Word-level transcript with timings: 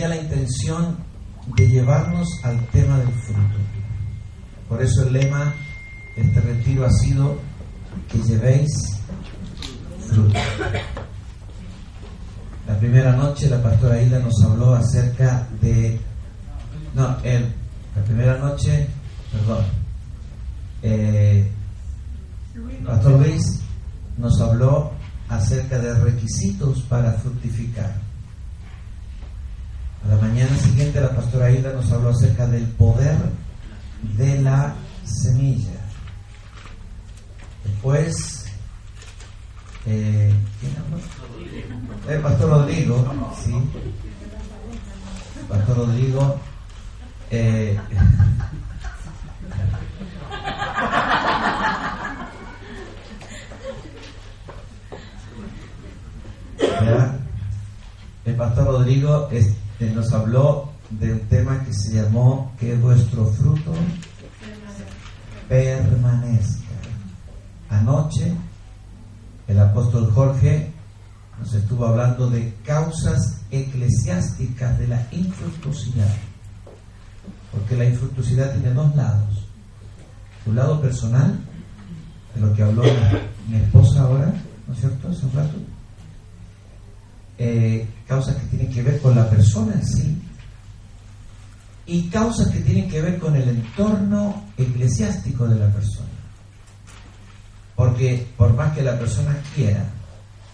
tenía 0.00 0.16
la 0.16 0.22
intención 0.22 0.96
de 1.56 1.68
llevarnos 1.68 2.26
al 2.42 2.58
tema 2.68 2.98
del 2.98 3.08
fruto. 3.08 3.58
Por 4.66 4.82
eso 4.82 5.06
el 5.06 5.12
lema 5.12 5.52
de 6.16 6.22
este 6.22 6.40
retiro 6.40 6.86
ha 6.86 6.90
sido 6.90 7.38
que 8.10 8.18
llevéis 8.18 8.70
fruto. 10.08 10.38
La 12.66 12.78
primera 12.78 13.12
noche 13.12 13.50
la 13.50 13.62
pastora 13.62 14.00
Hilda 14.00 14.20
nos 14.20 14.42
habló 14.42 14.74
acerca 14.74 15.46
de... 15.60 16.00
No, 16.94 17.18
el, 17.22 17.52
la 17.94 18.02
primera 18.02 18.38
noche, 18.38 18.86
perdón, 19.32 19.64
eh, 20.82 21.50
Pastor 22.86 23.20
Luis 23.20 23.60
nos 24.16 24.40
habló 24.40 24.92
acerca 25.28 25.78
de 25.78 25.92
requisitos 25.94 26.80
para 26.88 27.12
fructificar. 27.12 28.09
A 30.04 30.08
la 30.08 30.16
mañana 30.16 30.56
siguiente 30.56 31.00
la 31.00 31.14
pastora 31.14 31.50
Hilda 31.50 31.72
nos 31.72 31.90
habló 31.92 32.10
acerca 32.10 32.46
del 32.46 32.64
poder 32.64 33.16
de 34.16 34.40
la 34.40 34.74
semilla. 35.04 35.80
Después, 37.64 38.46
eh, 39.86 40.32
¿quién 40.60 40.76
habló? 40.76 41.00
El 42.08 42.20
pastor 42.20 42.50
Rodrigo, 42.50 43.34
sí. 43.44 43.54
El 45.40 45.46
pastor 45.46 45.76
Rodrigo. 45.76 46.40
Eh, 47.30 47.78
el 58.24 58.34
pastor 58.34 58.64
Rodrigo 58.66 59.28
nos 59.86 60.12
habló 60.12 60.70
de 60.90 61.12
un 61.12 61.20
tema 61.20 61.64
que 61.64 61.72
se 61.72 61.94
llamó 61.94 62.52
que 62.58 62.76
vuestro 62.76 63.26
fruto 63.26 63.72
permanezca. 65.48 66.60
Anoche 67.68 68.34
el 69.48 69.58
apóstol 69.58 70.10
Jorge 70.12 70.72
nos 71.38 71.54
estuvo 71.54 71.86
hablando 71.86 72.28
de 72.28 72.54
causas 72.64 73.40
eclesiásticas 73.50 74.78
de 74.78 74.88
la 74.88 75.06
infructuosidad. 75.10 76.14
Porque 77.50 77.76
la 77.76 77.86
infructuosidad 77.86 78.52
tiene 78.52 78.74
dos 78.74 78.94
lados. 78.94 79.46
Un 80.46 80.56
lado 80.56 80.80
personal, 80.80 81.38
de 82.34 82.40
lo 82.40 82.54
que 82.54 82.62
habló 82.62 82.82
mi, 83.48 83.56
esposa 83.56 84.02
ahora, 84.02 84.32
¿no 84.66 84.74
es 84.74 84.80
cierto? 84.80 85.08
Hace 85.08 85.26
un 85.26 85.32
rato. 85.32 85.56
Eh, 87.42 87.88
causas 88.06 88.36
que 88.36 88.46
tienen 88.48 88.70
que 88.70 88.82
ver 88.82 89.00
con 89.00 89.16
la 89.16 89.30
persona 89.30 89.72
en 89.72 89.86
sí 89.86 90.14
y 91.86 92.02
causas 92.10 92.48
que 92.48 92.60
tienen 92.60 92.86
que 92.86 93.00
ver 93.00 93.18
con 93.18 93.34
el 93.34 93.48
entorno 93.48 94.44
eclesiástico 94.58 95.48
de 95.48 95.58
la 95.58 95.72
persona. 95.72 96.10
Porque 97.74 98.26
por 98.36 98.52
más 98.52 98.74
que 98.74 98.82
la 98.82 98.98
persona 98.98 99.34
quiera 99.54 99.86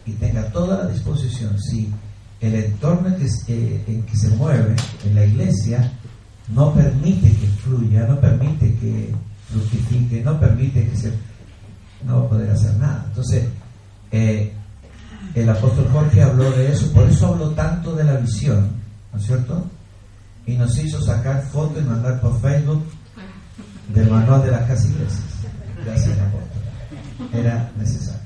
y 0.07 0.13
tenga 0.13 0.45
toda 0.53 0.85
la 0.85 0.93
disposición, 0.93 1.61
si 1.61 1.93
el 2.41 2.55
entorno 2.55 3.09
en 3.09 3.17
que, 3.17 3.25
eh, 3.49 4.05
se 4.15 4.29
mueve 4.37 4.77
en 5.05 5.15
la 5.17 5.27
iglesia 5.27 5.93
no 6.55 6.73
permite 6.73 7.33
que 7.33 7.49
fluya, 7.65 8.07
no 8.07 8.21
permite 8.21 8.73
que 8.77 9.13
fructifique, 9.51 10.23
no 10.23 10.39
permite 10.39 10.89
que 10.89 10.97
se... 10.97 11.13
no 12.05 12.21
va 12.21 12.27
a 12.27 12.29
poder 12.29 12.51
hacer 12.51 12.77
nada. 12.77 13.07
Entonces, 13.09 13.49
eh, 14.13 14.53
el 15.37 15.51
apóstol 15.51 15.87
Jorge 15.93 16.23
habló 16.23 16.51
de 16.51 16.73
eso, 16.73 16.91
por 16.93 17.05
eso 17.05 17.27
habló 17.27 17.51
tanto 17.51 17.95
de 17.95 18.05
la 18.05 18.17
visión, 18.17 18.71
¿no 19.13 19.19
es 19.19 19.27
cierto? 19.27 19.67
Y 20.47 20.57
nos 20.57 20.79
hizo 20.79 20.99
sacar 21.03 21.43
fotos 21.53 21.83
y 21.83 21.87
mandar 21.87 22.19
por 22.23 22.41
Facebook 22.41 22.83
del 23.93 24.11
manual 24.11 24.43
de 24.43 24.51
las 24.51 24.63
casas 24.63 24.87
iglesias. 24.87 25.25
Gracias, 25.85 26.19
apóstol. 26.19 27.35
Era 27.35 27.71
necesario. 27.77 28.21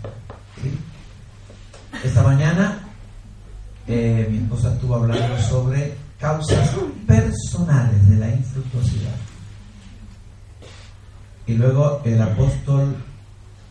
Esta 2.04 2.22
mañana 2.22 2.78
eh, 3.88 4.28
mi 4.30 4.38
esposa 4.38 4.72
estuvo 4.72 4.94
hablando 4.94 5.36
sobre 5.42 5.96
causas 6.20 6.70
personales 7.08 8.08
de 8.08 8.16
la 8.18 8.28
infructuosidad. 8.28 9.16
Y 11.44 11.54
luego 11.54 12.00
el 12.04 12.22
apóstol 12.22 12.94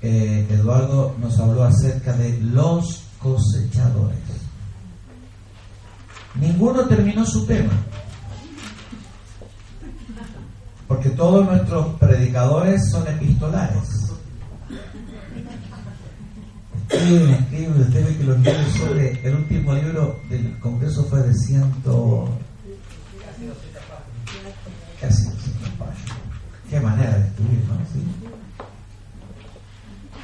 eh, 0.02 0.46
Eduardo 0.50 1.16
nos 1.22 1.40
habló 1.40 1.64
acerca 1.64 2.12
de 2.12 2.38
los 2.42 3.09
cosechadores. 3.20 4.20
Ninguno 6.36 6.86
terminó 6.86 7.26
su 7.26 7.46
tema. 7.46 7.74
Porque 10.88 11.10
todos 11.10 11.46
nuestros 11.46 11.96
predicadores 11.96 12.90
son 12.92 13.08
epistolares. 13.08 14.10
Escriben, 16.90 17.30
escriben, 17.30 17.82
usted 17.82 18.06
ve 18.06 18.18
que 18.18 18.24
los 18.24 18.40
libros 18.40 18.74
sobre 18.74 19.28
el 19.28 19.36
último 19.36 19.74
libro 19.74 20.20
del 20.30 20.60
Congreso 20.60 21.04
fue 21.06 21.22
de 21.22 21.34
ciento 21.36 22.30
casi 25.00 25.30
Qué 26.70 26.80
manera 26.80 27.18
de 27.18 27.28
escribir, 27.28 27.64
¿no? 27.68 27.78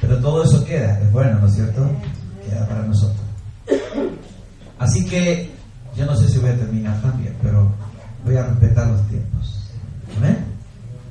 Pero 0.00 0.20
todo 0.20 0.44
eso 0.44 0.64
queda, 0.64 1.00
es 1.00 1.10
bueno, 1.10 1.40
¿no 1.40 1.46
es 1.46 1.54
cierto? 1.54 1.90
Queda 2.46 2.66
para 2.66 2.82
nosotros. 2.82 3.24
Así 4.78 5.04
que 5.06 5.50
yo 5.96 6.06
no 6.06 6.16
sé 6.16 6.28
si 6.28 6.38
voy 6.38 6.50
a 6.50 6.56
terminar 6.56 7.00
también, 7.02 7.34
pero 7.42 7.70
voy 8.24 8.36
a 8.36 8.44
respetar 8.44 8.86
los 8.88 9.06
tiempos. 9.08 9.70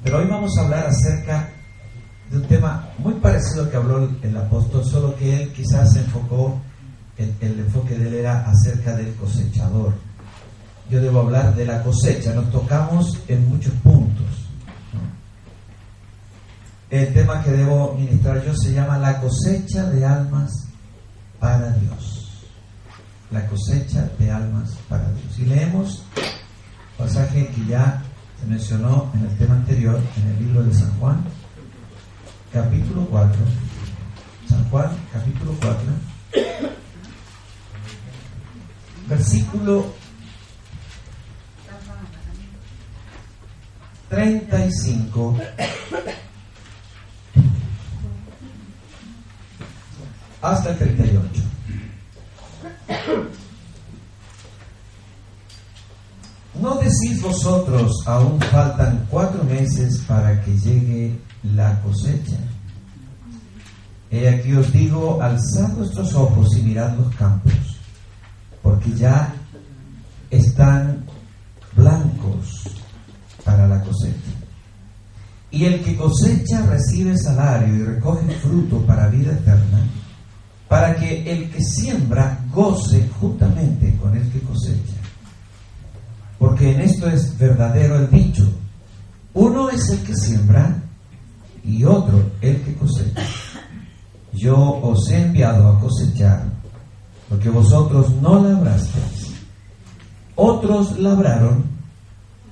Pero 0.03 0.17
hoy 0.17 0.27
vamos 0.27 0.51
a 0.57 0.61
hablar 0.63 0.87
acerca 0.87 1.49
de 2.29 2.37
un 2.37 2.43
tema 2.43 2.89
muy 2.99 3.15
parecido 3.15 3.63
al 3.63 3.69
que 3.69 3.77
habló 3.77 4.09
el, 4.21 4.37
apóstol, 4.37 4.85
solo 4.85 5.15
que 5.15 5.43
él 5.43 5.51
quizás 5.51 5.93
se 5.93 5.99
enfocó, 5.99 6.59
el, 7.17 7.33
el 7.41 7.59
enfoque 7.59 7.97
de 7.97 8.07
él 8.07 8.13
era 8.15 8.45
acerca 8.45 8.95
del 8.95 9.13
cosechador. 9.15 9.93
Yo 10.89 11.01
debo 11.01 11.21
hablar 11.21 11.55
de 11.55 11.65
la 11.65 11.81
cosecha, 11.81 12.33
nos 12.33 12.51
tocamos 12.51 13.19
en 13.27 13.49
muchos 13.49 13.73
puntos 13.83 14.45
el 16.89 17.13
tema 17.13 17.43
que 17.43 17.51
debo 17.51 17.93
ministrar 17.95 18.43
yo 18.43 18.55
se 18.55 18.71
llama 18.71 18.97
la 18.97 19.19
cosecha 19.19 19.89
de 19.89 20.05
almas 20.05 20.51
para 21.39 21.71
Dios. 21.71 22.43
La 23.31 23.45
cosecha 23.47 24.09
de 24.19 24.31
almas 24.31 24.77
para 24.87 25.09
Dios. 25.11 25.39
Y 25.39 25.45
leemos 25.45 26.03
pasaje 26.97 27.47
que 27.47 27.65
ya 27.65 28.01
se 28.39 28.45
mencionó 28.47 29.11
en 29.13 29.25
el 29.25 29.37
tema 29.37 29.55
anterior, 29.55 29.99
en 30.17 30.27
el 30.31 30.45
libro 30.45 30.63
de 30.63 30.73
San 30.73 30.91
Juan, 30.99 31.23
capítulo 32.51 33.05
4. 33.09 33.37
San 34.47 34.69
Juan, 34.69 34.91
capítulo 35.11 35.55
4, 35.59 35.83
versículo 39.07 39.93
35 44.09 45.37
hasta 50.45 50.69
el 50.69 50.77
38. 50.77 51.41
¿No 56.61 56.75
decís 56.75 57.21
vosotros, 57.21 57.91
aún 58.05 58.39
faltan 58.39 59.05
cuatro 59.09 59.43
meses 59.43 59.99
para 60.07 60.41
que 60.41 60.57
llegue 60.57 61.19
la 61.55 61.81
cosecha? 61.81 62.37
He 64.09 64.29
aquí 64.29 64.53
os 64.53 64.71
digo, 64.71 65.21
alzad 65.21 65.71
vuestros 65.75 66.13
ojos 66.13 66.55
y 66.57 66.61
mirad 66.61 66.95
los 66.95 67.13
campos, 67.15 67.53
porque 68.61 68.91
ya 68.93 69.33
están 70.29 71.05
blancos 71.75 72.69
para 73.43 73.67
la 73.67 73.81
cosecha. 73.81 74.31
Y 75.51 75.65
el 75.65 75.83
que 75.83 75.97
cosecha 75.97 76.65
recibe 76.67 77.17
salario 77.17 77.75
y 77.75 77.83
recoge 77.83 78.29
fruto 78.39 78.79
para 78.85 79.07
vida 79.07 79.33
eterna 79.33 79.83
para 80.67 80.95
que 80.95 81.31
el 81.31 81.49
que 81.51 81.61
siembra 81.63 82.39
goce 82.51 83.07
juntamente 83.19 83.95
con 83.97 84.15
el 84.15 84.29
que 84.31 84.39
cosecha. 84.41 84.95
Porque 86.39 86.71
en 86.71 86.81
esto 86.81 87.07
es 87.07 87.37
verdadero 87.37 87.97
el 87.97 88.09
dicho, 88.09 88.47
uno 89.33 89.69
es 89.69 89.89
el 89.89 89.99
que 89.99 90.15
siembra 90.15 90.81
y 91.63 91.83
otro 91.83 92.31
el 92.41 92.61
que 92.61 92.73
cosecha. 92.75 93.23
Yo 94.33 94.57
os 94.57 95.09
he 95.09 95.21
enviado 95.21 95.69
a 95.69 95.79
cosechar 95.79 96.43
porque 97.29 97.49
vosotros 97.49 98.11
no 98.21 98.43
labrasteis, 98.43 99.33
otros 100.35 100.99
labraron 100.99 101.63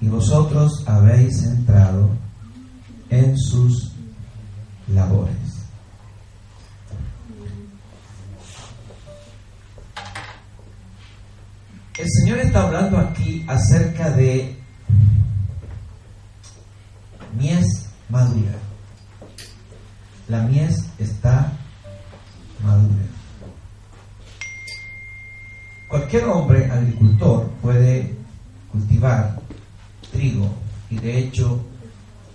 y 0.01 0.07
vosotros 0.07 0.83
habéis 0.87 1.43
entrado 1.43 2.09
en 3.09 3.37
sus 3.37 3.91
labores. 4.87 5.42
El 11.97 12.07
Señor 12.09 12.39
está 12.39 12.63
hablando 12.63 12.97
aquí 12.97 13.45
acerca 13.47 14.09
de 14.09 14.55
mies 17.37 17.65
madura. 18.09 18.53
La 20.27 20.41
mies 20.41 20.89
está 20.97 21.51
madura. 22.63 23.03
Cualquier 25.87 26.23
hombre 26.25 26.71
agricultor 26.71 27.47
puede 27.61 28.15
cultivar 28.71 29.39
trigo 30.11 30.51
y 30.89 30.97
de 30.97 31.19
hecho 31.19 31.63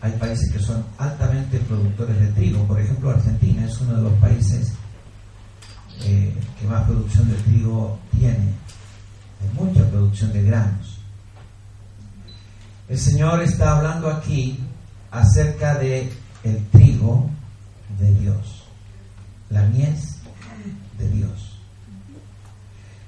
hay 0.01 0.13
países 0.13 0.53
que 0.53 0.61
son 0.61 0.85
altamente 0.99 1.59
productores 1.59 2.17
de 2.21 2.29
trigo. 2.29 2.63
Por 2.65 2.81
ejemplo, 2.81 3.11
Argentina 3.11 3.67
es 3.67 3.81
uno 3.81 3.97
de 3.97 4.03
los 4.03 4.13
países 4.21 4.73
eh, 6.05 6.33
que 6.61 6.67
más 6.69 6.85
producción 6.85 7.29
de 7.29 7.35
trigo 7.39 7.99
tiene. 8.17 8.68
Hay 9.41 9.49
mucha 9.55 9.89
producción 9.89 10.33
de 10.33 10.43
granos. 10.43 10.99
El 12.89 12.99
Señor 12.99 13.43
está 13.43 13.77
hablando 13.77 14.09
aquí 14.09 14.59
acerca 15.11 15.75
de 15.75 16.11
el 16.43 16.67
trigo 16.69 17.29
de 17.99 18.15
Dios, 18.15 18.65
la 19.51 19.63
mies 19.65 20.19
de 20.99 21.09
Dios. 21.11 21.59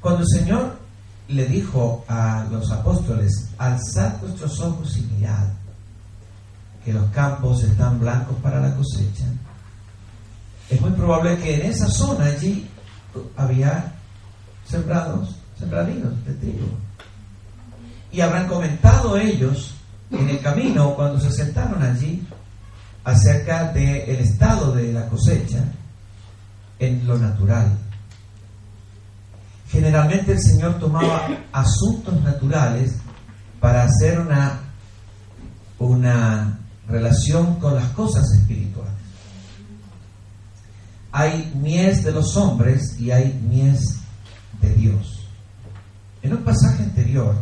Cuando 0.00 0.20
el 0.20 0.28
Señor 0.28 0.78
le 1.28 1.46
dijo 1.46 2.04
a 2.08 2.46
los 2.50 2.70
apóstoles, 2.70 3.50
alzad 3.58 4.18
vuestros 4.20 4.60
ojos 4.60 4.96
y 4.96 5.02
mirad, 5.02 5.48
que 6.84 6.92
los 6.92 7.10
campos 7.10 7.62
están 7.62 8.00
blancos 8.00 8.36
para 8.42 8.60
la 8.60 8.74
cosecha, 8.74 9.26
es 10.68 10.80
muy 10.80 10.90
probable 10.92 11.38
que 11.38 11.56
en 11.56 11.70
esa 11.70 11.88
zona 11.88 12.26
allí 12.26 12.68
había 13.36 13.92
sembrados, 14.66 15.36
de 15.68 16.34
trigo. 16.34 16.68
Y 18.12 18.20
habrán 18.20 18.48
comentado 18.48 19.16
ellos 19.16 19.74
en 20.10 20.28
el 20.28 20.40
camino 20.40 20.94
cuando 20.94 21.20
se 21.20 21.30
sentaron 21.30 21.82
allí 21.82 22.26
acerca 23.04 23.72
del 23.72 24.20
estado 24.20 24.72
de 24.72 24.92
la 24.92 25.08
cosecha 25.08 25.64
en 26.78 27.06
lo 27.06 27.18
natural. 27.18 27.78
Generalmente 29.68 30.32
el 30.32 30.40
Señor 30.40 30.78
tomaba 30.80 31.28
asuntos 31.52 32.20
naturales 32.22 32.96
para 33.60 33.84
hacer 33.84 34.18
una, 34.18 34.60
una 35.78 36.58
relación 36.88 37.56
con 37.60 37.76
las 37.76 37.88
cosas 37.90 38.24
espirituales. 38.32 38.94
Hay 41.12 41.52
mies 41.54 42.02
de 42.02 42.12
los 42.12 42.36
hombres 42.36 42.96
y 42.98 43.10
hay 43.10 43.32
mies 43.48 44.00
de 44.60 44.74
Dios. 44.74 45.19
En 46.22 46.32
un 46.32 46.42
pasaje 46.42 46.82
anterior, 46.82 47.34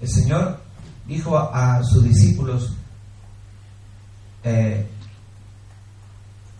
el 0.00 0.08
Señor 0.08 0.60
dijo 1.06 1.36
a, 1.38 1.82
sus 1.84 2.04
discípulos, 2.04 2.74
eh, 4.44 4.86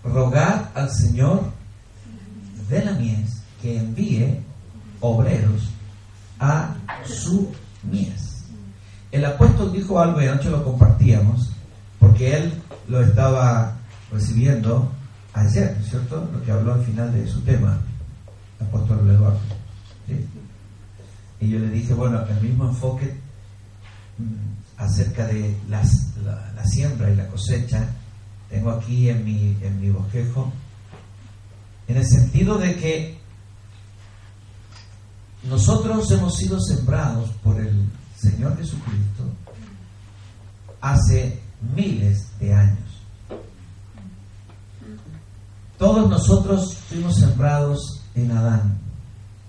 rogad 0.05 0.67
al 0.75 0.91
Señor 0.91 1.53
de 2.69 2.85
la 2.85 2.93
mies 2.93 3.43
que 3.61 3.79
envíe 3.79 4.41
obreros 5.01 5.71
a 6.39 6.75
su 7.05 7.53
mies. 7.83 8.45
El 9.11 9.25
apóstol 9.25 9.73
dijo 9.73 9.99
algo 10.01 10.21
y 10.21 10.27
anoche 10.27 10.51
lo 10.51 10.65
compartíamos, 10.65 11.51
porque 11.99 12.37
él 12.37 12.63
lo 12.89 13.01
estaba 13.01 13.77
recibiendo 14.13 14.91
ayer, 15.33 15.77
¿cierto? 15.89 16.29
Lo 16.33 16.43
que 16.43 16.53
habló 16.53 16.75
al 16.75 16.85
final 16.85 17.13
de 17.13 17.27
su 17.27 17.41
tema, 17.41 17.79
el 18.61 18.67
apóstol 18.67 19.09
Eduardo. 19.09 19.39
Y 21.41 21.49
yo 21.49 21.59
le 21.59 21.71
dije, 21.71 21.95
bueno, 21.95 22.21
el 22.27 22.41
mismo 22.41 22.69
enfoque 22.69 23.15
mm, 24.19 24.81
acerca 24.81 25.27
de 25.27 25.57
las, 25.69 26.17
la, 26.25 26.65
siembra 26.65 27.11
y 27.11 27.17
la 27.17 27.29
cosecha, 27.29 27.89
tengo 28.49 28.71
aquí 28.71 29.09
en 29.09 29.25
mi, 29.25 29.57
en 29.63 29.81
mi 29.81 29.91
bosquejo, 29.91 30.53
en 31.89 31.97
el 31.97 32.07
sentido 32.07 32.59
de 32.59 32.77
que 32.77 33.19
nosotros 35.45 36.11
hemos 36.11 36.37
sido 36.37 36.61
sembrados 36.61 37.31
por 37.43 37.61
el 37.61 37.87
Señor 38.17 38.57
Jesucristo 38.57 39.25
hace 40.81 41.41
miles 41.75 42.29
de 42.39 42.55
años. 42.55 42.79
Todos 45.79 46.09
nosotros 46.09 46.77
fuimos 46.89 47.17
sembrados 47.17 48.03
en 48.15 48.31
Adán 48.31 48.79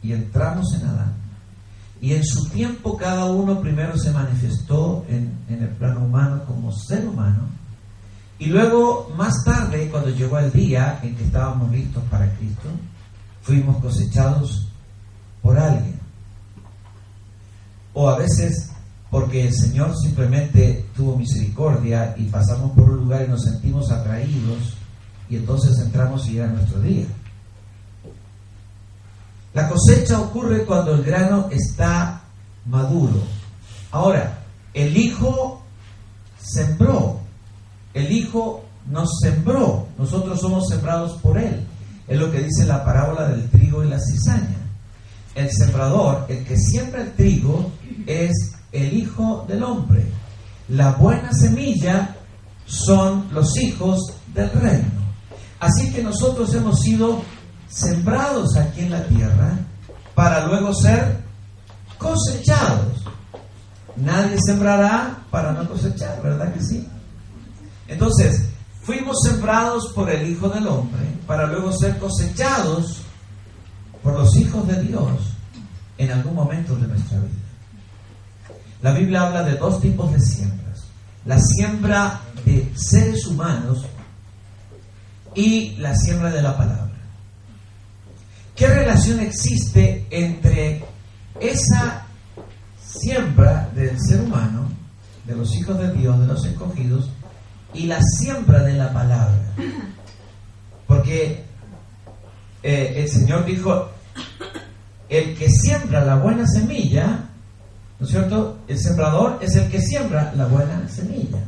y 0.03 0.11
entramos 0.11 0.73
en 0.73 0.87
Adán. 0.87 1.26
Y 2.01 2.13
en 2.13 2.23
su 2.23 2.49
tiempo 2.49 2.95
cada 2.95 3.25
uno 3.25 3.59
primero 3.59 3.97
se 3.97 4.11
manifestó 4.11 5.05
en, 5.09 5.35
el 5.49 5.69
plano 5.69 6.05
humano 6.05 6.43
como 6.45 6.71
ser 6.71 7.07
humano. 7.07 7.47
Y 8.39 8.45
luego, 8.47 9.11
más 9.17 9.43
tarde, 9.43 9.89
cuando 9.89 10.09
llegó 10.09 10.37
el 10.37 10.51
día 10.51 10.99
en 11.01 11.15
que 11.15 11.23
estábamos 11.23 11.71
listos 11.71 12.03
para 12.11 12.31
Cristo, 12.35 12.69
fuimos 13.41 13.77
cosechados 13.77 14.67
por 15.41 15.57
alguien. 15.57 15.99
O 17.93 18.07
a 18.09 18.17
veces 18.17 18.71
porque 19.09 19.47
el 19.47 19.53
Señor 19.53 19.95
simplemente 19.97 20.85
tuvo 20.95 21.17
misericordia 21.17 22.13
y 22.17 22.25
pasamos 22.25 22.71
por 22.71 22.89
un 22.89 22.97
lugar 22.97 23.25
y 23.25 23.29
nos 23.29 23.43
sentimos 23.43 23.89
atraídos 23.91 24.75
y 25.29 25.37
entonces 25.37 25.77
entramos 25.79 26.27
y 26.27 26.37
era 26.37 26.47
nuestro 26.47 26.79
día. 26.81 27.05
La 29.57 29.67
cosecha 29.67 30.21
ocurre 30.21 30.65
cuando 30.65 30.93
el 30.93 31.01
grano 31.01 31.47
está 31.49 32.21
maduro. 32.67 33.23
Ahora, 33.89 34.43
el 34.71 34.95
Hijo 34.95 35.63
sembró, 36.39 37.21
el 37.95 38.11
Hijo 38.11 38.63
nos 38.85 39.09
sembró, 39.19 39.87
nosotros 39.97 40.41
somos 40.41 40.67
sembrados 40.69 41.19
por 41.23 41.39
Él. 41.39 41.65
Es 42.07 42.19
lo 42.19 42.31
que 42.31 42.43
dice 42.43 42.67
la 42.67 42.85
parábola 42.85 43.29
del 43.29 43.49
trigo 43.49 43.83
y 43.83 43.89
la 43.89 43.97
cizaña. 43.99 44.59
El 45.33 45.49
sembrador, 45.49 46.27
el 46.29 46.45
que 46.45 46.55
siembra 46.55 47.01
el 47.01 47.13
trigo, 47.13 47.71
es 48.05 48.33
el 48.71 48.93
Hijo 48.93 49.43
del 49.47 49.63
Hombre. 49.63 50.05
La 50.67 50.91
buena 50.91 51.33
semilla 51.33 52.15
son 52.67 53.25
los 53.33 53.57
hijos 53.57 53.97
del 54.35 54.51
reino. 54.51 55.07
Así 55.59 55.91
que 55.91 56.03
nosotros 56.03 56.53
hemos 56.53 56.79
sido 56.79 57.23
sembrados 57.69 58.55
aquí 58.57 58.81
en 58.81 58.91
la 58.91 59.03
tierra 59.05 59.57
para 60.15 60.45
luego 60.47 60.73
ser 60.73 61.17
cosechados. 61.97 63.03
Nadie 63.95 64.37
sembrará 64.45 65.17
para 65.31 65.53
no 65.53 65.67
cosechar, 65.67 66.21
¿verdad 66.21 66.53
que 66.53 66.61
sí? 66.61 66.87
Entonces, 67.87 68.49
fuimos 68.81 69.17
sembrados 69.23 69.91
por 69.93 70.09
el 70.09 70.29
Hijo 70.29 70.49
del 70.49 70.67
Hombre 70.67 71.05
para 71.25 71.47
luego 71.47 71.71
ser 71.71 71.97
cosechados 71.97 73.01
por 74.03 74.13
los 74.13 74.35
hijos 74.37 74.67
de 74.67 74.81
Dios 74.83 75.33
en 75.97 76.11
algún 76.11 76.35
momento 76.35 76.75
de 76.75 76.87
nuestra 76.87 77.19
vida. 77.19 77.47
La 78.81 78.93
Biblia 78.93 79.23
habla 79.23 79.43
de 79.43 79.57
dos 79.57 79.81
tipos 79.81 80.11
de 80.11 80.19
siembras. 80.19 80.83
La 81.25 81.39
siembra 81.39 82.21
de 82.45 82.71
seres 82.75 83.25
humanos 83.25 83.85
y 85.33 85.75
la 85.77 85.95
siembra 85.95 86.29
de 86.31 86.41
la 86.41 86.55
palabra. 86.55 86.86
¿Qué 88.57 88.67
relación 88.67 89.19
existe 89.19 90.07
entre 90.09 90.83
esa 91.39 92.05
siembra 92.83 93.69
del 93.75 93.95
ser 94.01 94.21
humano, 94.21 94.67
de 95.25 95.35
los 95.35 95.55
hijos 95.55 95.77
de 95.77 95.93
Dios, 95.93 96.19
de 96.19 96.27
los 96.27 96.43
escogidos, 96.43 97.11
y 97.73 97.85
la 97.85 98.01
siembra 98.01 98.63
de 98.63 98.73
la 98.73 98.91
palabra? 98.91 99.53
Porque 100.87 101.43
eh, 102.63 102.93
el 102.97 103.07
Señor 103.07 103.45
dijo, 103.45 103.89
el 105.07 105.37
que 105.37 105.49
siembra 105.49 106.03
la 106.03 106.15
buena 106.15 106.47
semilla, 106.47 107.27
¿No 107.99 108.05
es 108.05 108.11
cierto? 108.11 108.59
El 108.67 108.77
sembrador 108.77 109.39
es 109.41 109.55
el 109.55 109.69
que 109.69 109.81
siembra 109.81 110.31
la 110.35 110.45
buena 110.45 110.87
semilla. 110.87 111.39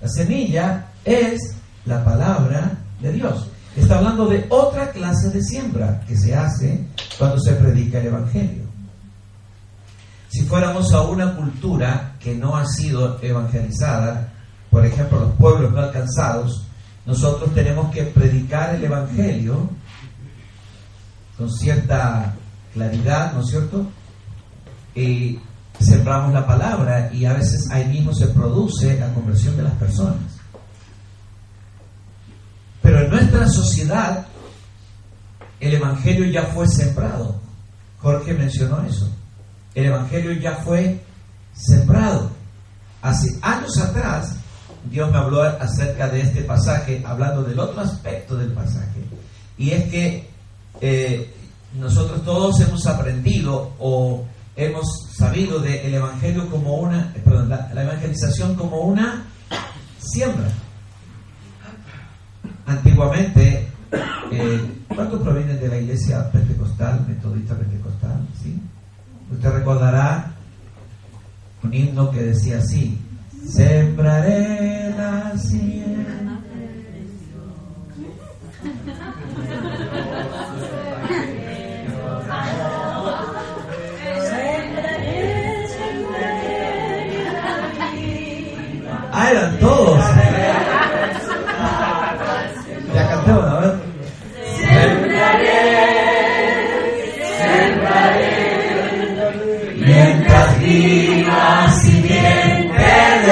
La 0.00 0.08
semilla 0.08 0.86
es 1.04 1.54
la 1.84 2.04
palabra 2.04 2.72
de 3.00 3.12
Dios. 3.12 3.48
Está 3.76 3.98
hablando 3.98 4.26
de 4.26 4.46
otra 4.48 4.90
clase 4.90 5.28
de 5.28 5.42
siembra 5.42 6.00
que 6.08 6.16
se 6.16 6.34
hace 6.34 6.86
cuando 7.18 7.38
se 7.38 7.52
predica 7.52 8.00
el 8.00 8.06
Evangelio. 8.06 8.64
Si 10.28 10.44
fuéramos 10.44 10.92
a 10.92 11.02
una 11.02 11.36
cultura 11.36 12.16
que 12.18 12.34
no 12.34 12.56
ha 12.56 12.66
sido 12.66 13.18
evangelizada, 13.22 14.32
por 14.70 14.84
ejemplo 14.84 15.20
los 15.20 15.34
pueblos 15.34 15.72
no 15.72 15.80
alcanzados, 15.80 16.66
nosotros 17.04 17.54
tenemos 17.54 17.92
que 17.92 18.04
predicar 18.04 18.74
el 18.74 18.84
Evangelio 18.84 19.68
con 21.36 21.52
cierta 21.52 22.34
claridad, 22.72 23.34
¿no 23.34 23.40
es 23.40 23.46
cierto? 23.46 23.86
Y 24.94 25.38
sembramos 25.78 26.32
la 26.32 26.46
palabra 26.46 27.10
y 27.12 27.26
a 27.26 27.34
veces 27.34 27.70
ahí 27.70 27.84
mismo 27.86 28.14
se 28.14 28.28
produce 28.28 28.98
la 28.98 29.12
conversión 29.12 29.56
de 29.56 29.64
las 29.64 29.74
personas. 29.74 30.35
Pero 32.86 33.00
en 33.00 33.10
nuestra 33.10 33.48
sociedad 33.48 34.24
el 35.58 35.74
Evangelio 35.74 36.24
ya 36.26 36.44
fue 36.44 36.68
sembrado. 36.68 37.34
Jorge 37.98 38.32
mencionó 38.32 38.80
eso. 38.86 39.10
el 39.74 39.86
Evangelio 39.86 40.30
ya 40.34 40.54
fue 40.58 41.00
sembrado. 41.52 42.30
Hace 43.02 43.26
años 43.42 43.76
atrás, 43.78 44.36
Dios 44.88 45.10
me 45.10 45.18
habló 45.18 45.42
acerca 45.42 46.08
de 46.10 46.20
este 46.20 46.42
pasaje, 46.42 47.02
hablando 47.04 47.42
del 47.42 47.58
otro 47.58 47.80
aspecto 47.80 48.36
del 48.36 48.52
pasaje. 48.52 49.00
Y 49.58 49.72
es 49.72 49.90
que 49.90 50.30
eh, 50.80 51.34
nosotros 51.74 52.24
todos 52.24 52.60
hemos 52.60 52.86
aprendido 52.86 53.72
o 53.80 54.24
hemos 54.54 54.86
sabido 55.12 55.58
del 55.58 55.92
Evangelio 55.92 56.48
como 56.48 56.76
una, 56.76 57.12
perdón, 57.24 57.48
la, 57.48 57.82
evangelización 57.82 58.54
como 58.54 58.82
una 58.82 59.26
siembra. 59.98 60.52
Antiguamente, 62.66 63.68
eh, 64.32 64.60
¿cuántos 64.88 65.22
provienen 65.22 65.60
de 65.60 65.68
la 65.68 65.78
iglesia 65.78 66.30
pentecostal, 66.32 67.04
metodista 67.06 67.54
pentecostal? 67.54 68.26
¿sí? 68.42 68.60
Usted 69.30 69.50
recordará 69.50 70.32
un 71.62 71.72
himno 71.72 72.10
que 72.10 72.22
decía 72.22 72.58
así, 72.58 72.98
sembraré 73.48 74.90
la 74.96 75.36
siembra. 75.38 76.14
Ah, 89.18 89.50
todos. 89.58 89.95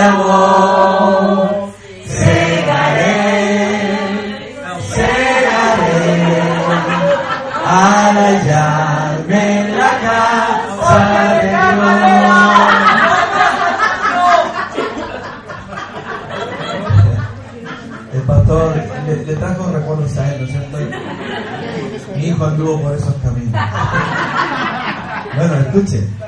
Amor, 0.04 1.73
segaré, 2.06 3.16
segaré, 4.90 6.42
al 7.66 8.16
hallarme 8.16 9.61
en 9.61 9.78
la 9.78 9.90
casa 10.04 10.99
de 11.08 11.49
Dios. 11.49 11.54
El 18.12 18.23
pastor 18.23 18.76
le, 19.06 19.34
trajo 19.34 19.73
recuerdos 19.73 20.16
a 20.18 20.34
él, 20.34 20.42
¿no 20.42 20.46
cierto? 20.46 20.78
Mi 22.16 22.28
hijo 22.28 22.44
anduvo 22.44 22.80
por 22.80 22.94
esos 22.94 23.14
caminos. 23.14 23.61
Bueno, 25.37 25.54
escuchen. 25.54 26.24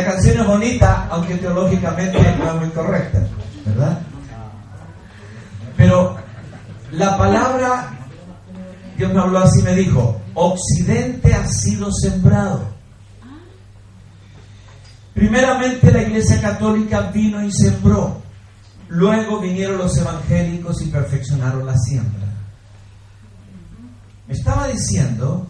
La 0.00 0.06
canción 0.06 0.40
es 0.40 0.46
bonita, 0.46 1.08
aunque 1.10 1.34
teológicamente 1.34 2.18
no 2.38 2.54
es 2.54 2.54
muy 2.58 2.70
correcta, 2.70 3.20
¿verdad? 3.66 4.00
Pero 5.76 6.16
la 6.92 7.18
palabra, 7.18 7.98
Dios 8.96 9.12
me 9.12 9.20
habló 9.20 9.40
así, 9.40 9.60
me 9.60 9.74
dijo, 9.74 10.18
Occidente 10.32 11.34
ha 11.34 11.46
sido 11.46 11.92
sembrado. 11.92 12.62
Primeramente 15.12 15.92
la 15.92 16.00
Iglesia 16.00 16.40
Católica 16.40 17.10
vino 17.12 17.44
y 17.44 17.52
sembró. 17.52 18.22
Luego 18.88 19.38
vinieron 19.38 19.76
los 19.76 19.98
evangélicos 19.98 20.80
y 20.80 20.86
perfeccionaron 20.86 21.66
la 21.66 21.76
siembra. 21.76 22.26
Me 24.26 24.32
estaba 24.32 24.66
diciendo 24.66 25.46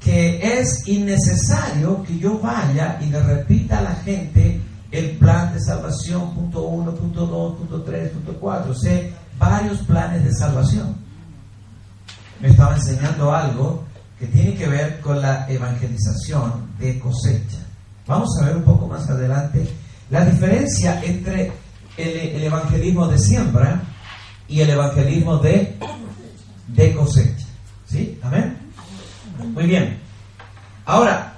que 0.00 0.58
es 0.58 0.88
innecesario 0.88 2.02
que 2.02 2.18
yo 2.18 2.38
vaya 2.38 2.98
y 3.02 3.06
le 3.06 3.22
repita 3.22 3.78
a 3.78 3.82
la 3.82 3.94
gente 3.96 4.60
el 4.90 5.10
plan 5.18 5.52
de 5.52 5.60
salvación, 5.60 6.34
punto 6.34 6.62
1, 6.62 6.94
punto 6.94 7.26
2, 7.26 7.56
punto 7.58 7.82
3, 7.82 8.10
punto 8.10 8.36
4. 8.40 8.74
Sé 8.74 9.12
varios 9.38 9.78
planes 9.80 10.24
de 10.24 10.34
salvación. 10.34 10.96
Me 12.40 12.48
estaba 12.48 12.74
enseñando 12.74 13.32
algo 13.32 13.84
que 14.18 14.26
tiene 14.26 14.54
que 14.54 14.66
ver 14.66 15.00
con 15.00 15.20
la 15.20 15.46
evangelización 15.48 16.74
de 16.78 16.98
cosecha. 16.98 17.58
Vamos 18.06 18.28
a 18.40 18.46
ver 18.46 18.56
un 18.56 18.64
poco 18.64 18.86
más 18.88 19.08
adelante 19.08 19.68
la 20.10 20.24
diferencia 20.24 21.00
entre 21.04 21.52
el, 21.96 22.08
el 22.08 22.42
evangelismo 22.42 23.06
de 23.06 23.18
siembra 23.18 23.82
y 24.48 24.60
el 24.60 24.70
evangelismo 24.70 25.38
de, 25.38 25.78
de 26.66 26.94
cosecha. 26.94 27.46
¿Sí? 27.86 28.18
Amén. 28.22 28.59
Muy 29.44 29.66
bien. 29.66 29.98
Ahora, 30.84 31.34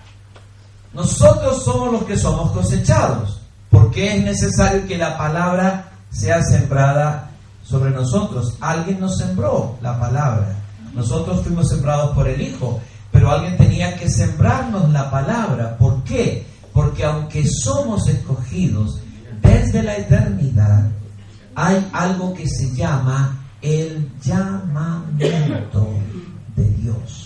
nosotros 0.94 1.64
somos 1.64 1.92
los 1.92 2.04
que 2.04 2.16
somos 2.16 2.52
cosechados, 2.52 3.40
porque 3.70 4.16
es 4.16 4.24
necesario 4.24 4.86
que 4.86 4.98
la 4.98 5.16
palabra 5.16 5.92
sea 6.10 6.42
sembrada 6.42 7.30
sobre 7.64 7.90
nosotros. 7.90 8.56
Alguien 8.60 9.00
nos 9.00 9.16
sembró 9.16 9.76
la 9.80 9.98
palabra. 9.98 10.56
Nosotros 10.94 11.42
fuimos 11.42 11.68
sembrados 11.68 12.14
por 12.14 12.28
el 12.28 12.40
Hijo, 12.40 12.80
pero 13.10 13.30
alguien 13.30 13.56
tenía 13.56 13.96
que 13.96 14.10
sembrarnos 14.10 14.90
la 14.90 15.10
palabra. 15.10 15.76
¿Por 15.78 16.02
qué? 16.04 16.46
Porque 16.72 17.04
aunque 17.04 17.46
somos 17.46 18.08
escogidos 18.08 19.00
desde 19.40 19.82
la 19.82 19.96
eternidad, 19.96 20.90
hay 21.54 21.88
algo 21.92 22.32
que 22.34 22.48
se 22.48 22.74
llama 22.74 23.38
el 23.60 24.10
llamamiento 24.22 25.88
de 26.56 26.64
Dios, 26.70 27.21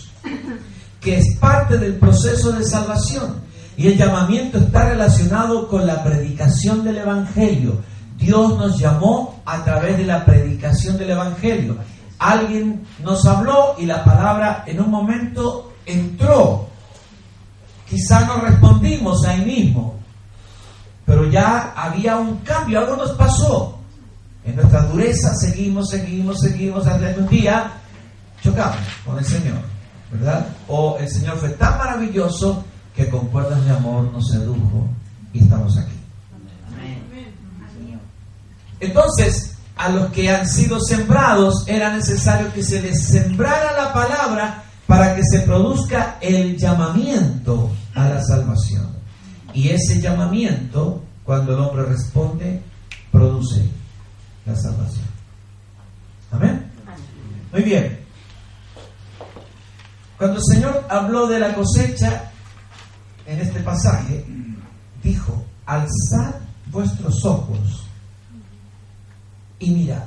que 1.01 1.17
es 1.17 1.37
parte 1.39 1.77
del 1.77 1.95
proceso 1.95 2.51
de 2.51 2.63
salvación. 2.63 3.41
Y 3.77 3.87
el 3.87 3.97
llamamiento 3.97 4.57
está 4.57 4.89
relacionado 4.89 5.67
con 5.67 5.85
la 5.85 6.03
predicación 6.03 6.83
del 6.83 6.97
Evangelio. 6.97 7.79
Dios 8.17 8.57
nos 8.57 8.79
llamó 8.79 9.41
a 9.45 9.63
través 9.63 9.97
de 9.97 10.05
la 10.05 10.25
predicación 10.25 10.97
del 10.97 11.11
Evangelio. 11.11 11.77
Alguien 12.19 12.83
nos 13.03 13.25
habló 13.25 13.75
y 13.77 13.85
la 13.85 14.03
palabra 14.03 14.63
en 14.65 14.81
un 14.81 14.89
momento 14.89 15.73
entró. 15.85 16.67
Quizá 17.87 18.25
no 18.25 18.41
respondimos 18.41 19.23
ahí 19.25 19.45
mismo, 19.45 19.95
pero 21.05 21.29
ya 21.29 21.73
había 21.75 22.17
un 22.17 22.37
cambio, 22.39 22.79
algo 22.79 22.97
nos 22.97 23.11
pasó. 23.11 23.79
En 24.43 24.55
nuestra 24.55 24.81
dureza 24.83 25.33
seguimos, 25.35 25.89
seguimos, 25.89 26.39
seguimos, 26.39 26.87
hasta 26.87 27.13
que 27.13 27.19
un 27.19 27.27
día 27.27 27.71
chocamos 28.41 28.77
con 29.05 29.17
el 29.17 29.25
Señor, 29.25 29.59
¿verdad? 30.11 30.47
O 30.67 30.97
el 30.99 31.09
Señor 31.09 31.37
fue 31.37 31.49
tan 31.49 31.77
maravilloso 31.77 32.63
que 32.95 33.09
con 33.09 33.27
cuerdas 33.27 33.63
de 33.65 33.71
amor 33.71 34.11
nos 34.11 34.27
sedujo 34.29 34.87
y 35.33 35.39
estamos 35.43 35.77
aquí. 35.77 35.93
Entonces, 38.79 39.57
a 39.75 39.89
los 39.89 40.11
que 40.11 40.29
han 40.29 40.47
sido 40.47 40.79
sembrados 40.79 41.67
era 41.67 41.93
necesario 41.93 42.51
que 42.53 42.63
se 42.63 42.81
les 42.81 43.07
sembrara 43.07 43.73
la 43.73 43.93
palabra 43.93 44.63
para 44.85 45.15
que 45.15 45.21
se 45.23 45.41
produzca 45.41 46.17
el 46.21 46.57
llamamiento 46.57 47.71
a 47.93 48.07
la 48.07 48.23
salvación. 48.23 48.87
Y 49.53 49.69
ese 49.69 49.99
llamamiento, 49.99 51.03
cuando 51.23 51.53
el 51.53 51.59
hombre 51.59 51.83
responde, 51.83 52.61
produce 53.11 53.65
la 54.45 54.55
salvación. 54.55 55.05
Amén. 56.31 56.71
Muy 57.51 57.63
bien. 57.63 58.06
Cuando 60.17 60.37
el 60.37 60.43
Señor 60.55 60.85
habló 60.89 61.27
de 61.27 61.39
la 61.39 61.53
cosecha 61.53 62.31
en 63.25 63.39
este 63.39 63.59
pasaje, 63.59 64.25
dijo, 65.03 65.45
alzad 65.65 66.35
vuestros 66.67 67.23
ojos 67.23 67.85
y 69.59 69.71
mirad. 69.71 70.03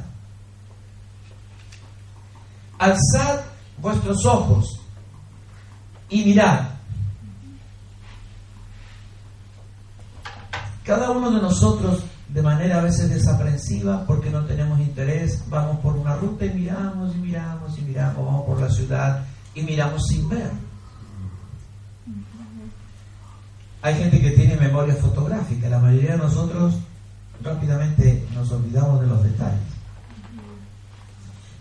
Alzad 2.78 3.40
vuestros 3.78 4.24
ojos 4.26 4.80
y 6.08 6.24
mirad. 6.24 6.60
Cada 10.82 11.10
uno 11.12 11.30
de 11.30 11.40
nosotros, 11.40 12.02
de 12.30 12.42
manera 12.42 12.78
a 12.78 12.82
veces 12.82 13.10
desaprensiva, 13.10 14.04
porque 14.06 14.30
no 14.30 14.44
tenemos 14.44 14.80
interés, 14.80 15.44
vamos 15.48 15.78
por 15.80 15.94
una 15.94 16.16
ruta 16.16 16.46
y 16.46 16.50
miramos 16.50 17.14
y 17.14 17.18
miramos 17.18 17.78
y 17.78 17.82
miramos, 17.82 18.26
vamos 18.26 18.46
por 18.46 18.60
la 18.60 18.70
ciudad 18.70 19.24
y 19.60 19.64
miramos 19.64 20.02
sin 20.08 20.28
ver. 20.28 20.50
Hay 23.82 23.94
gente 23.94 24.20
que 24.20 24.30
tiene 24.30 24.56
memoria 24.56 24.94
fotográfica, 24.96 25.68
la 25.68 25.78
mayoría 25.78 26.12
de 26.12 26.18
nosotros 26.18 26.74
rápidamente 27.42 28.26
nos 28.34 28.50
olvidamos 28.52 29.00
de 29.00 29.06
los 29.06 29.22
detalles. 29.22 29.60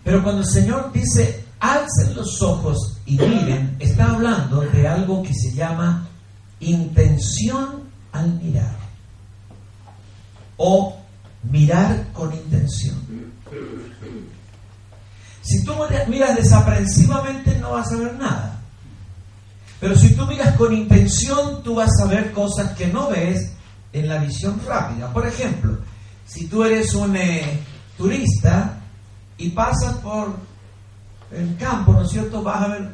Pero 0.04 0.22
cuando 0.22 0.42
el 0.42 0.48
Señor 0.48 0.92
dice, 0.92 1.44
alcen 1.60 2.14
los 2.14 2.42
ojos 2.42 2.98
y 3.06 3.18
miren, 3.18 3.76
está 3.78 4.12
hablando 4.12 4.60
de 4.60 4.86
algo 4.86 5.22
que 5.22 5.32
se 5.34 5.54
llama 5.54 6.06
intención 6.60 7.84
al 8.12 8.34
mirar. 8.34 8.76
O 10.56 10.96
mirar 11.50 12.12
con 12.12 12.32
intención. 12.34 12.96
Si 15.42 15.64
tú 15.64 15.74
miras 16.08 16.36
desaprensivamente 16.36 17.58
no 17.58 17.72
vas 17.72 17.90
a 17.92 17.96
ver 17.96 18.14
nada. 18.14 18.60
Pero 19.80 19.96
si 19.96 20.14
tú 20.14 20.26
miras 20.26 20.54
con 20.56 20.74
intención, 20.74 21.62
tú 21.62 21.74
vas 21.76 21.90
a 22.02 22.06
ver 22.06 22.32
cosas 22.32 22.72
que 22.72 22.86
no 22.86 23.08
ves 23.08 23.52
en 23.92 24.08
la 24.08 24.18
visión 24.18 24.60
rápida. 24.66 25.10
Por 25.12 25.26
ejemplo, 25.26 25.78
si 26.26 26.46
tú 26.46 26.62
eres 26.64 26.94
un 26.94 27.16
eh, 27.16 27.60
turista 27.96 28.78
y 29.38 29.50
pasas 29.50 29.94
por 29.96 30.36
el 31.32 31.56
campo, 31.56 31.92
¿no 31.92 32.02
es 32.02 32.10
cierto? 32.10 32.42
Vas 32.42 32.62
a 32.62 32.68
ver 32.68 32.90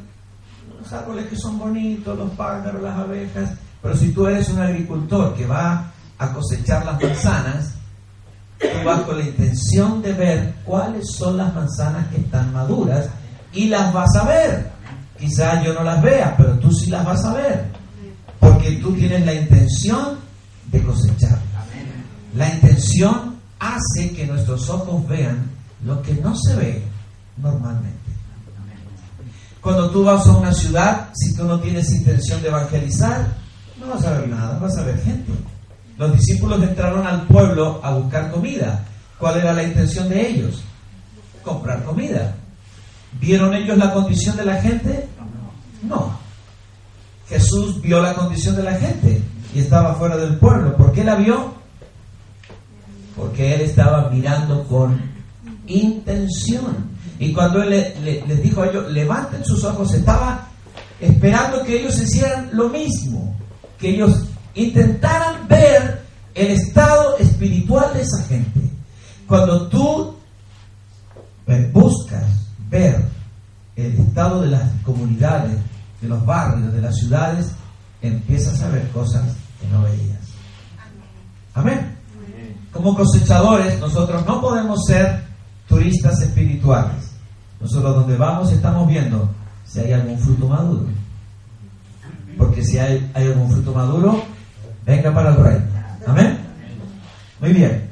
los 0.79 0.93
árboles 0.93 1.27
que 1.27 1.35
son 1.35 1.59
bonitos, 1.59 2.17
los 2.17 2.31
pájaros, 2.31 2.81
las 2.81 2.97
abejas. 2.97 3.51
Pero 3.81 3.95
si 3.95 4.11
tú 4.13 4.25
eres 4.25 4.47
un 4.49 4.59
agricultor 4.59 5.35
que 5.35 5.45
va 5.45 5.91
a 6.17 6.33
cosechar 6.33 6.85
las 6.85 7.01
manzanas, 7.01 7.76
con 9.05 9.17
la 9.17 9.25
intención 9.25 10.01
de 10.01 10.13
ver 10.13 10.53
cuáles 10.65 11.11
son 11.11 11.37
las 11.37 11.53
manzanas 11.53 12.07
que 12.07 12.17
están 12.17 12.51
maduras 12.53 13.07
y 13.53 13.67
las 13.67 13.93
vas 13.93 14.15
a 14.15 14.25
ver. 14.25 14.71
Quizás 15.17 15.63
yo 15.63 15.73
no 15.73 15.83
las 15.83 16.01
vea, 16.01 16.35
pero 16.37 16.53
tú 16.59 16.71
sí 16.71 16.87
las 16.87 17.05
vas 17.05 17.23
a 17.25 17.33
ver. 17.33 17.65
Porque 18.39 18.73
tú 18.73 18.93
tienes 18.93 19.25
la 19.25 19.33
intención 19.33 20.17
de 20.71 20.83
cosechar. 20.83 21.39
La 22.35 22.49
intención 22.53 23.35
hace 23.59 24.11
que 24.11 24.27
nuestros 24.27 24.69
ojos 24.69 25.07
vean 25.07 25.49
lo 25.83 26.01
que 26.01 26.13
no 26.15 26.35
se 26.35 26.55
ve 26.55 26.83
normalmente. 27.37 27.97
Cuando 29.61 29.89
tú 29.89 30.03
vas 30.03 30.25
a 30.27 30.37
una 30.37 30.53
ciudad, 30.53 31.09
si 31.13 31.35
tú 31.35 31.43
no 31.43 31.59
tienes 31.59 31.91
intención 31.91 32.41
de 32.41 32.49
evangelizar, 32.49 33.27
no 33.79 33.87
vas 33.87 34.05
a 34.05 34.19
ver 34.19 34.29
nada, 34.29 34.59
vas 34.59 34.77
a 34.77 34.83
ver 34.83 35.01
gente. 35.03 35.31
Los 35.97 36.13
discípulos 36.13 36.61
entraron 36.61 37.05
al 37.05 37.23
pueblo 37.23 37.79
a 37.83 37.91
buscar 37.91 38.31
comida. 38.31 38.85
¿Cuál 39.17 39.39
era 39.39 39.53
la 39.53 39.63
intención 39.63 40.07
de 40.09 40.29
ellos? 40.29 40.63
Comprar 41.43 41.83
comida. 41.83 42.35
¿Vieron 43.19 43.53
ellos 43.55 43.77
la 43.77 43.93
condición 43.93 44.37
de 44.37 44.45
la 44.45 44.61
gente? 44.61 45.07
No. 45.81 46.17
Jesús 47.27 47.81
vio 47.81 47.99
la 47.99 48.13
condición 48.13 48.55
de 48.55 48.63
la 48.63 48.75
gente 48.75 49.21
y 49.53 49.59
estaba 49.59 49.95
fuera 49.95 50.17
del 50.17 50.37
pueblo. 50.37 50.75
¿Por 50.77 50.93
qué 50.93 51.03
la 51.03 51.15
vio? 51.15 51.53
Porque 53.15 53.55
él 53.55 53.61
estaba 53.61 54.09
mirando 54.09 54.63
con 54.65 55.01
intención. 55.65 56.91
Y 57.19 57.33
cuando 57.33 57.63
él 57.63 57.93
les 58.03 58.43
dijo 58.43 58.61
a 58.61 58.67
ellos, 58.67 58.91
levanten 58.91 59.43
sus 59.43 59.63
ojos, 59.63 59.91
estaba 59.95 60.47
esperando 60.99 61.63
que 61.63 61.79
ellos 61.79 61.99
hicieran 61.99 62.49
lo 62.53 62.69
mismo, 62.69 63.35
que 63.79 63.89
ellos 63.89 64.25
intentaran 64.57 65.47
ver 65.47 66.01
el 66.33 66.47
estado 66.47 67.17
espiritual 67.17 67.93
de 67.93 68.01
esa 68.01 68.23
gente. 68.23 68.61
Cuando 69.27 69.67
tú 69.67 70.15
buscas 71.71 72.25
ver 72.69 73.05
el 73.75 73.99
estado 73.99 74.41
de 74.41 74.47
las 74.47 74.69
comunidades, 74.83 75.57
de 76.01 76.07
los 76.07 76.25
barrios, 76.25 76.73
de 76.73 76.81
las 76.81 76.95
ciudades, 76.95 77.51
empiezas 78.01 78.61
a 78.61 78.69
ver 78.69 78.89
cosas 78.89 79.23
que 79.61 79.67
no 79.67 79.83
veías. 79.83 80.19
Amén. 81.53 81.95
Como 82.71 82.95
cosechadores, 82.95 83.79
nosotros 83.79 84.25
no 84.25 84.41
podemos 84.41 84.79
ser 84.85 85.23
turistas 85.67 86.21
espirituales. 86.21 87.11
Nosotros 87.59 87.95
donde 87.95 88.17
vamos 88.17 88.51
estamos 88.51 88.87
viendo 88.87 89.29
si 89.65 89.79
hay 89.79 89.93
algún 89.93 90.19
fruto 90.19 90.47
maduro. 90.47 90.85
Porque 92.37 92.63
si 92.63 92.77
hay 92.77 93.09
algún 93.15 93.51
fruto 93.51 93.73
maduro, 93.73 94.23
venga 94.87 95.13
para 95.13 95.29
el 95.29 95.35
rey. 95.35 95.61
Amén. 96.07 96.37
Muy 97.41 97.53
bien. 97.53 97.89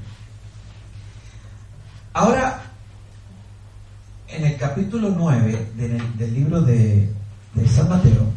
Ahora, 2.13 2.61
en 4.29 4.45
el 4.45 4.57
capítulo 4.57 5.09
9 5.09 5.71
del, 5.75 6.33
libro 6.33 6.61
de, 6.61 7.11
de 7.53 7.67
San 7.67 7.89
Mateo, 7.89 8.31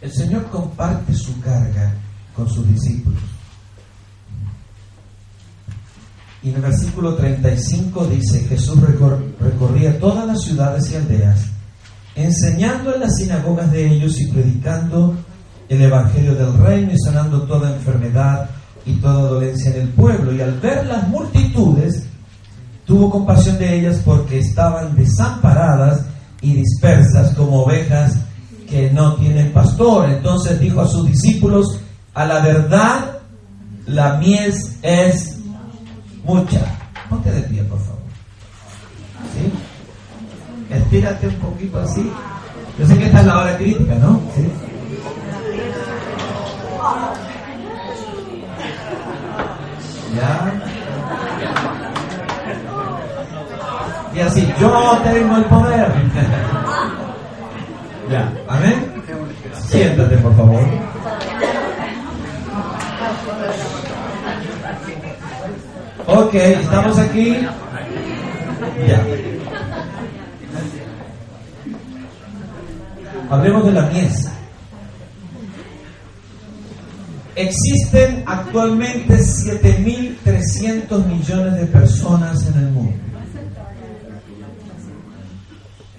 el 0.00 0.12
Señor 0.12 0.48
comparte 0.50 1.12
su 1.12 1.40
carga 1.40 1.92
con 2.34 2.48
sus 2.48 2.66
discípulos. 2.68 3.20
Y 6.42 6.50
en 6.50 6.56
el 6.56 6.62
versículo 6.62 7.16
35 7.16 8.06
dice, 8.06 8.44
Jesús 8.44 8.78
recorría 9.40 9.98
todas 9.98 10.24
las 10.28 10.40
ciudades 10.42 10.92
y 10.92 10.94
aldeas, 10.94 11.55
enseñando 12.16 12.94
en 12.94 13.00
las 13.00 13.16
sinagogas 13.16 13.70
de 13.70 13.86
ellos 13.86 14.18
y 14.18 14.26
predicando 14.26 15.14
el 15.68 15.82
Evangelio 15.82 16.34
del 16.34 16.56
reino 16.58 16.92
y 16.92 16.98
sanando 16.98 17.42
toda 17.42 17.76
enfermedad 17.76 18.48
y 18.84 18.94
toda 18.94 19.30
dolencia 19.30 19.70
en 19.74 19.82
el 19.82 19.88
pueblo. 19.90 20.32
Y 20.32 20.40
al 20.40 20.58
ver 20.60 20.86
las 20.86 21.06
multitudes, 21.08 22.06
tuvo 22.86 23.10
compasión 23.10 23.58
de 23.58 23.78
ellas 23.78 24.00
porque 24.04 24.38
estaban 24.38 24.96
desamparadas 24.96 26.06
y 26.40 26.54
dispersas 26.54 27.34
como 27.34 27.64
ovejas 27.64 28.14
que 28.68 28.90
no 28.90 29.16
tienen 29.16 29.52
pastor. 29.52 30.08
Entonces 30.08 30.58
dijo 30.58 30.80
a 30.80 30.88
sus 30.88 31.06
discípulos, 31.06 31.80
a 32.14 32.24
la 32.24 32.40
verdad, 32.40 33.18
la 33.86 34.16
mies 34.16 34.78
es 34.82 35.36
mucha. 36.24 36.60
Ponte 37.10 37.30
de 37.30 37.42
pie, 37.42 37.62
por 37.64 37.78
favor. 37.80 38.00
¿Sí? 39.34 39.65
Estírate 40.70 41.28
un 41.28 41.34
poquito 41.36 41.80
así. 41.80 42.10
Yo 42.78 42.86
sé 42.86 42.98
que 42.98 43.06
esta 43.06 43.20
es 43.20 43.26
la 43.26 43.40
hora 43.40 43.56
crítica, 43.56 43.94
¿no? 43.94 44.20
¿Sí? 44.34 44.50
¿Ya? 50.16 50.52
Y 54.14 54.20
así, 54.20 54.54
yo 54.58 54.98
tengo 55.04 55.36
el 55.36 55.44
poder. 55.44 55.88
ya, 58.10 58.32
amén. 58.48 58.92
Siéntate, 59.68 60.16
por 60.18 60.36
favor. 60.36 60.62
Ok, 66.06 66.34
estamos 66.34 66.98
aquí. 66.98 67.46
Ya. 68.86 69.04
Hablemos 73.30 73.64
de 73.64 73.72
la 73.72 73.82
mies. 73.90 74.28
Existen 77.34 78.22
actualmente 78.26 79.18
7.300 79.18 81.06
millones 81.06 81.60
de 81.60 81.66
personas 81.66 82.46
en 82.46 82.54
el 82.58 82.70
mundo. 82.70 82.96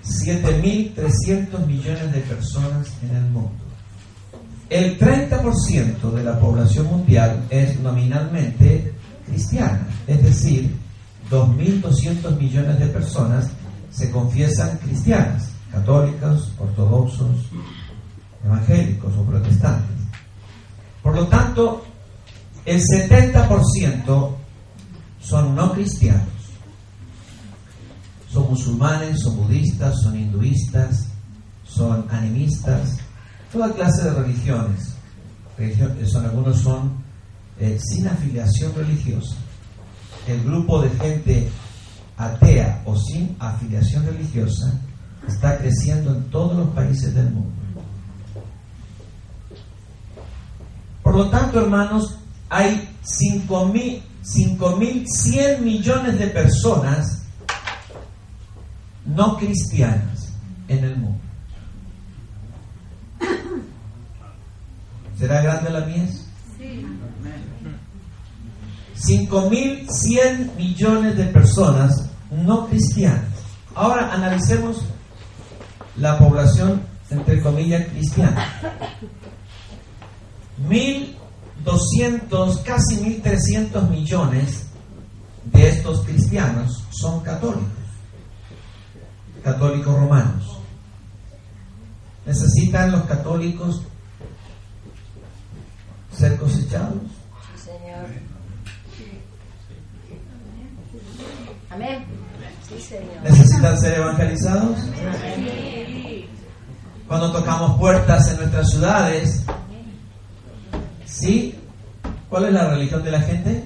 7.300 0.04 1.66
millones 1.66 2.12
de 2.12 2.20
personas 2.22 2.88
en 3.04 3.16
el 3.16 3.24
mundo. 3.26 3.52
El 4.70 4.98
30% 4.98 6.12
de 6.12 6.24
la 6.24 6.40
población 6.40 6.88
mundial 6.88 7.46
es 7.50 7.80
nominalmente 7.80 8.94
cristiana, 9.26 9.88
es 10.08 10.24
decir, 10.24 10.76
2.200 11.30 12.38
millones 12.38 12.80
de 12.80 12.88
personas 12.88 13.50
se 13.92 14.12
confiesan 14.12 14.78
cristianas, 14.80 15.52
católicos, 15.78 16.52
ortodoxos, 16.58 17.38
evangélicos 18.44 19.14
o 19.18 19.24
protestantes. 19.24 19.98
Por 21.04 21.16
lo 21.16 21.28
tanto, 21.28 21.86
el 22.66 22.82
70% 22.82 24.32
son 25.22 25.56
no 25.56 25.72
cristianos. 25.74 26.28
Son 28.30 28.50
musulmanes, 28.50 29.22
son 29.22 29.38
budistas, 29.38 29.96
son 30.02 30.18
hinduistas, 30.18 31.08
son 31.64 32.06
animistas, 32.10 32.98
toda 33.52 33.74
clase 33.74 34.04
de 34.04 34.12
religiones. 34.12 34.94
son, 36.06 36.26
algunos 36.26 36.60
son 36.60 36.94
eh, 37.60 37.78
sin 37.80 38.08
afiliación 38.08 38.74
religiosa. 38.76 39.36
El 40.28 40.44
grupo 40.44 40.82
de 40.82 40.90
gente 40.90 41.50
atea 42.18 42.82
o 42.86 42.96
sin 42.98 43.36
afiliación 43.40 44.06
religiosa 44.06 44.74
está 45.28 45.58
creciendo 45.58 46.16
en 46.16 46.24
todos 46.30 46.56
los 46.58 46.70
países 46.70 47.14
del 47.14 47.30
mundo. 47.30 47.52
Por 51.04 51.16
lo 51.16 51.30
tanto, 51.30 51.62
hermanos, 51.62 52.18
hay 52.50 52.90
5.100 53.04 55.60
millones 55.60 56.18
de 56.20 56.28
personas 56.28 57.24
no 59.06 59.38
cristianas 59.38 60.34
en 60.68 60.84
el 60.84 60.98
mundo. 60.98 61.20
¿Será 65.18 65.42
grande 65.42 65.70
la 65.70 65.86
mies? 65.86 66.26
5.100 69.00 70.56
millones 70.56 71.16
de 71.18 71.26
personas 71.26 72.10
no 72.32 72.68
cristianas. 72.68 73.26
Ahora 73.74 74.14
analicemos 74.14 74.84
la 75.98 76.18
población, 76.18 76.82
entre 77.10 77.42
comillas, 77.42 77.88
cristiana. 77.88 78.46
1.200, 80.68 82.64
casi 82.64 82.98
1.300 82.98 83.90
millones 83.90 84.68
de 85.46 85.70
estos 85.70 86.02
cristianos 86.06 86.84
son 86.92 87.22
católicos. 87.22 87.72
católicos 89.44 89.96
romanos. 89.96 90.60
¿Necesitan 92.26 92.92
los 92.92 93.04
católicos 93.04 93.82
ser 96.12 96.36
cosechados? 96.38 96.98
Señor. 97.56 98.08
Amén. 101.70 102.06
Sí, 102.68 102.82
Señor. 102.82 103.24
¿Necesitan 103.24 103.80
ser 103.80 104.00
evangelizados? 104.00 104.78
Cuando 107.08 107.32
tocamos 107.32 107.80
puertas 107.80 108.30
en 108.32 108.38
nuestras 108.38 108.70
ciudades, 108.70 109.44
¿sí? 111.06 111.56
¿Cuál 112.30 112.46
es 112.46 112.54
la 112.54 112.70
religión 112.70 113.02
de 113.02 113.12
la 113.12 113.22
gente? 113.22 113.64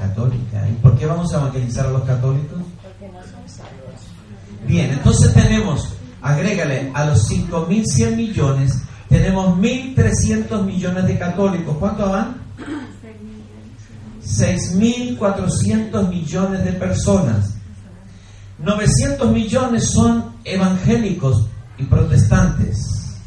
Católica. 0.00 0.68
¿Y 0.68 0.72
por 0.82 0.98
qué 0.98 1.06
vamos 1.06 1.32
a 1.32 1.38
evangelizar 1.38 1.86
a 1.86 1.90
los 1.90 2.02
católicos? 2.02 2.58
Porque 2.82 3.06
no 3.12 3.20
son 3.22 3.48
salvos. 3.48 4.00
Bien, 4.66 4.90
entonces 4.90 5.32
tenemos, 5.32 5.94
agrégale, 6.20 6.90
a 6.92 7.04
los 7.06 7.30
5.100 7.30 8.16
millones, 8.16 8.82
tenemos 9.08 9.56
1.300 9.58 10.64
millones 10.64 11.06
de 11.06 11.18
católicos. 11.18 11.76
¿Cuánto 11.78 12.10
van? 12.10 12.42
6.400 14.24 16.08
millones 16.08 16.64
de 16.64 16.72
personas. 16.72 17.54
900 18.58 19.30
millones 19.30 19.88
son 19.88 20.32
evangélicos 20.44 21.46
y 21.78 21.84
protestantes. 21.84 23.18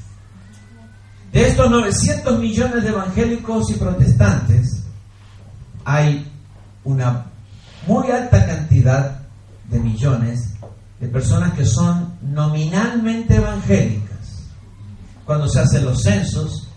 De 1.31 1.47
estos 1.47 1.69
900 1.69 2.39
millones 2.39 2.83
de 2.83 2.89
evangélicos 2.89 3.69
y 3.71 3.73
protestantes, 3.73 4.83
hay 5.83 6.31
una 6.83 7.25
muy 7.87 8.09
alta 8.09 8.45
cantidad 8.45 9.19
de 9.69 9.79
millones 9.79 10.53
de 10.99 11.07
personas 11.07 11.53
que 11.53 11.65
son 11.65 12.13
nominalmente 12.21 13.35
evangélicas. 13.35 14.49
Cuando 15.25 15.47
se 15.49 15.59
hacen 15.59 15.85
los 15.85 16.01
censos, 16.01 16.69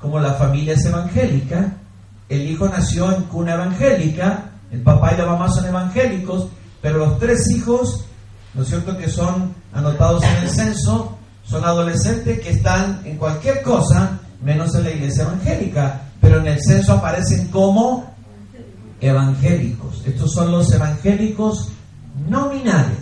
como 0.00 0.18
la 0.18 0.34
familia 0.34 0.74
es 0.74 0.84
evangélica, 0.84 1.76
el 2.28 2.48
hijo 2.50 2.68
nació 2.68 3.14
en 3.14 3.24
cuna 3.24 3.54
evangélica, 3.54 4.50
el 4.70 4.82
papá 4.82 5.12
y 5.14 5.18
la 5.18 5.26
mamá 5.26 5.48
son 5.50 5.66
evangélicos, 5.66 6.48
pero 6.80 6.98
los 6.98 7.18
tres 7.18 7.50
hijos, 7.50 8.06
¿no 8.54 8.62
es 8.62 8.68
cierto?, 8.68 8.96
que 8.96 9.08
son 9.08 9.54
anotados 9.72 10.22
en 10.24 10.36
el 10.36 10.50
censo, 10.50 11.18
son 11.44 11.64
adolescentes 11.64 12.40
que 12.40 12.50
están 12.50 13.02
en 13.04 13.16
cualquier 13.16 13.62
cosa, 13.62 14.20
menos 14.42 14.74
en 14.74 14.84
la 14.84 14.90
iglesia 14.90 15.24
evangélica, 15.24 16.02
pero 16.20 16.40
en 16.40 16.46
el 16.48 16.62
censo 16.62 16.94
aparecen 16.94 17.48
como 17.48 18.14
evangélicos. 19.00 20.02
Estos 20.06 20.32
son 20.32 20.52
los 20.52 20.72
evangélicos 20.72 21.68
nominales. 22.28 22.98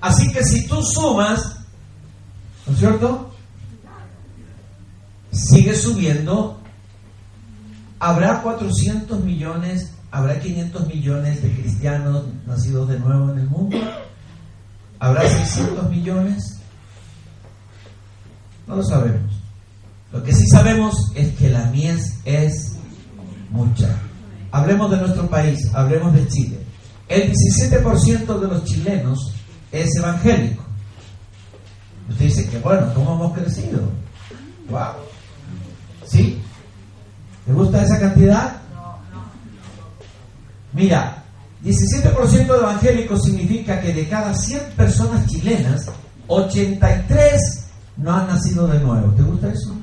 Así 0.00 0.30
que 0.32 0.44
si 0.44 0.66
tú 0.66 0.82
sumas, 0.82 1.58
¿no 2.66 2.72
es 2.72 2.78
cierto? 2.78 3.30
Sigue 5.32 5.74
subiendo. 5.74 6.60
Habrá 8.00 8.42
400 8.42 9.20
millones, 9.24 9.92
habrá 10.10 10.40
500 10.40 10.86
millones 10.86 11.42
de 11.42 11.50
cristianos 11.52 12.24
nacidos 12.46 12.88
de 12.88 12.98
nuevo 12.98 13.30
en 13.32 13.38
el 13.38 13.48
mundo. 13.48 13.76
¿Habrá 14.98 15.28
600 15.28 15.90
millones? 15.90 16.60
No 18.66 18.76
lo 18.76 18.82
sabemos. 18.82 19.32
Lo 20.12 20.22
que 20.22 20.32
sí 20.32 20.46
sabemos 20.48 20.94
es 21.14 21.34
que 21.36 21.50
la 21.50 21.66
mies 21.66 22.18
es 22.24 22.72
mucha. 23.50 23.88
Hablemos 24.50 24.90
de 24.90 24.96
nuestro 24.96 25.28
país, 25.28 25.58
hablemos 25.74 26.14
de 26.14 26.26
Chile. 26.28 26.58
El 27.08 27.32
17% 27.32 28.38
de 28.38 28.48
los 28.48 28.64
chilenos 28.64 29.34
es 29.70 29.94
evangélico. 29.96 30.64
Usted 32.08 32.24
dice 32.24 32.48
que 32.48 32.58
bueno, 32.58 32.92
¿cómo 32.94 33.14
hemos 33.14 33.38
crecido? 33.38 33.80
¡Wow! 34.70 34.92
¿Sí? 36.06 36.40
¿Te 37.46 37.52
gusta 37.52 37.82
esa 37.82 38.00
cantidad? 38.00 38.62
Mira, 40.72 41.24
17% 41.64 42.46
de 42.46 42.58
evangélicos 42.58 43.24
significa 43.24 43.80
que 43.80 43.92
de 43.92 44.08
cada 44.08 44.34
100 44.34 44.60
personas 44.76 45.26
chilenas, 45.26 45.86
83 46.28 47.40
no 47.96 48.14
han 48.14 48.28
nacido 48.28 48.66
de 48.68 48.78
nuevo. 48.80 49.12
¿Te 49.14 49.22
gusta 49.22 49.48
eso? 49.48 49.74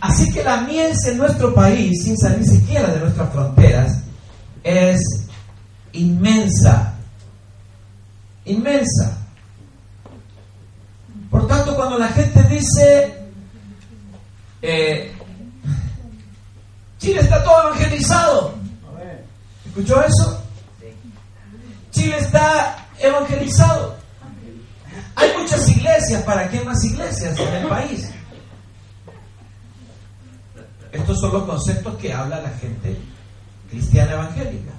Así 0.00 0.32
que 0.32 0.42
la 0.42 0.62
mies 0.62 1.04
en 1.06 1.18
nuestro 1.18 1.54
país, 1.54 2.02
sin 2.02 2.16
salir 2.16 2.44
siquiera 2.44 2.88
de 2.88 3.00
nuestras 3.00 3.30
fronteras, 3.30 4.02
es 4.64 5.00
inmensa. 5.92 6.94
Inmensa. 8.46 9.18
Por 11.30 11.46
tanto, 11.46 11.76
cuando 11.76 11.98
la 11.98 12.08
gente 12.08 12.42
dice, 12.44 13.14
eh, 14.62 15.12
Chile 16.98 17.20
está 17.20 17.42
todo 17.44 17.68
evangelizado, 17.68 18.54
¿escuchó 19.70 20.02
eso? 20.02 20.42
Chile 21.90 22.18
está 22.18 22.86
evangelizado. 22.98 23.96
Hay 25.14 25.30
muchas 25.38 25.68
iglesias, 25.68 26.22
¿para 26.22 26.48
qué 26.48 26.60
más 26.62 26.82
iglesias 26.84 27.38
en 27.38 27.54
el 27.54 27.68
país? 27.68 28.10
Estos 30.92 31.20
son 31.20 31.32
los 31.32 31.44
conceptos 31.44 31.96
que 31.96 32.12
habla 32.12 32.40
la 32.40 32.50
gente 32.50 32.96
cristiana 33.70 34.12
evangélica. 34.12 34.72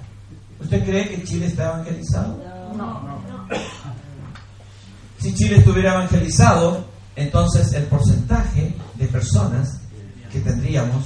¿Usted 0.60 0.84
cree 0.84 1.08
que 1.08 1.24
Chile 1.24 1.46
está 1.46 1.64
evangelizado? 1.64 2.38
No. 2.76 3.22
Si 5.18 5.34
Chile 5.34 5.58
estuviera 5.58 5.94
evangelizado, 5.94 6.84
entonces 7.16 7.72
el 7.72 7.84
porcentaje 7.84 8.74
de 8.94 9.06
personas 9.06 9.80
que 10.30 10.40
tendríamos 10.40 11.04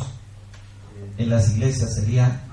en 1.18 1.31
las 1.31 1.51
iglesias 1.51 1.94
sería 1.94 2.46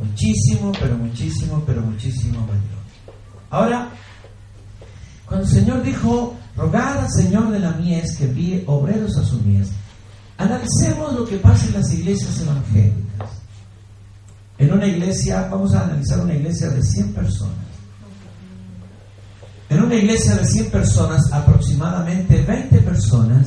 muchísimo, 0.00 0.72
pero 0.80 0.96
muchísimo, 0.96 1.62
pero 1.66 1.82
muchísimo 1.82 2.40
mayor. 2.40 2.80
Ahora, 3.50 3.90
cuando 5.26 5.46
el 5.46 5.52
Señor 5.52 5.82
dijo, 5.82 6.34
rogad 6.56 6.98
al 6.98 7.10
Señor 7.10 7.50
de 7.50 7.60
la 7.60 7.72
mies 7.72 8.16
que 8.16 8.24
envíe 8.24 8.64
obreros 8.66 9.16
a 9.16 9.24
su 9.24 9.40
mies, 9.40 9.70
analicemos 10.38 11.12
lo 11.12 11.24
que 11.24 11.36
pasa 11.36 11.66
en 11.66 11.74
las 11.74 11.92
iglesias 11.92 12.40
evangélicas. 12.40 13.30
En 14.58 14.72
una 14.72 14.86
iglesia, 14.86 15.48
vamos 15.50 15.74
a 15.74 15.84
analizar 15.84 16.20
una 16.20 16.34
iglesia 16.34 16.68
de 16.68 16.82
100 16.82 17.14
personas. 17.14 17.54
En 19.70 19.82
una 19.82 19.94
iglesia 19.94 20.34
de 20.34 20.44
100 20.44 20.70
personas, 20.70 21.32
aproximadamente 21.32 22.42
20 22.42 22.78
personas 22.80 23.46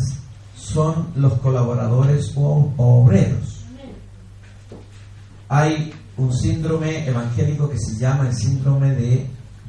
son 0.55 1.09
los 1.15 1.33
colaboradores 1.33 2.31
o, 2.35 2.73
obreros. 2.77 3.65
Hay 5.49 5.93
un 6.17 6.33
síndrome 6.33 7.07
evangélico 7.07 7.69
que 7.69 7.77
se 7.77 7.97
llama 7.97 8.27
el 8.27 8.35
síndrome 8.35 8.91
de 8.91 9.27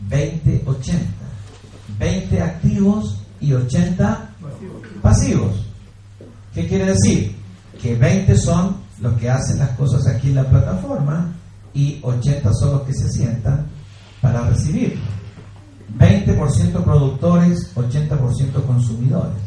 20-80. 0.09 0.99
20 1.99 2.43
activos 2.43 3.19
y 3.41 3.53
80 3.53 4.31
pasivos. 5.01 5.67
¿Qué 6.53 6.67
quiere 6.67 6.87
decir? 6.87 7.37
Que 7.81 7.95
20 7.95 8.37
son 8.37 8.77
los 9.01 9.15
que 9.19 9.31
hacen 9.31 9.59
las 9.59 9.71
cosas 9.71 10.07
aquí 10.07 10.29
en 10.29 10.37
la 10.37 10.45
plataforma 10.45 11.33
y 11.73 11.99
80 12.03 12.53
son 12.55 12.73
los 12.73 12.83
que 12.83 12.95
se 12.95 13.09
sientan 13.11 13.67
para 14.21 14.49
recibir. 14.49 14.99
20% 15.99 16.83
productores, 16.83 17.75
80% 17.75 18.67
consumidores. 18.67 19.43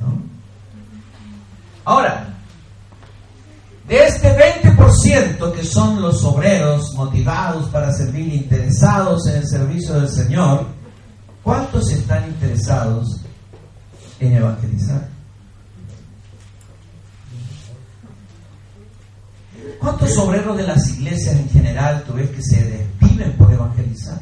¿no? 0.00 0.20
Ahora, 1.84 2.39
de 3.90 4.06
este 4.06 4.28
20% 4.62 5.52
que 5.52 5.64
son 5.64 6.00
los 6.00 6.22
obreros 6.22 6.94
motivados 6.94 7.68
para 7.70 7.92
servir, 7.92 8.32
interesados 8.32 9.26
en 9.26 9.38
el 9.38 9.48
servicio 9.48 9.94
del 9.94 10.08
Señor, 10.08 10.68
¿cuántos 11.42 11.90
están 11.90 12.28
interesados 12.28 13.20
en 14.20 14.34
evangelizar? 14.34 15.08
¿Cuántos 19.80 20.16
obreros 20.18 20.56
de 20.56 20.62
las 20.68 20.88
iglesias 20.90 21.34
en 21.34 21.50
general 21.50 22.04
tú 22.06 22.12
ves 22.12 22.30
que 22.30 22.42
se 22.42 22.62
desviven 22.62 23.36
por 23.36 23.52
evangelizar? 23.52 24.20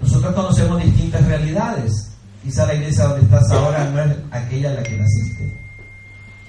Nosotros 0.00 0.34
conocemos 0.34 0.82
distintas 0.82 1.24
realidades. 1.24 2.11
Quizá 2.42 2.66
la 2.66 2.74
iglesia 2.74 3.04
donde 3.04 3.24
estás 3.24 3.50
ahora 3.50 3.84
no 3.90 4.00
es 4.00 4.16
aquella 4.30 4.70
en 4.70 4.76
la 4.76 4.82
que 4.82 4.96
naciste. 4.96 5.52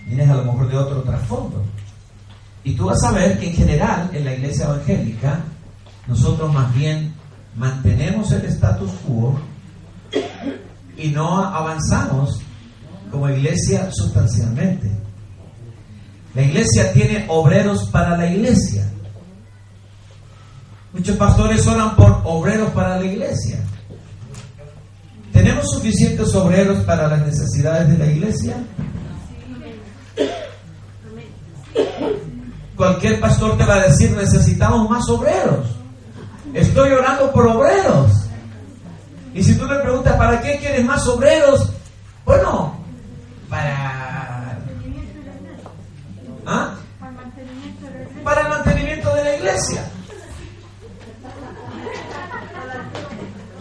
Vienes 0.08 0.30
a 0.30 0.36
lo 0.36 0.46
mejor 0.46 0.70
de 0.70 0.78
otro 0.78 1.04
trasfondo. 1.04 1.64
Y 2.64 2.76
tú 2.76 2.86
vas 2.86 3.04
a 3.04 3.12
ver 3.12 3.40
que 3.40 3.50
en 3.50 3.56
general 3.56 4.10
en 4.14 4.26
la 4.26 4.34
iglesia 4.34 4.66
evangélica 4.66 5.40
nosotros 6.08 6.52
más 6.54 6.74
bien 6.74 7.14
mantenemos 7.56 8.32
el 8.32 8.46
status 8.46 8.92
quo 9.06 9.40
y 10.98 11.10
no 11.10 11.44
avanzamos 11.44 12.42
como 13.12 13.30
iglesia 13.30 13.92
sustancialmente. 13.92 14.92
La 16.34 16.42
iglesia 16.42 16.92
tiene 16.94 17.26
obreros 17.30 17.88
para 17.90 18.18
la 18.18 18.28
iglesia. 18.28 18.90
Muchos 20.92 21.16
pastores 21.18 21.66
oran 21.68 21.96
por 21.96 22.22
obreros 22.24 22.72
para 22.72 22.98
la 22.98 23.06
iglesia. 23.06 23.60
¿Tenemos 25.34 25.72
suficientes 25.72 26.34
obreros 26.36 26.84
para 26.84 27.08
las 27.08 27.26
necesidades 27.26 27.90
de 27.90 27.98
la 27.98 28.06
iglesia? 28.06 28.56
Cualquier 32.76 33.20
pastor 33.20 33.58
te 33.58 33.66
va 33.66 33.76
a 33.76 33.88
decir, 33.88 34.12
necesitamos 34.12 34.90
más 34.90 35.10
obreros. 35.10 35.68
Estoy 36.54 36.92
orando 36.92 37.32
por 37.32 37.48
obreros. 37.48 38.12
Y 39.34 39.44
si 39.44 39.56
tú 39.56 39.66
le 39.66 39.80
preguntas, 39.80 40.16
¿para 40.16 40.40
qué 40.40 40.58
quieres 40.60 40.86
más 40.86 41.06
obreros? 41.08 41.72
Bueno, 42.26 42.78
para... 43.50 44.60
¿Ah? 46.46 46.76
Para 48.24 48.42
el 48.42 48.50
mantenimiento 48.50 49.16
de 49.16 49.24
la 49.24 49.36
iglesia. 49.36 49.90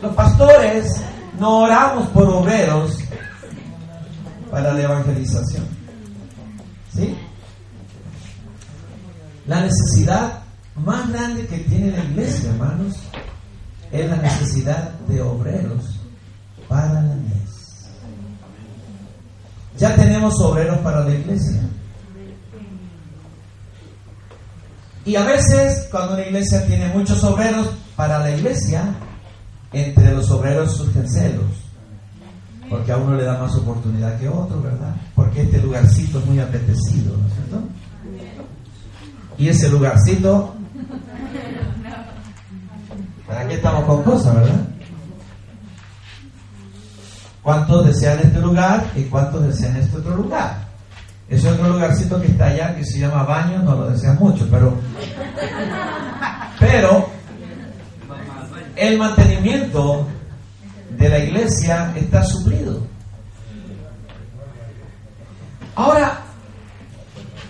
Los 0.03 0.15
pastores 0.15 1.03
no 1.43 1.59
oramos 1.63 2.07
por 2.11 2.23
obreros 2.29 2.99
para 4.49 4.73
la 4.73 4.83
evangelización. 4.83 5.67
¿Sí? 6.95 7.17
La 9.49 9.63
necesidad 9.63 10.45
más 10.77 11.11
grande 11.11 11.45
que 11.49 11.59
tiene 11.59 11.91
la 11.91 12.05
iglesia, 12.05 12.51
hermanos, 12.51 12.95
es 13.91 14.09
la 14.09 14.17
necesidad 14.19 14.91
de 15.09 15.21
obreros 15.21 15.99
para 16.69 16.93
la 16.93 17.01
mies. 17.01 17.91
Ya 19.79 19.97
tenemos 19.97 20.41
obreros 20.41 20.79
para 20.79 21.01
la 21.05 21.13
iglesia. 21.13 21.61
Y 25.05 25.17
a 25.17 25.25
veces, 25.25 25.89
cuando 25.91 26.15
una 26.15 26.25
iglesia 26.25 26.65
tiene 26.67 26.87
muchos 26.95 27.25
obreros 27.25 27.69
para 27.97 28.21
la 28.21 28.31
iglesia, 28.31 28.95
entre 29.73 30.15
los 30.15 30.31
obreros 30.31 30.77
surgen 30.77 31.09
celos. 31.09 31.51
Porque 32.69 32.93
a 32.93 32.97
uno 32.97 33.17
le 33.17 33.25
da 33.25 33.39
más 33.39 33.55
oportunidad 33.55 34.19
que 34.19 34.27
a 34.27 34.33
otro, 34.33 34.63
¿verdad? 34.63 34.95
Porque 35.15 35.43
este 35.43 35.61
lugarcito 35.61 36.19
es 36.19 36.27
muy 36.27 36.41
apetecido, 36.41 37.17
¿no 37.17 37.27
es 37.27 37.35
cierto? 37.35 37.63
Y 39.39 39.49
ese 39.49 39.69
lugarcito 39.69 40.55
Aquí 43.39 43.55
estamos 43.55 43.85
con 43.85 44.03
cosas, 44.03 44.35
¿verdad? 44.35 44.61
¿Cuántos 47.43 47.87
desean 47.87 48.21
este 48.21 48.41
lugar 48.41 48.85
y 48.95 49.03
cuántos 49.05 49.43
desean 49.47 49.77
este 49.77 49.97
otro 49.97 50.17
lugar? 50.17 50.57
Ese 51.29 51.51
otro 51.51 51.69
lugarcito 51.69 52.21
que 52.21 52.29
está 52.29 52.47
allá, 52.47 52.77
que 52.77 52.85
se 52.85 53.01
llama 53.01 53.23
baño, 53.25 53.63
no 53.63 53.75
lo 53.75 53.91
desean 53.91 54.19
mucho, 54.19 54.47
pero. 54.51 54.75
Pero. 56.61 57.09
El 58.77 58.99
mantenimiento 58.99 60.07
de 60.91 61.09
la 61.09 61.19
iglesia 61.19 61.93
está 61.97 62.25
suplido. 62.25 62.87
Ahora, 65.75 66.21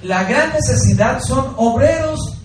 la 0.03 0.25
gran 0.25 0.53
necesidad 0.53 1.21
son 1.21 1.55
obreros 1.57 2.43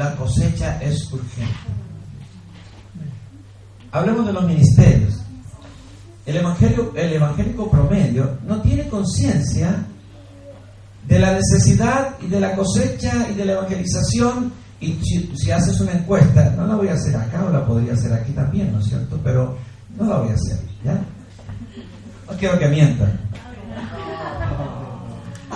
la 0.00 0.16
cosecha 0.16 0.80
es 0.80 1.12
urgente. 1.12 1.52
Hablemos 3.92 4.26
de 4.26 4.32
los 4.32 4.44
ministerios. 4.44 5.14
El, 6.24 6.36
evangelio, 6.36 6.92
el 6.96 7.12
evangélico 7.12 7.70
promedio 7.70 8.38
no 8.46 8.62
tiene 8.62 8.88
conciencia 8.88 9.84
de 11.06 11.18
la 11.18 11.32
necesidad 11.32 12.14
y 12.22 12.28
de 12.28 12.40
la 12.40 12.56
cosecha 12.56 13.28
y 13.30 13.34
de 13.34 13.44
la 13.44 13.52
evangelización. 13.52 14.52
Y 14.80 14.98
si, 15.04 15.50
haces 15.50 15.78
una 15.80 15.92
encuesta, 15.92 16.54
no 16.56 16.66
la 16.66 16.74
voy 16.74 16.88
a 16.88 16.94
hacer 16.94 17.14
acá, 17.14 17.44
o 17.44 17.52
la 17.52 17.66
podría 17.66 17.92
hacer 17.92 18.12
aquí 18.14 18.32
también, 18.32 18.72
¿no 18.72 18.80
es 18.80 18.86
cierto? 18.86 19.20
Pero 19.22 19.56
no 19.98 20.06
la 20.06 20.18
voy 20.18 20.30
a 20.30 20.34
hacer, 20.34 20.58
¿ya? 20.82 20.94
No 22.26 22.36
quiero 22.38 22.58
que 22.58 22.68
mientan. 22.68 23.20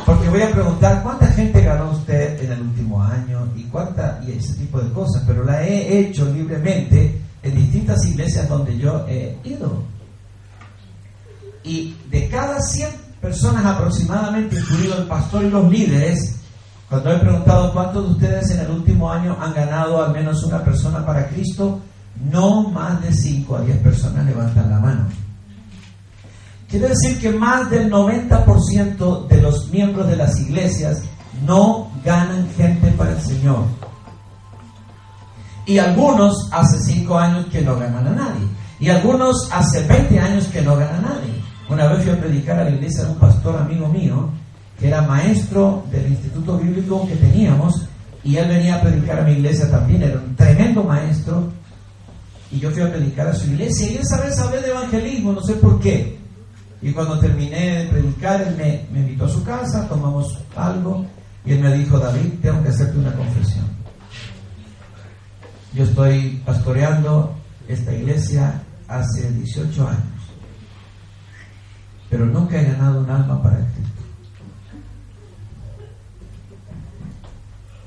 Porque 0.04 0.28
voy 0.28 0.42
a 0.42 0.50
preguntar 0.50 1.02
cuánta 1.02 1.26
gente 1.28 1.62
ganó 1.62 1.92
usted 1.92 2.42
en 2.42 2.52
el 2.52 2.60
último 2.60 3.02
año 3.02 3.48
y 3.56 3.62
cuánta 3.64 4.20
y 4.26 4.32
ese 4.32 4.54
tipo 4.54 4.78
de 4.78 4.92
cosas, 4.92 5.22
pero 5.26 5.44
la 5.44 5.64
he 5.64 6.00
hecho 6.00 6.30
libremente 6.30 7.18
en 7.42 7.54
distintas 7.54 8.04
iglesias 8.04 8.46
donde 8.48 8.76
yo 8.76 9.06
he 9.08 9.38
ido. 9.44 9.82
Y 11.62 11.96
de 12.10 12.28
cada 12.28 12.60
100 12.60 12.88
personas 13.22 13.64
aproximadamente, 13.64 14.56
incluido 14.56 14.98
el 14.98 15.06
pastor 15.06 15.44
y 15.44 15.50
los 15.50 15.70
líderes, 15.70 16.36
cuando 16.94 17.12
he 17.12 17.18
preguntado 17.18 17.72
cuántos 17.72 18.04
de 18.04 18.10
ustedes 18.12 18.50
en 18.52 18.60
el 18.60 18.70
último 18.70 19.10
año 19.10 19.36
han 19.40 19.52
ganado 19.52 20.00
al 20.00 20.12
menos 20.12 20.44
una 20.44 20.62
persona 20.62 21.04
para 21.04 21.26
Cristo, 21.26 21.80
no 22.30 22.68
más 22.70 23.02
de 23.02 23.12
5 23.12 23.56
a 23.56 23.62
10 23.62 23.78
personas 23.78 24.24
levantan 24.24 24.70
la 24.70 24.78
mano. 24.78 25.04
Quiere 26.68 26.90
decir 26.90 27.18
que 27.20 27.32
más 27.32 27.68
del 27.68 27.90
90% 27.90 29.26
de 29.26 29.42
los 29.42 29.70
miembros 29.70 30.06
de 30.06 30.14
las 30.14 30.38
iglesias 30.38 31.02
no 31.44 31.90
ganan 32.04 32.48
gente 32.56 32.92
para 32.92 33.10
el 33.10 33.20
Señor. 33.20 33.64
Y 35.66 35.78
algunos 35.78 36.48
hace 36.52 36.78
5 36.78 37.18
años 37.18 37.46
que 37.46 37.62
no 37.62 37.76
ganan 37.76 38.06
a 38.06 38.10
nadie. 38.10 38.46
Y 38.78 38.88
algunos 38.88 39.48
hace 39.50 39.82
20 39.82 40.20
años 40.20 40.46
que 40.46 40.62
no 40.62 40.76
ganan 40.76 41.04
a 41.04 41.08
nadie. 41.08 41.42
Una 41.68 41.88
vez 41.88 42.04
fui 42.04 42.12
a 42.12 42.20
predicar 42.20 42.60
a 42.60 42.64
la 42.64 42.70
iglesia 42.70 43.02
de 43.02 43.10
un 43.10 43.18
pastor 43.18 43.56
amigo 43.56 43.88
mío, 43.88 44.30
que 44.78 44.88
era 44.88 45.02
maestro 45.02 45.84
del 45.90 46.08
instituto 46.08 46.58
bíblico 46.58 47.06
que 47.06 47.16
teníamos, 47.16 47.86
y 48.22 48.36
él 48.36 48.48
venía 48.48 48.76
a 48.76 48.80
predicar 48.80 49.20
a 49.20 49.24
mi 49.24 49.32
iglesia 49.32 49.70
también, 49.70 50.02
era 50.02 50.18
un 50.18 50.34
tremendo 50.34 50.82
maestro, 50.82 51.52
y 52.50 52.58
yo 52.58 52.70
fui 52.70 52.82
a 52.82 52.90
predicar 52.90 53.28
a 53.28 53.34
su 53.34 53.46
iglesia, 53.50 53.90
y 53.90 53.96
esa 53.96 54.20
vez 54.20 54.38
hablé 54.38 54.60
de 54.60 54.70
evangelismo, 54.70 55.32
no 55.32 55.42
sé 55.42 55.54
por 55.54 55.78
qué, 55.80 56.18
y 56.84 56.92
cuando 56.92 57.18
terminé 57.18 57.78
de 57.78 57.84
predicar, 57.86 58.42
él 58.42 58.56
me, 58.56 58.86
me 58.92 59.00
invitó 59.00 59.24
a 59.24 59.28
su 59.30 59.42
casa, 59.42 59.88
tomamos 59.88 60.38
algo 60.54 61.06
y 61.46 61.52
él 61.52 61.60
me 61.60 61.74
dijo, 61.76 61.98
David, 61.98 62.34
tengo 62.42 62.62
que 62.62 62.68
hacerte 62.68 62.98
una 62.98 63.12
confesión. 63.14 63.64
Yo 65.72 65.84
estoy 65.84 66.42
pastoreando 66.44 67.34
esta 67.68 67.90
iglesia 67.92 68.62
hace 68.86 69.30
18 69.30 69.88
años, 69.88 70.22
pero 72.10 72.26
nunca 72.26 72.60
he 72.60 72.64
ganado 72.64 73.00
un 73.00 73.10
alma 73.10 73.42
para 73.42 73.56
Cristo. 73.56 73.93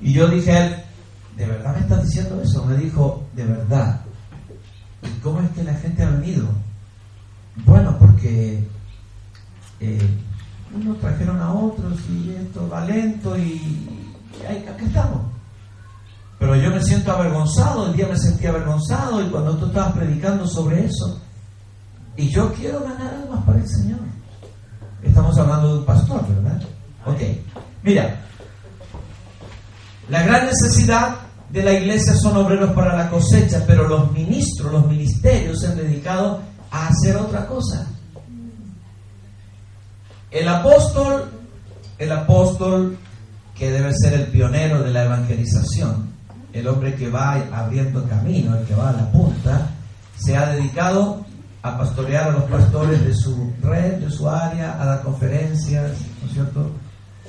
Y 0.02 0.14
yo 0.14 0.28
dije 0.28 0.52
a 0.52 0.66
él, 0.68 0.76
¿de 1.38 1.46
verdad 1.46 1.76
me 1.76 1.82
estás 1.82 2.04
diciendo 2.04 2.42
eso? 2.42 2.66
Me 2.66 2.78
dijo, 2.78 3.24
de 3.34 3.46
verdad. 3.46 4.02
¿Y 5.04 5.20
cómo 5.20 5.42
es 5.42 5.50
que 5.52 5.64
la 5.64 5.74
gente 5.76 6.04
ha 6.04 6.10
venido? 6.10 6.48
Bueno, 7.66 7.98
porque 8.00 8.68
eh, 9.80 10.10
unos 10.76 11.00
trajeron 11.00 11.40
a 11.40 11.54
otros 11.54 12.00
y 12.10 12.32
esto 12.32 12.68
va 12.70 12.86
lento 12.86 13.38
y, 13.38 13.90
ahí, 14.48 14.66
acá 14.68 14.84
estamos. 14.84 15.22
Pero 16.40 16.56
yo 16.56 16.70
me 16.70 16.84
siento 16.84 17.12
avergonzado, 17.12 17.88
el 17.88 17.96
día 17.96 18.08
me 18.08 18.18
sentí 18.18 18.46
avergonzado 18.46 19.26
y 19.26 19.30
cuando 19.30 19.58
tú 19.58 19.66
estabas 19.66 19.94
predicando 19.94 20.48
sobre 20.48 20.86
eso, 20.86 21.20
y 22.16 22.30
yo 22.30 22.54
quiero 22.54 22.82
ganar 22.82 23.14
almas 23.14 23.44
para 23.44 23.60
el 23.60 23.68
Señor. 23.68 24.00
Estamos 25.02 25.38
hablando 25.38 25.74
de 25.74 25.80
un 25.80 25.86
pastor, 25.86 26.28
¿verdad? 26.28 26.62
Ok, 27.06 27.22
mira, 27.84 28.27
la 30.10 30.24
gran 30.24 30.46
necesidad 30.46 31.16
de 31.50 31.64
la 31.64 31.74
iglesia 31.74 32.14
son 32.14 32.38
obreros 32.38 32.72
para 32.72 32.96
la 32.96 33.10
cosecha, 33.10 33.64
pero 33.66 33.88
los 33.88 34.12
ministros, 34.12 34.72
los 34.72 34.88
ministerios 34.88 35.60
se 35.60 35.68
han 35.68 35.78
dedicado 35.78 36.42
a 36.72 36.88
hacer 36.88 37.16
otra 37.16 37.46
cosa. 37.48 37.88
El 40.32 40.48
apóstol, 40.48 41.26
el 41.98 42.12
apóstol 42.12 42.98
que 43.56 43.72
debe 43.72 43.94
ser 43.94 44.14
el 44.14 44.28
pionero 44.28 44.84
de 44.84 44.92
la 44.92 45.06
evangelización, 45.06 46.12
el 46.54 46.68
hombre 46.68 46.96
que 46.96 47.10
va 47.10 47.34
abriendo 47.54 48.08
camino, 48.08 48.58
el 48.58 48.66
que 48.66 48.76
va 48.76 48.90
a 48.90 48.94
la 48.94 49.12
punta, 49.12 49.72
se 50.18 50.36
ha 50.36 50.48
dedicado 50.52 51.26
a 51.62 51.78
pastorear 51.78 52.30
a 52.30 52.32
los 52.32 52.44
pastores 52.44 53.04
de 53.04 53.14
su 53.14 53.54
red, 53.62 53.96
de 53.96 54.12
su 54.12 54.30
área, 54.30 54.82
a 54.82 54.86
dar 54.86 55.02
conferencias, 55.02 55.92
¿no 56.22 56.28
es 56.28 56.34
cierto? 56.34 56.72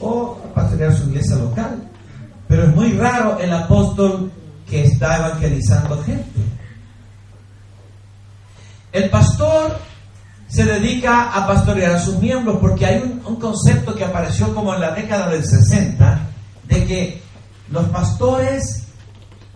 O 0.00 0.40
a 0.44 0.54
pastorear 0.54 0.94
su 0.94 1.08
iglesia 1.08 1.36
local. 1.36 1.87
Pero 2.48 2.64
es 2.64 2.74
muy 2.74 2.92
raro 2.92 3.38
el 3.38 3.52
apóstol 3.52 4.32
que 4.68 4.84
está 4.84 5.18
evangelizando 5.18 6.02
gente. 6.02 6.40
El 8.92 9.10
pastor 9.10 9.78
se 10.48 10.64
dedica 10.64 11.30
a 11.30 11.46
pastorear 11.46 11.92
a 11.92 11.98
sus 11.98 12.18
miembros, 12.18 12.56
porque 12.60 12.86
hay 12.86 13.20
un, 13.24 13.36
concepto 13.36 13.94
que 13.94 14.04
apareció 14.04 14.54
como 14.54 14.74
en 14.74 14.80
la 14.80 14.92
década 14.92 15.28
del 15.28 15.44
60, 15.44 16.20
de 16.64 16.84
que 16.86 17.22
los 17.70 17.84
pastores 17.86 18.86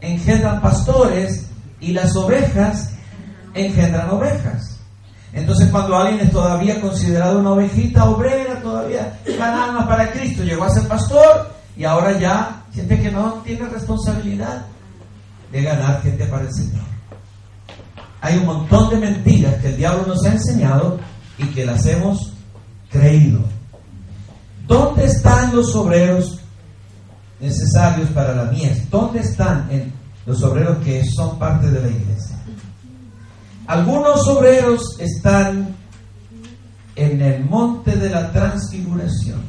engendran 0.01 0.61
pastores 0.61 1.47
y 1.81 1.93
las 1.93 2.15
ovejas 2.15 2.91
engendran 3.55 4.11
ovejas. 4.11 4.81
Entonces 5.33 5.69
cuando 5.71 5.97
alguien 5.97 6.21
es 6.21 6.31
todavía 6.31 6.81
considerado 6.81 7.39
una 7.39 7.53
ovejita 7.53 8.05
obrera, 8.05 8.61
todavía 8.61 9.19
gana 9.39 9.65
almas 9.65 9.87
para 9.87 10.13
Cristo, 10.13 10.45
llegó 10.45 10.65
a 10.65 10.71
ser 10.71 10.87
pastor 10.87 11.55
y 11.77 11.85
ahora 11.85 12.19
ya 12.19 12.62
siente 12.73 13.01
que 13.01 13.11
no 13.11 13.43
tiene 13.45 13.69
responsabilidad 13.69 14.67
de 15.51 15.63
ganar 15.63 16.03
gente 16.03 16.25
para 16.27 16.45
el 16.45 16.53
Señor. 16.53 16.83
Hay 18.21 18.39
un 18.39 18.47
montón 18.47 18.91
de 18.91 18.97
mentiras 18.97 19.57
que 19.57 19.69
el 19.69 19.77
diablo 19.77 20.07
nos 20.07 20.25
ha 20.25 20.33
enseñado 20.33 20.99
y 21.39 21.45
que 21.47 21.67
las 21.67 21.85
hemos 21.87 22.33
creído. 22.91 23.41
¿Dónde 24.67 25.05
están 25.05 25.55
los 25.55 25.75
obreros 25.75 26.39
necesarios 27.41 28.09
para 28.11 28.35
la 28.35 28.45
mies? 28.45 28.89
¿Dónde 28.91 29.21
están 29.21 29.69
los 30.25 30.43
obreros 30.43 30.79
que 30.85 31.05
son 31.05 31.39
parte 31.39 31.69
de 31.69 31.83
la 31.83 31.89
iglesia? 31.89 32.37
Algunos 33.67 34.27
obreros 34.29 34.97
están 35.01 35.75
en 36.95 37.21
el 37.21 37.45
monte 37.45 37.97
de 37.97 38.09
la 38.09 38.31
transfiguración. 38.31 39.43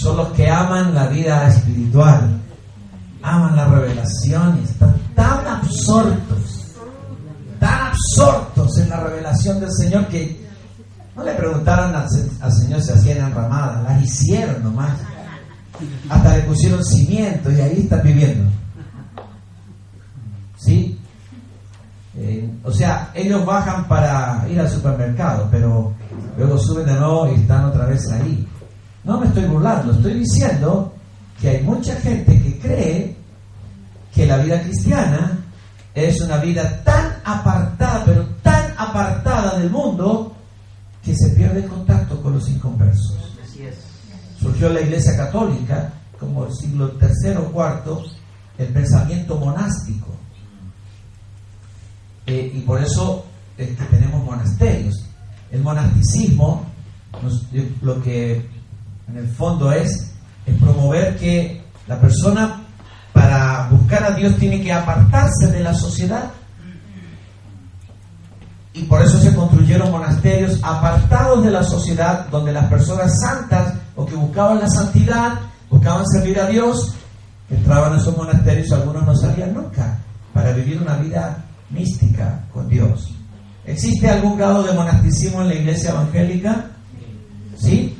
Son 0.00 0.16
los 0.16 0.28
que 0.28 0.48
aman 0.48 0.94
la 0.94 1.08
vida 1.08 1.46
espiritual, 1.46 2.40
aman 3.20 3.54
la 3.54 3.66
revelación 3.66 4.58
y 4.58 4.64
están 4.64 4.96
tan 5.14 5.46
absortos, 5.46 6.74
tan 7.58 7.88
absortos 7.88 8.78
en 8.78 8.88
la 8.88 9.00
revelación 9.00 9.60
del 9.60 9.70
Señor 9.70 10.06
que 10.06 10.48
no 11.14 11.22
le 11.22 11.34
preguntaron 11.34 11.94
al, 11.94 12.08
Señor 12.08 12.80
si 12.80 12.92
hacían 12.92 13.26
enramadas, 13.26 13.84
las 13.84 14.02
hicieron 14.02 14.62
nomás. 14.62 14.96
Hasta 16.08 16.34
le 16.34 16.44
pusieron 16.44 16.82
cimiento 16.82 17.52
y 17.52 17.60
ahí 17.60 17.80
están 17.80 18.02
viviendo. 18.02 18.50
¿Sí? 20.56 20.98
Eh, 22.16 22.50
o 22.64 22.72
sea, 22.72 23.10
ellos 23.12 23.44
bajan 23.44 23.86
para 23.86 24.46
ir 24.48 24.58
al 24.60 24.70
supermercado, 24.70 25.46
pero 25.50 25.92
luego 26.38 26.56
suben 26.56 26.86
de 26.86 26.94
nuevo 26.94 27.30
y 27.30 27.34
están 27.34 27.66
otra 27.66 27.84
vez 27.84 28.10
ahí. 28.12 28.48
No 29.04 29.18
me 29.18 29.26
estoy 29.26 29.44
burlando, 29.44 29.92
estoy 29.92 30.14
diciendo 30.14 30.92
que 31.40 31.48
hay 31.48 31.62
mucha 31.62 31.94
gente 31.96 32.40
que 32.42 32.58
cree 32.58 33.16
que 34.14 34.26
la 34.26 34.38
vida 34.38 34.60
cristiana 34.62 35.38
es 35.94 36.20
una 36.20 36.36
vida 36.38 36.82
tan 36.84 37.16
apartada, 37.24 38.04
pero 38.04 38.24
tan 38.42 38.74
apartada 38.76 39.58
del 39.58 39.70
mundo, 39.70 40.34
que 41.02 41.14
se 41.16 41.30
pierde 41.30 41.66
contacto 41.66 42.20
con 42.22 42.34
los 42.34 42.48
inconversos. 42.48 43.16
Surgió 44.38 44.70
la 44.70 44.80
Iglesia 44.80 45.16
Católica, 45.16 45.92
como 46.18 46.46
el 46.46 46.54
siglo 46.54 46.92
III 47.00 47.36
o 47.36 47.50
IV, 47.50 48.10
el 48.58 48.68
pensamiento 48.68 49.36
monástico. 49.36 50.08
Eh, 52.26 52.52
y 52.54 52.60
por 52.60 52.82
eso 52.82 53.24
es 53.56 53.68
que 53.76 53.84
tenemos 53.84 54.24
monasterios. 54.24 54.94
El 55.50 55.62
monasticismo, 55.62 56.64
lo 57.82 58.02
que 58.02 58.46
en 59.10 59.18
el 59.18 59.28
fondo 59.28 59.72
es, 59.72 60.06
promover 60.58 61.16
que 61.16 61.62
la 61.86 62.00
persona 62.00 62.60
para 63.12 63.68
buscar 63.70 64.02
a 64.02 64.10
Dios 64.10 64.36
tiene 64.36 64.60
que 64.60 64.72
apartarse 64.72 65.46
de 65.46 65.60
la 65.60 65.72
sociedad 65.72 66.30
y 68.72 68.82
por 68.82 69.02
eso 69.02 69.18
se 69.20 69.34
construyeron 69.34 69.90
monasterios 69.90 70.58
apartados 70.62 71.44
de 71.44 71.50
la 71.50 71.62
sociedad, 71.62 72.26
donde 72.30 72.52
las 72.52 72.66
personas 72.66 73.12
santas 73.20 73.74
o 73.96 74.06
que 74.06 74.14
buscaban 74.14 74.60
la 74.60 74.68
santidad, 74.68 75.40
buscaban 75.68 76.04
servir 76.06 76.38
a 76.40 76.46
Dios, 76.46 76.94
entraban 77.48 77.94
a 77.94 77.96
esos 77.96 78.16
monasterios 78.16 78.72
algunos 78.72 79.04
no 79.04 79.14
salían 79.16 79.54
nunca 79.54 79.98
para 80.32 80.52
vivir 80.52 80.80
una 80.80 80.96
vida 80.96 81.44
mística 81.70 82.44
con 82.52 82.68
Dios. 82.68 83.12
¿Existe 83.64 84.08
algún 84.08 84.38
grado 84.38 84.62
de 84.62 84.72
monasticismo 84.72 85.42
en 85.42 85.48
la 85.48 85.54
iglesia 85.54 85.90
evangélica? 85.90 86.66
¿Sí? 87.56 87.96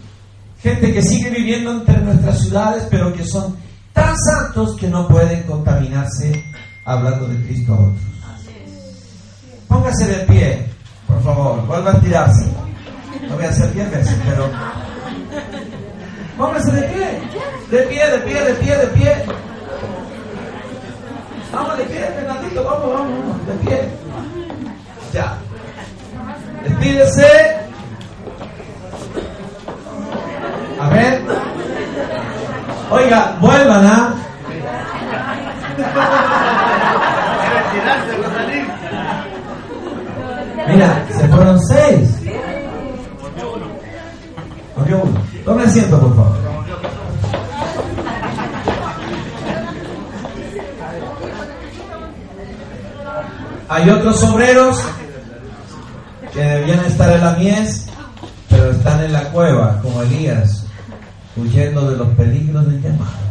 Gente 0.63 0.93
que 0.93 1.03
sigue 1.03 1.31
viviendo 1.31 1.73
entre 1.73 1.99
nuestras 1.99 2.41
ciudades, 2.43 2.87
pero 2.91 3.13
que 3.15 3.25
son 3.25 3.57
tan 3.95 4.15
santos 4.19 4.77
que 4.77 4.89
no 4.89 5.09
pueden 5.09 5.43
contaminarse 5.45 6.45
hablando 6.85 7.27
de 7.29 7.43
Cristo 7.47 7.73
a 7.73 7.79
otros. 7.81 8.01
Póngase 9.69 10.07
de 10.07 10.27
pie, 10.27 10.67
por 11.07 11.23
favor, 11.23 11.67
vuelva 11.67 11.93
a 11.93 12.01
tirarse. 12.01 12.45
Lo 13.29 13.37
voy 13.37 13.45
a 13.45 13.49
hacer 13.49 13.73
diez 13.73 13.91
veces, 13.91 14.17
pero. 14.27 14.51
Póngase 16.37 16.73
de 16.73 16.83
pie, 16.83 17.21
de 17.71 17.83
pie, 17.85 18.11
de 18.11 18.19
pie, 18.19 18.45
de 18.45 18.55
pie, 18.55 18.77
de 18.77 18.87
pie. 18.89 19.25
Vamos 21.53 21.79
de 21.79 21.85
pie, 21.85 22.01
Fernandito, 22.01 22.65
vamos, 22.65 22.93
vamos, 22.93 23.19
vamos, 23.19 23.47
de 23.47 23.53
pie. 23.65 23.81
Ya. 25.13 25.39
Despídese. 26.65 27.60
A 30.81 30.89
ver. 30.89 31.23
Oiga, 32.91 33.37
vuelvan 33.41 33.87
a. 33.87 34.15
Mira, 40.69 41.07
se 41.11 41.29
fueron 41.29 41.61
seis. 41.67 42.21
Volvió 44.77 45.03
uno. 45.03 45.21
Tome 45.45 45.65
asiento, 45.65 46.01
por 46.01 46.17
favor. 46.17 46.51
Hay 53.69 53.89
otros 53.89 54.23
obreros 54.25 54.83
que 56.33 56.41
debían 56.41 56.85
estar 56.87 57.13
en 57.13 57.21
la 57.21 57.33
mies, 57.33 57.87
pero 58.49 58.71
están 58.71 59.05
en 59.05 59.13
la 59.13 59.25
cueva, 59.31 59.79
como 59.83 60.03
Elías, 60.03 60.60
huyendo 61.37 61.91
de 61.91 61.97
los 61.97 62.09
peligros 62.15 62.67
del 62.67 62.83
llamado. 62.83 63.31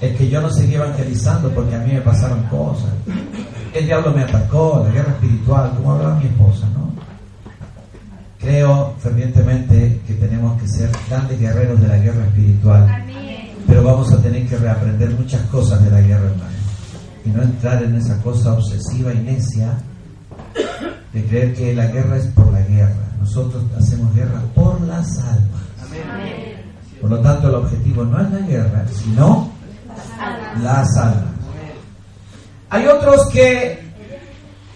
Es 0.00 0.16
que 0.16 0.28
yo 0.28 0.40
no 0.40 0.50
seguí 0.50 0.74
evangelizando 0.74 1.50
porque 1.50 1.74
a 1.74 1.78
mí 1.78 1.92
me 1.92 2.00
pasaron 2.00 2.42
cosas 2.44 2.92
el 3.74 3.86
diablo 3.86 4.12
me 4.12 4.22
atacó, 4.22 4.84
la 4.86 4.92
guerra 4.92 5.12
espiritual, 5.12 5.72
como 5.76 5.92
hablaba 5.92 6.14
mi 6.16 6.26
esposa, 6.26 6.66
¿no? 6.74 6.92
Creo 8.38 8.94
fervientemente 8.98 10.00
que 10.06 10.14
tenemos 10.14 10.60
que 10.60 10.68
ser 10.68 10.90
grandes 11.08 11.40
guerreros 11.40 11.80
de 11.80 11.88
la 11.88 11.98
guerra 11.98 12.24
espiritual, 12.24 13.04
pero 13.66 13.82
vamos 13.82 14.12
a 14.12 14.22
tener 14.22 14.46
que 14.46 14.56
reaprender 14.56 15.10
muchas 15.10 15.40
cosas 15.46 15.82
de 15.82 15.90
la 15.90 16.00
guerra, 16.00 16.26
hermano, 16.26 16.52
y 17.24 17.30
no 17.30 17.42
entrar 17.42 17.82
en 17.82 17.96
esa 17.96 18.20
cosa 18.22 18.52
obsesiva 18.52 19.12
y 19.12 19.18
necia 19.18 19.76
de 21.14 21.24
creer 21.26 21.54
que 21.54 21.74
la 21.74 21.86
guerra 21.86 22.16
es 22.16 22.26
por 22.26 22.52
la 22.52 22.60
guerra. 22.62 23.06
Nosotros 23.20 23.62
hacemos 23.78 24.12
guerra 24.14 24.42
por 24.54 24.80
las 24.82 25.16
almas. 25.18 25.62
Por 27.00 27.10
lo 27.10 27.20
tanto, 27.20 27.48
el 27.48 27.54
objetivo 27.54 28.04
no 28.04 28.20
es 28.20 28.30
la 28.32 28.40
guerra, 28.40 28.84
sino 28.92 29.50
las 30.60 30.96
almas. 30.96 31.34
Hay 32.68 32.86
otros 32.88 33.28
que 33.32 33.80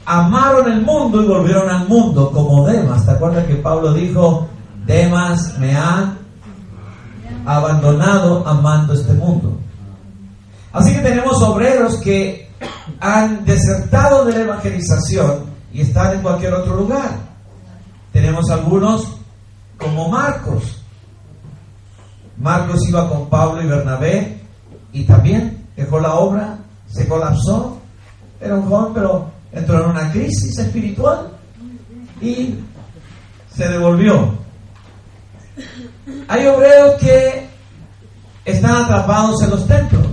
amaron 0.07 0.71
el 0.71 0.83
mundo 0.83 1.23
y 1.23 1.27
volvieron 1.27 1.69
al 1.69 1.89
mundo, 1.89 2.31
como 2.31 2.67
Demas. 2.67 3.05
¿Te 3.05 3.11
acuerdas 3.11 3.45
que 3.47 3.57
Pablo 3.57 3.93
dijo, 3.93 4.47
Demas 4.87 5.59
me 5.59 5.75
ha 5.75 6.15
abandonado 7.45 8.47
amando 8.47 8.93
este 8.93 9.13
mundo? 9.13 9.59
Así 10.73 10.95
que 10.95 11.01
tenemos 11.01 11.43
obreros 11.43 11.97
que 11.97 12.49
han 13.01 13.45
desertado 13.45 14.25
de 14.25 14.33
la 14.35 14.41
evangelización 14.41 15.58
y 15.73 15.83
están 15.83 16.15
en 16.15 16.23
cualquier 16.23 16.55
otro 16.55 16.77
lugar. 16.77 17.11
Tenemos 18.13 18.51
algunos 18.51 19.17
como 19.77 20.09
Marcos. 20.09 20.83
Marcos 22.37 22.89
iba 22.89 23.09
con 23.09 23.29
Pablo 23.29 23.63
y 23.63 23.67
Bernabé 23.67 24.41
y 24.93 25.05
también 25.05 25.67
dejó 25.77 26.01
la 26.01 26.15
obra, 26.15 26.59
se 26.89 27.07
colapsó 27.07 27.79
era 28.41 28.55
un 28.55 28.69
joven, 28.69 28.93
pero 28.95 29.31
entró 29.53 29.83
en 29.83 29.91
una 29.91 30.13
crisis 30.13 30.59
espiritual 30.59 31.29
y 32.21 32.55
se 33.55 33.69
devolvió. 33.69 34.35
Hay 36.29 36.47
obreros 36.47 36.95
que 37.01 37.49
están 38.45 38.85
atrapados 38.85 39.43
en 39.43 39.51
los 39.51 39.67
templos. 39.67 40.07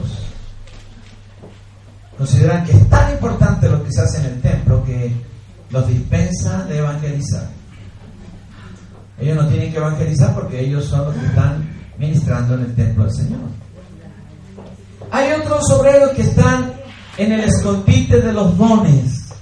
Consideran 2.17 2.65
que 2.65 2.71
es 2.71 2.89
tan 2.89 3.11
importante 3.11 3.69
lo 3.69 3.83
que 3.83 3.91
se 3.91 4.01
hace 4.01 4.19
en 4.19 4.25
el 4.25 4.41
templo 4.41 4.83
que 4.83 5.13
los 5.75 5.87
dispensa 5.89 6.63
de 6.63 6.77
evangelizar. 6.77 7.49
Ellos 9.19 9.35
no 9.35 9.47
tienen 9.49 9.71
que 9.73 9.77
evangelizar 9.77 10.33
porque 10.33 10.61
ellos 10.61 10.85
son 10.85 11.03
los 11.03 11.15
que 11.15 11.25
están 11.25 11.69
ministrando 11.97 12.53
en 12.53 12.61
el 12.61 12.75
templo 12.75 13.03
del 13.03 13.13
Señor. 13.13 13.41
Hay 15.11 15.33
otros 15.33 15.69
obreros 15.71 16.11
que 16.11 16.21
están 16.21 16.71
en 17.17 17.33
el 17.33 17.41
escondite 17.41 18.21
de 18.21 18.31
los 18.31 18.57
dones. 18.57 19.33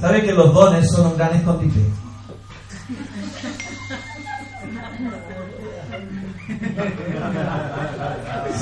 ¿Sabe 0.00 0.22
que 0.22 0.32
los 0.32 0.54
dones 0.54 0.88
son 0.88 1.08
un 1.08 1.16
gran 1.16 1.34
escondite? 1.34 1.80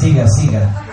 Siga, 0.00 0.26
siga. 0.28 0.84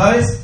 ¿Sabes? 0.00 0.40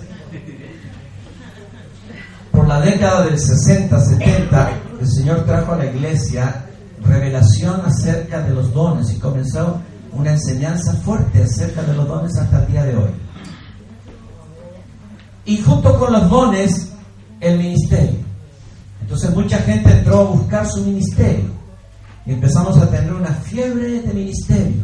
Por 2.53 2.69
la 2.69 2.79
década 2.79 3.25
del 3.25 3.41
60, 3.41 3.99
70, 3.99 4.71
el 5.01 5.09
Señor 5.09 5.47
trajo 5.47 5.73
a 5.73 5.79
la 5.79 5.87
iglesia 5.87 6.67
revelación 7.03 7.81
acerca 7.87 8.43
de 8.43 8.53
los 8.53 8.75
dones 8.75 9.11
y 9.15 9.19
comenzó 9.19 9.81
una 10.13 10.33
enseñanza 10.33 10.93
fuerte 10.97 11.43
acerca 11.43 11.83
de 11.85 11.95
los 11.95 12.07
dones 12.07 12.37
hasta 12.37 12.59
el 12.59 12.67
día 12.71 12.85
de 12.85 12.97
hoy. 12.99 13.11
Y 15.47 15.57
junto 15.63 15.99
con 15.99 16.13
los 16.13 16.29
dones, 16.29 16.93
el 17.41 17.57
ministerio. 17.57 18.21
Entonces 19.01 19.35
mucha 19.35 19.57
gente 19.61 19.91
entró 19.91 20.21
a 20.21 20.25
buscar 20.33 20.67
su 20.67 20.83
ministerio 20.83 21.47
y 22.27 22.33
empezamos 22.33 22.77
a 22.77 22.91
tener 22.91 23.11
una 23.11 23.33
fiebre 23.33 24.03
de 24.03 24.13
ministerio. 24.13 24.83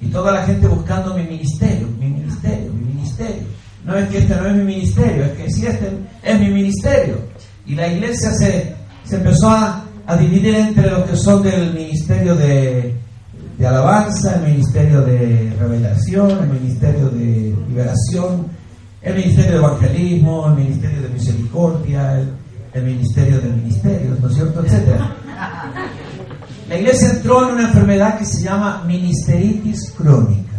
Y 0.00 0.06
toda 0.06 0.32
la 0.32 0.46
gente 0.46 0.68
buscando 0.68 1.12
mi 1.14 1.24
ministerio, 1.24 1.86
mi 1.98 2.08
ministerio, 2.08 2.72
mi 2.72 2.94
ministerio. 2.94 3.59
No 3.84 3.96
es 3.96 4.08
que 4.08 4.18
este 4.18 4.34
no 4.34 4.46
es 4.46 4.54
mi 4.56 4.64
ministerio, 4.64 5.24
es 5.24 5.32
que 5.32 5.50
sí, 5.50 5.66
este 5.66 5.90
es 6.22 6.40
mi 6.40 6.50
ministerio. 6.50 7.18
Y 7.66 7.74
la 7.74 7.88
iglesia 7.88 8.30
se, 8.32 8.74
se 9.04 9.16
empezó 9.16 9.48
a, 9.48 9.84
a 10.06 10.16
dividir 10.16 10.54
entre 10.54 10.90
los 10.90 11.08
que 11.08 11.16
son 11.16 11.42
del 11.42 11.72
ministerio 11.72 12.34
de, 12.34 12.94
de 13.60 13.66
alabanza, 13.66 14.36
el 14.36 14.54
ministerio 14.54 15.02
de 15.02 15.54
revelación, 15.58 16.30
el 16.30 16.48
ministerio 16.48 17.10
de 17.10 17.54
liberación, 17.68 18.46
el 19.02 19.14
ministerio 19.14 19.52
de 19.52 19.58
evangelismo, 19.58 20.48
el 20.48 20.54
ministerio 20.64 21.02
de 21.02 21.08
misericordia, 21.10 22.20
el, 22.72 22.82
ministerio 22.82 23.38
de 23.38 23.48
ministerios, 23.50 24.18
¿no 24.18 24.28
es 24.28 24.34
cierto? 24.34 24.64
Etcétera. 24.64 25.14
La 26.68 26.78
iglesia 26.78 27.10
entró 27.10 27.48
en 27.48 27.54
una 27.56 27.68
enfermedad 27.68 28.18
que 28.18 28.24
se 28.24 28.42
llama 28.42 28.82
ministeritis 28.86 29.92
crónica. 29.96 30.56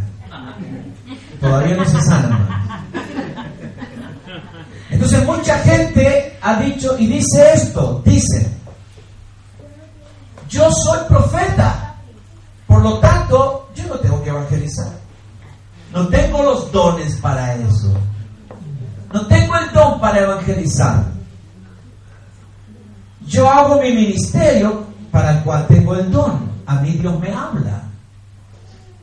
Todavía 1.39 1.77
no 1.77 1.85
se 1.85 2.01
sana. 2.01 2.50
Entonces 5.01 5.25
mucha 5.25 5.57
gente 5.57 6.37
ha 6.43 6.57
dicho 6.57 6.95
y 6.99 7.07
dice 7.07 7.53
esto, 7.55 8.03
dice, 8.05 8.55
yo 10.47 10.71
soy 10.71 10.99
profeta, 11.07 11.95
por 12.67 12.83
lo 12.83 12.99
tanto 12.99 13.67
yo 13.73 13.87
no 13.87 13.95
tengo 13.95 14.23
que 14.23 14.29
evangelizar. 14.29 14.91
No 15.91 16.07
tengo 16.07 16.43
los 16.43 16.71
dones 16.71 17.15
para 17.15 17.55
eso. 17.55 17.91
No 19.11 19.25
tengo 19.25 19.57
el 19.57 19.73
don 19.73 19.99
para 19.99 20.19
evangelizar. 20.19 21.03
Yo 23.25 23.49
hago 23.49 23.81
mi 23.81 23.91
ministerio 23.93 24.85
para 25.09 25.31
el 25.31 25.43
cual 25.43 25.65
tengo 25.65 25.95
el 25.95 26.11
don. 26.11 26.47
A 26.67 26.75
mí 26.75 26.91
Dios 26.91 27.19
me 27.19 27.33
habla. 27.33 27.85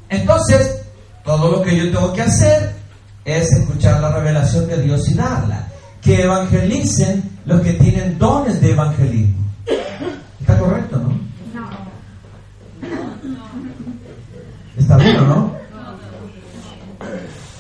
Entonces, 0.09 0.81
todo 1.25 1.51
lo 1.51 1.63
que 1.63 1.77
yo 1.77 1.91
tengo 1.91 2.13
que 2.13 2.23
hacer 2.23 2.77
es 3.25 3.51
escuchar 3.51 4.01
la 4.01 4.13
revelación 4.13 4.69
de 4.69 4.81
Dios 4.81 5.09
y 5.09 5.15
darla. 5.15 5.68
Que 6.03 6.23
evangelicen 6.23 7.23
los 7.45 7.61
que 7.61 7.73
tienen 7.75 8.19
dones 8.19 8.61
de 8.61 8.73
evangelismo. 8.73 9.45
¿Está 10.41 10.59
correcto, 10.59 10.99
no? 10.99 11.19
¿Está 14.77 14.97
bien 14.97 15.17
o 15.19 15.27
no? 15.27 15.53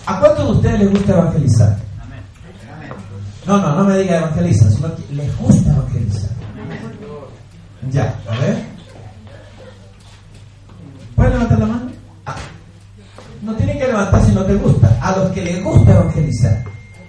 ¿A 0.06 0.20
cuántos 0.20 0.46
de 0.46 0.52
ustedes 0.52 0.80
les 0.80 0.90
gusta 0.90 1.12
evangelizar? 1.12 1.78
No, 3.46 3.58
no, 3.58 3.76
no 3.76 3.84
me 3.84 3.98
diga 3.98 4.18
evangelizar, 4.18 4.70
sino 4.70 4.94
que 4.94 5.14
les 5.14 5.38
gusta 5.38 5.70
evangelizar. 5.70 6.30
Ya, 7.90 8.14
a 8.28 8.38
ver. 8.38 8.64
¿Pueden 11.14 11.32
levantar 11.32 11.58
la 11.58 11.66
mano? 11.66 11.90
Ah. 12.26 12.36
No 13.42 13.54
tienen 13.54 13.78
que 13.78 13.86
levantar 13.86 14.24
si 14.24 14.32
no 14.32 14.44
te 14.44 14.54
gusta. 14.54 14.98
A 15.00 15.16
los 15.16 15.30
que 15.30 15.42
les 15.42 15.62
gusta 15.62 15.92
evangelizar. 15.92 16.64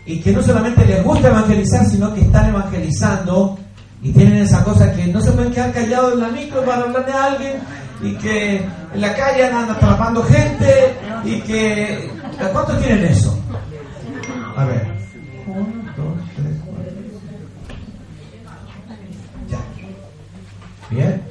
Y 0.10 0.20
que 0.22 0.32
no 0.32 0.42
solamente 0.42 0.84
les 0.88 1.04
gusta 1.04 1.28
evangelizar, 1.28 1.86
sino 1.86 2.12
que 2.16 2.22
están 2.22 2.50
evangelizando 2.50 3.60
y 4.02 4.12
tienen 4.12 4.38
esa 4.38 4.64
cosa 4.64 4.92
que 4.92 5.06
no 5.06 5.22
se 5.22 5.32
pueden 5.34 5.52
quedar 5.52 5.72
callados 5.72 6.14
en 6.14 6.22
la 6.22 6.30
micro 6.30 6.66
para 6.66 6.82
hablarle 6.82 7.14
a 7.14 7.26
alguien 7.26 7.54
y 8.02 8.16
que 8.16 8.56
en 8.56 9.02
la 9.02 9.16
calle 9.16 9.46
andan 9.46 9.70
atrapando 9.70 10.24
gente 10.24 10.96
y 11.24 11.40
que... 11.42 12.10
¿Cuántos 12.52 12.82
tienen 12.82 13.06
eso? 13.06 13.40
A 14.58 14.66
ver. 14.66 14.88
Bien. 20.90 21.22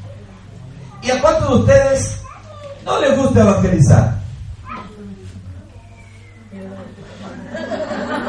¿Y 1.03 1.11
a 1.11 1.21
cuántos 1.21 1.49
de 1.49 1.55
ustedes 1.57 2.23
no 2.85 3.01
les 3.01 3.19
gusta 3.19 3.41
evangelizar? 3.41 4.18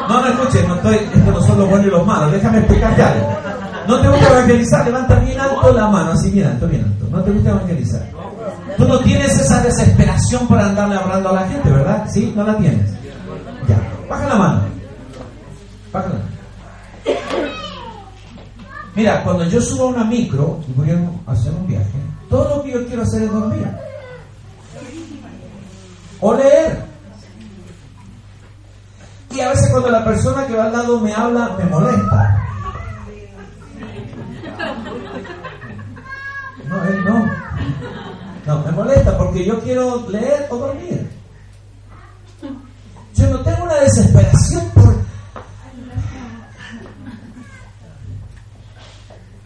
No 0.10 0.22
me 0.24 0.30
escuchen, 0.30 0.68
no 0.68 0.74
estoy, 0.74 0.96
estos 0.96 1.24
no 1.24 1.42
son 1.42 1.60
los 1.60 1.70
buenos 1.70 1.86
y 1.86 1.90
los 1.92 2.06
malos, 2.06 2.32
déjame 2.32 2.58
explicarte 2.58 3.04
algo. 3.04 3.38
¿No 3.88 4.02
te 4.02 4.08
gusta 4.08 4.30
evangelizar? 4.30 4.86
Levanta 4.86 5.16
bien 5.20 5.40
alto 5.40 5.72
la 5.72 5.88
mano, 5.88 6.12
así 6.12 6.32
bien 6.32 6.48
alto, 6.48 6.68
bien 6.68 6.84
alto. 6.84 7.06
¿No 7.12 7.24
te 7.24 7.32
gusta 7.32 7.50
evangelizar? 7.52 8.02
Tú 8.76 8.88
no 8.88 9.00
tienes 9.02 9.40
esa 9.40 9.62
desesperación 9.62 10.48
por 10.48 10.60
andarle 10.60 10.96
hablando 10.96 11.30
a 11.30 11.34
la 11.34 11.48
gente, 11.48 11.70
¿verdad? 11.70 12.08
¿Sí? 12.12 12.34
¿No 12.36 12.44
la 12.44 12.58
tienes? 12.58 12.92
Ya. 13.68 13.80
Baja 14.10 14.28
la 14.28 14.36
mano. 14.36 14.62
Baja 15.94 16.08
la 16.08 16.14
mano. 16.16 16.26
Mira, 18.96 19.24
cuando 19.24 19.44
yo 19.46 19.62
subo 19.62 19.84
a 19.84 19.88
una 19.90 20.04
micro 20.06 20.60
y 20.68 20.74
voy 20.74 20.90
a 20.90 21.32
hacer 21.32 21.54
un 21.54 21.68
viaje, 21.68 22.00
todo 22.32 22.58
lo 22.58 22.64
que 22.64 22.72
yo 22.72 22.88
quiero 22.88 23.04
hacer 23.04 23.24
es 23.24 23.32
dormir. 23.32 23.68
O 26.20 26.34
leer. 26.34 26.89
Y 29.32 29.40
a 29.42 29.50
veces 29.50 29.70
cuando 29.72 29.90
la 29.90 30.04
persona 30.04 30.48
que 30.48 30.56
va 30.56 30.66
al 30.66 30.72
lado 30.72 31.00
me 31.00 31.14
habla, 31.14 31.56
me 31.58 31.66
molesta. 31.66 32.46
No, 36.68 36.84
él 36.86 37.06
no. 37.06 37.32
No, 38.46 38.64
me 38.64 38.72
molesta 38.72 39.18
porque 39.18 39.46
yo 39.46 39.60
quiero 39.62 40.10
leer 40.10 40.48
o 40.50 40.58
dormir. 40.58 41.10
Yo 43.16 43.30
no 43.30 43.40
tengo 43.42 43.64
una 43.64 43.76
desesperación 43.76 44.70
por... 44.72 44.96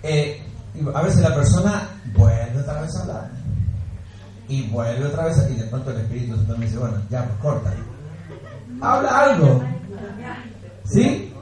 Eh, 0.04 0.42
a 0.94 1.02
veces 1.02 1.22
la 1.22 1.34
persona 1.34 1.90
vuelve 2.16 2.60
otra 2.60 2.82
vez 2.82 2.96
a 2.96 3.02
hablar. 3.02 3.30
Y 4.48 4.70
vuelve 4.70 5.06
otra 5.06 5.26
vez 5.26 5.38
y 5.50 5.56
de 5.56 5.64
pronto 5.66 5.92
el 5.92 6.02
Espíritu 6.02 6.36
Santo 6.36 6.58
me 6.58 6.66
dice, 6.66 6.78
bueno, 6.78 6.98
ya, 7.10 7.26
pues 7.26 7.40
corta. 7.40 7.74
Habla 8.82 9.20
algo. 9.20 9.73
¿Sí? 10.94 11.34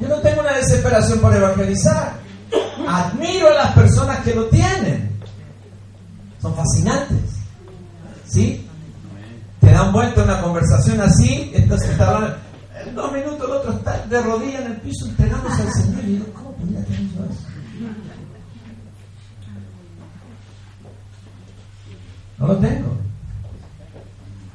Yo 0.00 0.08
no 0.08 0.16
tengo 0.18 0.42
una 0.42 0.52
desesperación 0.52 1.18
por 1.18 1.34
evangelizar. 1.34 2.12
Admiro 2.86 3.48
a 3.48 3.54
las 3.54 3.72
personas 3.72 4.20
que 4.20 4.34
lo 4.34 4.44
tienen. 4.46 5.10
Son 6.40 6.54
fascinantes. 6.54 7.18
¿Sí? 8.26 8.64
Te 9.60 9.72
dan 9.72 9.92
vuelta 9.92 10.22
una 10.22 10.40
conversación 10.40 11.00
así, 11.00 11.50
entonces 11.52 11.98
hablando, 12.00 12.36
en 12.86 12.94
dos 12.94 13.12
minutos 13.12 13.48
el 13.48 13.56
otro 13.56 13.72
está 13.72 14.06
de 14.06 14.22
rodillas 14.22 14.60
en 14.60 14.72
el 14.72 14.80
piso 14.80 15.06
entregándose 15.06 15.62
al 15.62 15.72
Señor. 15.72 16.04
Y 16.04 16.06
digo, 16.06 16.26
¿cómo 16.34 16.52
podría 16.52 16.84
tener 16.84 17.00
yo 17.00 17.24
eso? 17.24 17.48
No 22.38 22.46
lo 22.46 22.56
tengo. 22.58 22.96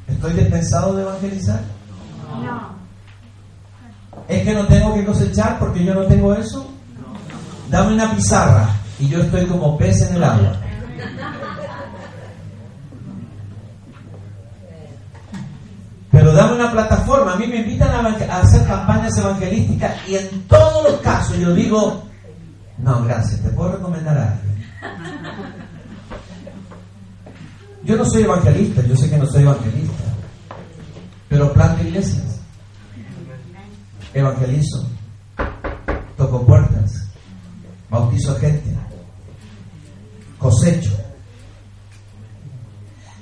¿Estoy 0.07 0.33
dispensado 0.33 0.95
de 0.95 1.01
evangelizar? 1.01 1.61
No. 2.41 2.72
¿Es 4.27 4.43
que 4.43 4.53
no 4.53 4.65
tengo 4.67 4.93
que 4.93 5.05
cosechar 5.05 5.59
porque 5.59 5.83
yo 5.83 5.93
no 5.93 6.03
tengo 6.03 6.33
eso? 6.33 6.69
Dame 7.69 7.93
una 7.93 8.15
pizarra 8.15 8.69
y 8.99 9.07
yo 9.07 9.21
estoy 9.21 9.45
como 9.45 9.77
pez 9.77 10.01
en 10.01 10.15
el 10.15 10.23
agua. 10.23 10.53
Pero 16.11 16.31
dame 16.31 16.53
una 16.53 16.71
plataforma. 16.71 17.33
A 17.33 17.35
mí 17.37 17.47
me 17.47 17.57
invitan 17.57 18.05
a, 18.05 18.39
hacer 18.39 18.67
campañas 18.67 19.17
evangelísticas 19.17 19.95
y 20.07 20.15
en 20.15 20.43
todos 20.47 20.83
los 20.83 21.01
casos 21.01 21.37
yo 21.39 21.53
digo, 21.53 22.03
no, 22.77 23.03
gracias, 23.03 23.41
te 23.41 23.49
puedo 23.49 23.73
recomendar 23.73 24.17
a 24.17 24.31
alguien. 24.31 24.53
Yo 27.83 27.97
no 27.97 28.05
soy 28.05 28.23
evangelista, 28.23 28.81
yo 28.83 28.95
sé 28.95 29.09
que 29.09 29.17
no 29.17 29.25
soy 29.25 29.41
evangelista, 29.41 30.03
pero 31.27 31.51
planto 31.51 31.83
iglesias, 31.83 32.32
evangelizo, 34.13 34.87
toco 36.17 36.45
puertas, 36.45 37.09
bautizo 37.89 38.35
gente, 38.37 38.75
cosecho. 40.37 40.91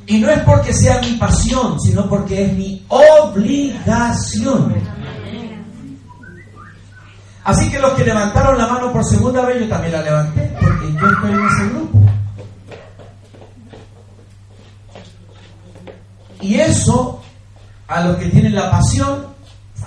Y 0.08 0.20
no 0.20 0.30
es 0.30 0.40
porque 0.42 0.74
sea 0.74 1.00
mi 1.00 1.14
pasión, 1.14 1.80
sino 1.80 2.10
porque 2.10 2.46
es 2.46 2.54
mi 2.54 2.86
obligación. 2.90 4.76
Así 7.44 7.72
que 7.72 7.80
los 7.80 7.94
que 7.94 8.04
levantaron 8.04 8.58
la 8.58 8.68
mano 8.68 8.92
por 8.92 9.04
segunda 9.04 9.42
vez, 9.46 9.62
yo 9.62 9.70
también 9.70 9.94
la 9.94 10.02
levanté, 10.02 10.54
porque 10.60 10.94
yo 10.94 11.08
estoy 11.08 11.32
en 11.32 11.46
ese 11.48 11.70
grupo. 11.70 12.00
Y 16.42 16.56
eso, 16.56 17.22
a 17.88 18.04
los 18.04 18.18
que 18.18 18.26
tienen 18.26 18.56
la 18.56 18.70
pasión, 18.70 19.31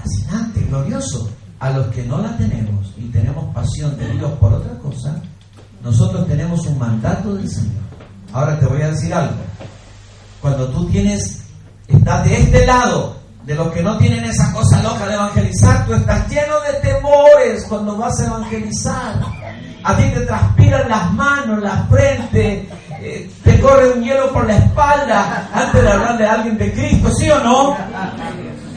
fascinante, 0.05 0.61
glorioso. 0.68 1.30
A 1.61 1.70
los 1.70 1.86
que 1.88 2.02
no 2.02 2.18
la 2.18 2.36
tenemos 2.36 2.92
y 2.98 3.09
tenemos 3.09 3.55
pasión 3.55 3.96
de 3.96 4.09
Dios 4.11 4.30
por 4.32 4.52
otra 4.52 4.76
cosa, 4.78 5.14
nosotros 5.82 6.26
tenemos 6.26 6.66
un 6.66 6.78
mandato 6.78 7.34
del 7.34 7.48
Señor. 7.48 7.84
Ahora 8.32 8.59
te 8.59 8.66
voy 8.66 8.82
a 8.82 8.90
decir 8.90 9.14
algo. 9.14 9.34
Cuando 10.42 10.68
tú 10.68 10.86
tienes, 10.90 11.44
estás 11.88 12.24
de 12.24 12.36
este 12.36 12.66
lado, 12.66 13.16
de 13.44 13.55
los 13.55 13.72
que 13.72 13.82
no 13.82 13.96
tienen 13.98 14.24
esa 14.24 14.52
cosa 14.52 14.82
loca 14.82 15.07
de 15.07 15.14
evangelizar, 15.14 15.86
tú 15.86 15.94
estás 15.94 16.28
lleno 16.28 16.61
de 16.61 16.80
temores 16.80 17.64
cuando 17.68 17.96
vas 17.96 18.18
a 18.20 18.26
evangelizar. 18.26 19.20
A 19.84 19.96
ti 19.96 20.02
te 20.14 20.20
transpiran 20.20 20.88
las 20.88 21.12
manos, 21.12 21.62
la 21.62 21.86
frente, 21.90 22.68
eh, 23.00 23.30
te 23.42 23.61
corre 23.61 23.92
un 23.92 24.02
hielo 24.02 24.32
por 24.32 24.46
la 24.46 24.57
espalda 24.57 25.48
antes 25.52 25.82
de 25.82 25.88
hablarle 25.90 26.26
a 26.26 26.32
alguien 26.34 26.59
de 26.59 26.72
Cristo, 26.72 27.11
¿sí 27.11 27.30
o 27.30 27.40
no? 27.40 27.76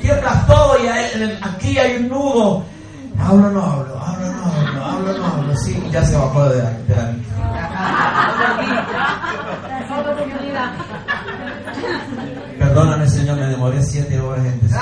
Tiemblas 0.08 0.48
todo 0.48 0.78
y 0.82 0.88
aquí 0.88 1.78
hay 1.78 1.98
un 1.98 2.08
nudo. 2.08 2.64
Hablo, 3.20 3.52
no 3.52 3.62
hablo, 3.62 4.00
hablo, 4.00 4.32
no 4.32 4.46
hablo, 4.46 4.86
hablo, 4.86 5.18
no 5.18 5.26
hablo. 5.26 5.58
Sí, 5.58 5.84
ya 5.92 6.02
se 6.06 6.16
bajó 6.16 6.48
de 6.48 6.64
la, 6.64 6.70
de 6.70 6.96
Perdóname, 12.58 13.06
Señor, 13.10 13.36
me 13.38 13.48
demoré 13.48 13.84
siete 13.84 14.18
horas 14.22 14.46
en 14.46 14.62
decir. 14.62 14.78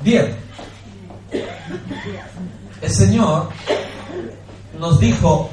Bien. 0.00 0.34
El 2.80 2.90
Señor 2.90 3.50
nos 4.78 4.98
dijo, 4.98 5.50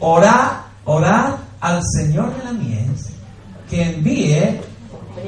orad, 0.00 0.52
orad 0.84 1.34
al 1.60 1.82
Señor 1.96 2.36
de 2.36 2.44
la 2.44 2.52
mies 2.52 3.08
que 3.68 3.82
envíe 3.82 4.60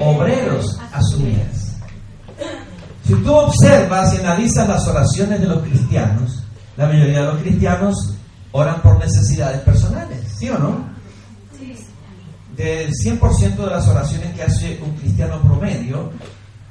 obreros 0.00 0.78
a 0.92 1.02
su 1.02 1.20
mies. 1.20 1.74
Si 3.04 3.14
tú 3.14 3.34
observas 3.34 4.14
y 4.14 4.18
analizas 4.18 4.68
las 4.68 4.86
oraciones 4.86 5.40
de 5.40 5.46
los 5.46 5.62
cristianos, 5.62 6.44
la 6.76 6.86
mayoría 6.86 7.20
de 7.20 7.26
los 7.26 7.38
cristianos 7.38 8.14
oran 8.52 8.80
por 8.82 8.98
necesidades 8.98 9.60
personales, 9.62 10.20
¿sí 10.38 10.48
o 10.48 10.58
no? 10.58 10.90
Del 12.56 12.90
100% 12.92 13.56
de 13.56 13.66
las 13.66 13.88
oraciones 13.88 14.34
que 14.34 14.42
hace 14.42 14.80
un 14.82 14.94
cristiano 14.96 15.40
promedio, 15.40 16.10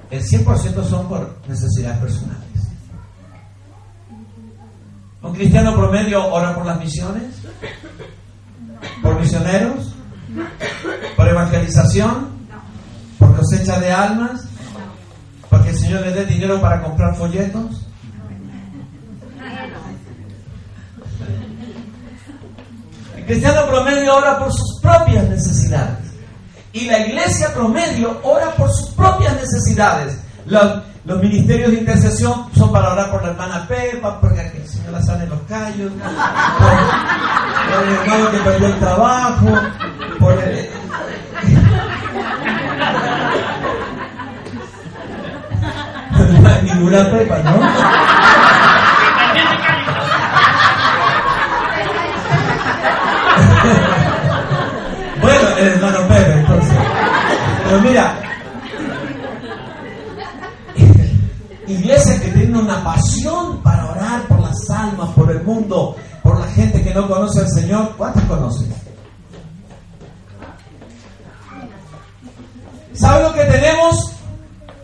el 0.09 0.23
100% 0.23 0.87
son 0.87 1.07
por 1.07 1.39
necesidades 1.47 1.97
personales. 1.99 2.47
¿Un 5.21 5.33
cristiano 5.33 5.73
promedio 5.75 6.25
ora 6.31 6.55
por 6.55 6.65
las 6.65 6.79
misiones? 6.79 7.38
¿Por 9.01 9.19
misioneros? 9.19 9.93
¿Por 11.15 11.27
evangelización? 11.27 12.29
¿Por 13.17 13.35
cosecha 13.35 13.79
de 13.79 13.91
almas? 13.91 14.41
¿Para 15.49 15.63
que 15.63 15.69
el 15.71 15.77
Señor 15.77 16.01
le 16.01 16.11
dé 16.11 16.25
dinero 16.25 16.61
para 16.61 16.81
comprar 16.81 17.15
folletos? 17.15 17.85
El 23.17 23.25
cristiano 23.25 23.67
promedio 23.67 24.15
ora 24.15 24.39
por 24.39 24.51
sus 24.53 24.79
propias 24.81 25.27
necesidades. 25.29 25.97
Y 26.71 26.85
la 26.85 26.99
iglesia 26.99 27.53
promedio 27.53 28.19
ora 28.23 28.53
por 28.55 28.71
sus 28.71 28.91
propias 28.91 29.33
necesidades. 29.35 30.19
Los 30.45 31.21
ministerios 31.21 31.71
de 31.71 31.77
intercesión 31.77 32.47
son 32.55 32.71
para 32.71 32.93
orar 32.93 33.09
por 33.11 33.23
la 33.23 33.29
hermana 33.29 33.67
Pepa, 33.67 34.19
porque 34.21 34.41
el 34.41 34.67
Señor 34.67 34.91
la 34.93 35.01
sale 35.01 35.23
en 35.23 35.29
los 35.31 35.41
callos, 35.47 35.91
el 37.81 37.89
hermano 37.89 38.31
que 38.31 38.37
perdió 38.37 38.67
el 38.67 38.79
trabajo, 38.79 39.47
por 40.19 40.33
el... 40.33 40.69
Ninguna 46.63 47.09
Pepa, 47.09 47.39
¿no? 47.39 47.51
bueno, 55.21 55.47
el 55.57 55.67
hermano 55.67 55.99
Pepe, 56.07 56.31
entonces. 56.33 56.77
Pero 57.65 57.81
mira, 57.81 58.15
iglesias 61.67 62.21
que 62.21 62.29
tienen 62.29 62.55
una 62.55 62.81
pasión 62.83 63.61
para 63.61 63.91
orar 63.91 64.21
por 64.23 64.39
las 64.41 64.67
almas, 64.69 65.09
por 65.11 65.29
el 65.31 65.43
mundo, 65.43 65.95
por 65.95 66.08
gente 66.49 66.83
que 66.83 66.93
no 66.93 67.07
conoce 67.07 67.39
al 67.39 67.49
Señor. 67.49 67.95
¿Cuántas 67.97 68.23
conocen? 68.25 68.73
¿Saben 72.93 73.23
lo 73.23 73.33
que 73.33 73.43
tenemos? 73.45 74.11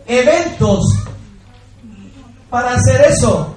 Eventos 0.06 0.84
para 2.48 2.74
hacer 2.74 3.00
eso. 3.08 3.54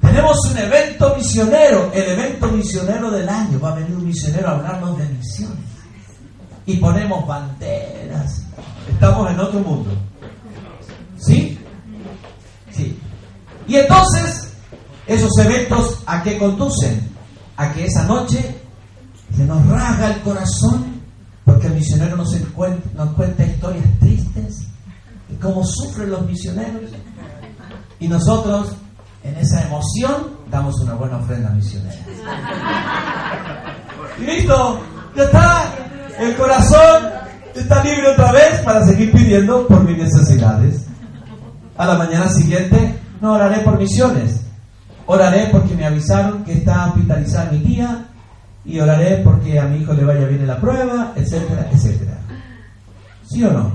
Tenemos 0.00 0.38
un 0.50 0.58
evento 0.58 1.14
misionero, 1.16 1.90
el 1.92 2.10
evento 2.10 2.48
misionero 2.48 3.10
del 3.10 3.28
año. 3.28 3.60
Va 3.60 3.72
a 3.72 3.74
venir 3.74 3.96
un 3.96 4.06
misionero 4.06 4.48
a 4.48 4.52
hablarnos 4.52 4.98
de 4.98 5.08
misiones. 5.08 5.58
Y 6.66 6.76
ponemos 6.76 7.26
banderas. 7.26 8.42
Estamos 8.88 9.30
en 9.30 9.40
otro 9.40 9.60
mundo. 9.60 9.90
¿Sí? 11.18 11.58
Y 13.70 13.76
entonces, 13.76 14.52
esos 15.06 15.30
eventos 15.38 16.02
a 16.06 16.22
qué 16.22 16.38
conducen? 16.38 17.09
A 17.60 17.74
que 17.74 17.84
esa 17.84 18.04
noche 18.04 18.56
se 19.36 19.44
nos 19.44 19.66
rasga 19.66 20.14
el 20.14 20.22
corazón 20.22 21.02
porque 21.44 21.66
el 21.66 21.74
misionero 21.74 22.16
nos, 22.16 22.34
cuenta 23.14 23.44
historias 23.44 23.84
tristes 24.00 24.66
y 25.28 25.34
cómo 25.34 25.62
sufren 25.62 26.10
los 26.10 26.24
misioneros. 26.26 26.90
Y 27.98 28.08
nosotros, 28.08 28.74
en 29.22 29.36
esa 29.36 29.62
emoción, 29.66 30.30
damos 30.50 30.74
una 30.80 30.94
buena 30.94 31.18
ofrenda 31.18 31.50
misionera. 31.50 32.00
Y 34.18 34.22
listo, 34.22 34.80
ya 35.14 35.24
está. 35.24 35.74
El 36.18 36.36
corazón 36.36 37.10
está 37.54 37.84
libre 37.84 38.08
otra 38.08 38.32
vez 38.32 38.62
para 38.62 38.86
seguir 38.86 39.12
pidiendo 39.12 39.66
por 39.66 39.84
mis 39.84 39.98
necesidades. 39.98 40.86
A 41.76 41.84
la 41.84 41.98
mañana 41.98 42.26
siguiente 42.30 42.98
no 43.20 43.34
oraré 43.34 43.60
por 43.60 43.78
misiones. 43.78 44.49
Oraré 45.12 45.48
porque 45.50 45.74
me 45.74 45.84
avisaron 45.84 46.44
que 46.44 46.52
está 46.52 46.86
hospitalizada 46.86 47.50
mi 47.50 47.58
tía 47.58 48.06
y 48.64 48.78
oraré 48.78 49.16
porque 49.24 49.58
a 49.58 49.64
mi 49.64 49.78
hijo 49.78 49.92
le 49.92 50.04
vaya 50.04 50.24
bien 50.28 50.42
en 50.42 50.46
la 50.46 50.60
prueba, 50.60 51.12
etcétera, 51.16 51.68
etcétera. 51.72 52.16
¿Sí 53.28 53.42
o 53.42 53.52
no? 53.52 53.72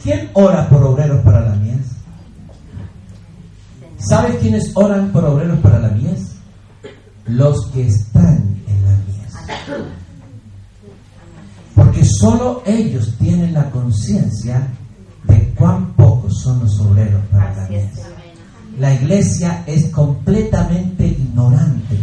¿Quién 0.00 0.30
ora 0.34 0.68
por 0.68 0.84
obreros 0.84 1.20
para 1.24 1.40
la 1.40 1.56
mies? 1.56 1.84
¿Sabes 3.98 4.36
quiénes 4.36 4.70
oran 4.74 5.10
por 5.10 5.24
obreros 5.24 5.58
para 5.58 5.80
la 5.80 5.88
mies? 5.88 6.36
Los 7.26 7.72
que 7.72 7.88
están 7.88 8.54
en 8.68 8.84
la 8.84 8.96
mies. 9.08 9.34
Porque 11.74 12.04
solo 12.04 12.62
ellos 12.64 13.16
tienen 13.18 13.52
la 13.52 13.68
conciencia 13.72 14.68
de 15.24 15.52
cuán 15.54 15.92
pocos 15.94 16.40
son 16.40 16.60
los 16.60 16.78
obreros 16.78 17.20
para 17.32 17.52
la 17.56 17.68
mies. 17.68 18.19
La 18.80 18.94
iglesia 18.94 19.62
es 19.66 19.90
completamente 19.90 21.06
ignorante 21.06 21.98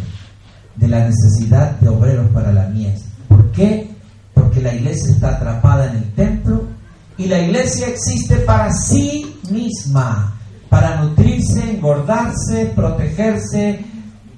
de 0.75 0.87
la 0.87 1.07
necesidad 1.07 1.71
de 1.79 1.89
obreros 1.89 2.29
para 2.29 2.53
la 2.53 2.67
mies. 2.67 3.03
¿Por 3.27 3.51
qué? 3.51 3.89
Porque 4.35 4.61
la 4.61 4.75
iglesia 4.75 5.11
está 5.11 5.29
atrapada 5.29 5.89
en 5.89 5.97
el 5.97 6.13
templo 6.13 6.65
y 7.17 7.25
la 7.25 7.39
iglesia 7.39 7.87
existe 7.87 8.35
para 8.37 8.71
sí 8.71 9.39
misma, 9.49 10.37
para 10.69 11.01
nutrirse, 11.01 11.67
engordarse, 11.67 12.71
protegerse, 12.75 13.79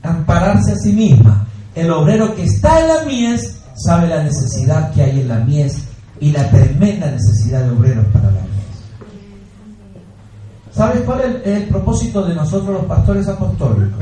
ampararse 0.01 0.71
a 0.71 0.77
sí 0.77 0.93
misma. 0.93 1.45
El 1.75 1.91
obrero 1.91 2.33
que 2.35 2.45
está 2.45 2.79
en 2.79 2.87
la 2.87 3.03
mies 3.03 3.59
sabe 3.75 4.07
la 4.07 4.23
necesidad 4.23 4.93
que 4.93 5.01
hay 5.01 5.19
en 5.19 5.27
la 5.27 5.39
mies 5.39 5.89
y 6.21 6.31
la 6.31 6.49
tremenda 6.49 7.11
necesidad 7.11 7.65
de 7.65 7.71
obreros 7.71 8.05
para 8.13 8.31
la 8.31 8.39
mies. 8.43 8.48
¿Sabes 10.71 11.01
cuál 11.01 11.21
es 11.21 11.47
el, 11.47 11.67
propósito 11.67 12.23
de 12.23 12.35
nosotros 12.35 12.69
los 12.69 12.85
pastores 12.85 13.27
apostólicos? 13.27 13.99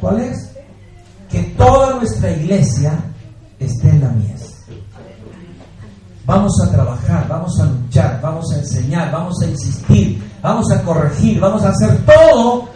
¿Cuál 0.00 0.20
es? 0.20 0.52
Que 1.30 1.42
toda 1.56 1.96
nuestra 1.96 2.30
iglesia 2.30 2.98
esté 3.58 3.90
en 3.90 4.00
la 4.00 4.08
mies. 4.10 4.64
Vamos 6.24 6.52
a 6.66 6.70
trabajar, 6.72 7.26
vamos 7.28 7.60
a 7.60 7.66
luchar, 7.66 8.20
vamos 8.20 8.52
a 8.52 8.58
enseñar, 8.58 9.12
vamos 9.12 9.40
a 9.42 9.46
insistir, 9.46 10.20
vamos 10.42 10.70
a 10.72 10.82
corregir, 10.82 11.38
vamos 11.38 11.62
a 11.62 11.68
hacer 11.68 12.04
todo 12.04 12.68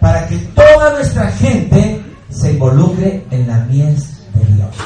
para 0.00 0.26
que 0.26 0.38
toda 0.38 0.90
nuestra 0.92 1.30
gente 1.32 2.02
se 2.30 2.52
involucre 2.52 3.26
en 3.30 3.46
la 3.46 3.58
mies 3.66 4.22
de 4.34 4.54
Dios. 4.54 4.76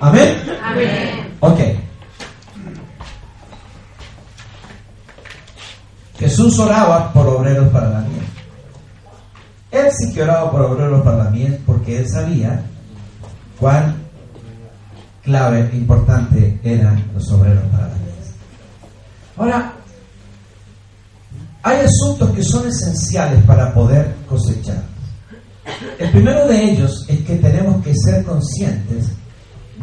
¿Amén? 0.00 0.36
Amén. 0.62 1.36
Ok. 1.40 1.87
Jesús 6.38 6.60
oraba 6.60 7.12
por 7.12 7.26
obreros 7.26 7.66
para 7.70 7.90
la 7.90 8.00
miel. 8.02 8.22
Él 9.72 9.88
sí 9.90 10.14
que 10.14 10.22
oraba 10.22 10.52
por 10.52 10.60
obreros 10.62 11.02
para 11.02 11.24
la 11.24 11.30
miel 11.30 11.60
porque 11.66 11.98
él 11.98 12.08
sabía 12.08 12.62
cuán 13.58 13.96
clave 15.24 15.68
e 15.72 15.76
importante 15.76 16.60
eran 16.62 17.10
los 17.12 17.28
obreros 17.32 17.64
para 17.72 17.88
la 17.88 17.94
miel. 17.94 18.14
Ahora, 19.36 19.72
hay 21.64 21.78
asuntos 21.80 22.30
que 22.30 22.44
son 22.44 22.68
esenciales 22.68 23.42
para 23.42 23.74
poder 23.74 24.14
cosechar. 24.28 24.84
El 25.98 26.10
primero 26.12 26.46
de 26.46 26.70
ellos 26.70 27.04
es 27.08 27.18
que 27.24 27.34
tenemos 27.34 27.82
que 27.82 27.94
ser 27.96 28.24
conscientes 28.24 29.08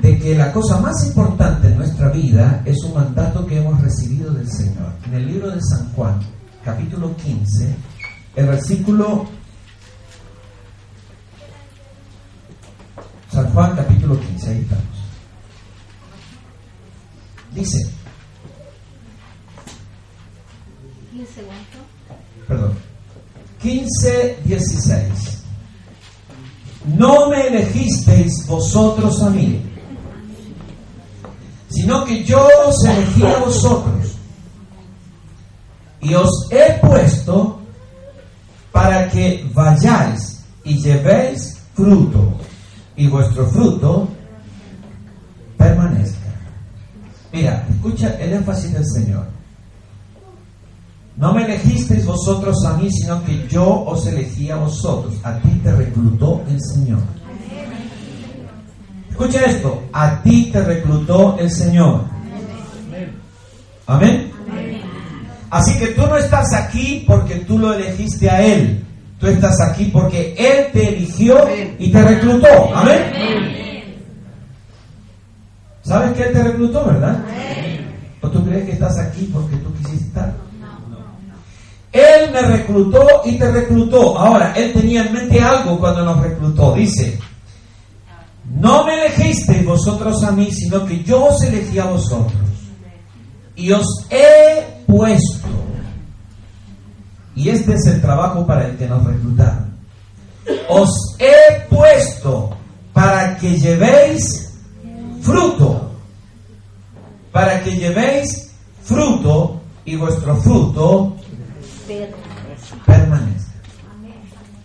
de 0.02 0.18
que 0.20 0.36
la 0.36 0.54
cosa 0.54 0.80
más 0.80 1.06
importante 1.06 1.68
en 1.68 1.78
nuestra 1.80 2.08
vida 2.12 2.62
es 2.64 2.82
un 2.86 2.94
mandato 2.94 3.46
que 3.46 3.58
hemos 3.58 3.82
recibido 3.82 4.32
del 4.32 4.50
Señor. 4.50 4.94
En 5.06 5.16
el 5.16 5.28
libro 5.28 5.52
de 5.52 5.60
San 5.62 5.92
Juan, 5.94 6.18
capítulo 6.66 7.16
15, 7.16 7.76
el 8.36 8.48
versículo... 8.48 9.28
San 13.32 13.54
Juan, 13.54 13.76
capítulo 13.76 14.20
15, 14.20 14.50
ahí 14.50 14.62
estamos. 14.62 14.84
Dice, 17.54 17.78
15 21.12 21.42
perdón, 22.48 22.74
15, 23.62 24.40
16. 24.46 25.44
No 26.98 27.30
me 27.30 27.48
elegisteis 27.48 28.48
vosotros 28.48 29.22
a 29.22 29.30
mí, 29.30 29.62
sino 31.70 32.06
que 32.06 32.24
yo 32.24 32.48
os 32.68 32.86
elegí 32.86 33.26
a 33.26 33.38
vosotros 33.38 34.15
y 36.06 36.14
os 36.14 36.48
he 36.52 36.80
puesto 36.80 37.60
para 38.72 39.10
que 39.10 39.50
vayáis 39.54 40.46
y 40.64 40.78
llevéis 40.78 41.58
fruto 41.74 42.38
y 42.96 43.08
vuestro 43.08 43.48
fruto 43.48 44.08
permanezca. 45.58 46.30
Mira, 47.34 47.66
escucha 47.70 48.10
el 48.20 48.34
énfasis 48.34 48.74
del 48.74 48.86
Señor. 48.86 49.26
No 51.18 51.34
me 51.34 51.46
elegisteis 51.46 52.06
vosotros 52.06 52.64
a 52.66 52.78
mí, 52.78 52.92
sino 52.92 53.24
que 53.24 53.48
yo 53.48 53.86
os 53.86 54.06
elegí 54.06 54.52
a 54.52 54.58
vosotros. 54.58 55.16
A 55.24 55.40
ti 55.40 55.50
te 55.64 55.72
reclutó 55.72 56.44
el 56.48 56.62
Señor. 56.62 57.00
Escucha 59.10 59.46
esto, 59.46 59.82
a 59.92 60.22
ti 60.22 60.50
te 60.52 60.62
reclutó 60.62 61.38
el 61.40 61.50
Señor. 61.50 62.02
Amén. 63.88 64.35
Así 65.50 65.78
que 65.78 65.88
tú 65.88 66.06
no 66.08 66.18
estás 66.18 66.54
aquí 66.54 67.04
porque 67.08 67.36
tú 67.36 67.58
lo 67.58 67.74
elegiste 67.74 68.30
a 68.30 68.42
Él. 68.42 68.86
Tú 69.20 69.28
estás 69.28 69.60
aquí 69.62 69.86
porque 69.86 70.36
Él 70.38 70.72
te 70.74 70.90
eligió 70.90 71.48
y 71.80 71.92
te 71.92 72.02
reclutó. 72.02 72.76
Amén. 72.76 73.02
¿Sabes 75.84 76.14
que 76.18 76.24
Él 76.24 76.34
te 76.34 76.44
reclutó, 76.44 76.86
verdad? 76.86 77.24
¿O 78.22 78.30
tú 78.30 78.44
crees 78.46 78.66
que 78.66 78.72
estás 78.72 78.98
aquí 78.98 79.30
porque 79.32 79.56
tú 79.58 79.74
quisiste 79.76 80.08
estar? 80.08 80.34
Él 81.92 82.32
me 82.34 82.42
reclutó 82.42 83.22
y 83.24 83.38
te 83.38 83.50
reclutó. 83.52 84.18
Ahora, 84.18 84.52
Él 84.54 84.74
tenía 84.74 85.06
en 85.06 85.14
mente 85.14 85.40
algo 85.40 85.80
cuando 85.80 86.04
nos 86.04 86.22
reclutó. 86.22 86.74
Dice, 86.74 87.18
no 88.60 88.84
me 88.84 88.96
elegisteis 88.96 89.66
vosotros 89.66 90.22
a 90.24 90.32
mí, 90.32 90.52
sino 90.52 90.86
que 90.86 91.04
yo 91.04 91.26
os 91.26 91.42
elegí 91.44 91.80
a 91.80 91.86
vosotros. 91.86 92.34
Y 93.56 93.72
os 93.72 93.88
he 94.10 94.75
puesto. 94.88 95.48
Y 97.36 97.50
este 97.50 97.74
es 97.74 97.86
el 97.88 98.02
trabajo 98.02 98.46
para 98.46 98.68
el 98.68 98.78
que 98.78 98.88
nos 98.88 99.04
reclutaron. 99.04 99.76
Os 100.70 100.90
he 101.20 101.62
puesto 101.70 102.56
para 102.94 103.38
que 103.38 103.58
llevéis 103.60 104.54
fruto. 105.22 105.92
Para 107.32 107.62
que 107.62 107.72
llevéis 107.76 108.52
fruto 108.84 109.62
y 109.84 109.96
vuestro 109.96 110.36
fruto 110.38 111.16
permanezca. 112.86 113.52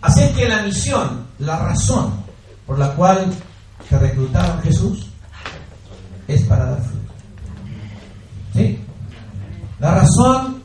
Así 0.01 0.27
que 0.33 0.47
la 0.47 0.63
misión, 0.63 1.27
la 1.39 1.59
razón 1.59 2.13
por 2.65 2.79
la 2.79 2.93
cual 2.95 3.33
te 3.89 3.99
reclutaron 3.99 4.61
Jesús 4.61 5.07
es 6.27 6.43
para 6.43 6.65
dar 6.65 6.81
fruto. 6.81 7.13
¿Sí? 8.53 8.79
La 9.81 9.95
razón 9.95 10.61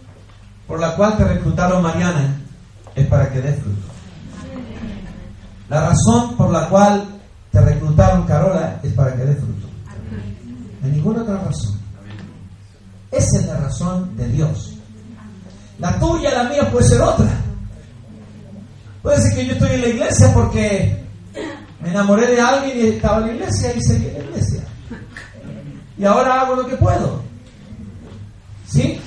por 0.67 0.79
la 0.79 0.95
cual 0.95 1.17
te 1.17 1.25
reclutaron 1.25 1.83
Mariana 1.83 2.39
es 2.95 3.07
para 3.07 3.33
que 3.33 3.41
des 3.41 3.59
fruto. 3.63 3.89
La 5.71 5.89
razón 5.89 6.37
por 6.37 6.51
la 6.51 6.69
cual 6.69 7.03
te 7.51 7.63
reclutaron 7.63 8.27
Carola 8.27 8.79
es 8.83 8.93
para 8.93 9.17
que 9.17 9.25
des 9.25 9.39
fruto. 9.39 9.69
Hay 10.85 10.91
ninguna 10.91 11.23
otra 11.23 11.39
razón. 11.39 11.81
Esa 13.11 13.41
es 13.41 13.47
la 13.47 13.57
razón 13.57 14.15
de 14.19 14.29
Dios. 14.29 14.75
La 15.79 15.99
tuya, 15.99 16.35
la 16.35 16.51
mía 16.51 16.71
puede 16.71 16.87
ser 16.87 17.01
otra. 17.01 17.31
Puede 19.03 19.19
ser 19.23 19.35
que 19.35 19.47
yo 19.47 19.53
estoy 19.55 19.71
en 19.71 19.81
la 19.81 19.89
iglesia 19.89 20.35
porque 20.35 21.07
me 21.81 21.89
enamoré 21.89 22.27
de 22.27 22.41
alguien 22.41 22.79
y 22.79 22.89
estaba 22.89 23.21
en 23.21 23.29
la 23.29 23.33
iglesia 23.33 23.75
y 23.75 23.81
seguí 23.81 24.09
en 24.09 24.13
la 24.13 24.25
iglesia. 24.25 24.61
Y 25.97 26.05
ahora 26.05 26.43
hago 26.43 26.57
lo 26.57 26.67
que 26.67 26.77
puedo. 26.77 27.23
¿Sí? 28.69 29.01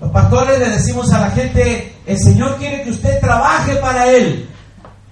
Los 0.00 0.10
pastores 0.10 0.58
le 0.58 0.68
decimos 0.70 1.12
a 1.12 1.20
la 1.20 1.30
gente, 1.30 1.94
el 2.06 2.18
Señor 2.18 2.56
quiere 2.56 2.82
que 2.82 2.90
usted 2.90 3.20
trabaje 3.20 3.76
para 3.76 4.10
Él. 4.10 4.48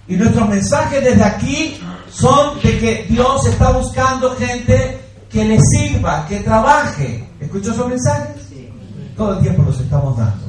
Y 0.08 0.14
nuestros 0.14 0.48
mensajes 0.48 1.02
desde 1.02 1.24
aquí 1.24 1.80
son 2.10 2.60
de 2.62 2.78
que 2.78 3.06
Dios 3.08 3.46
está 3.46 3.70
buscando 3.72 4.36
gente 4.36 5.00
que 5.28 5.44
le 5.44 5.58
sirva, 5.60 6.24
que 6.26 6.40
trabaje. 6.40 7.28
¿Escuchó 7.40 7.72
esos 7.72 7.88
mensajes? 7.88 8.46
Todo 9.16 9.34
el 9.34 9.42
tiempo 9.42 9.62
los 9.62 9.80
estamos 9.80 10.16
dando. 10.16 10.46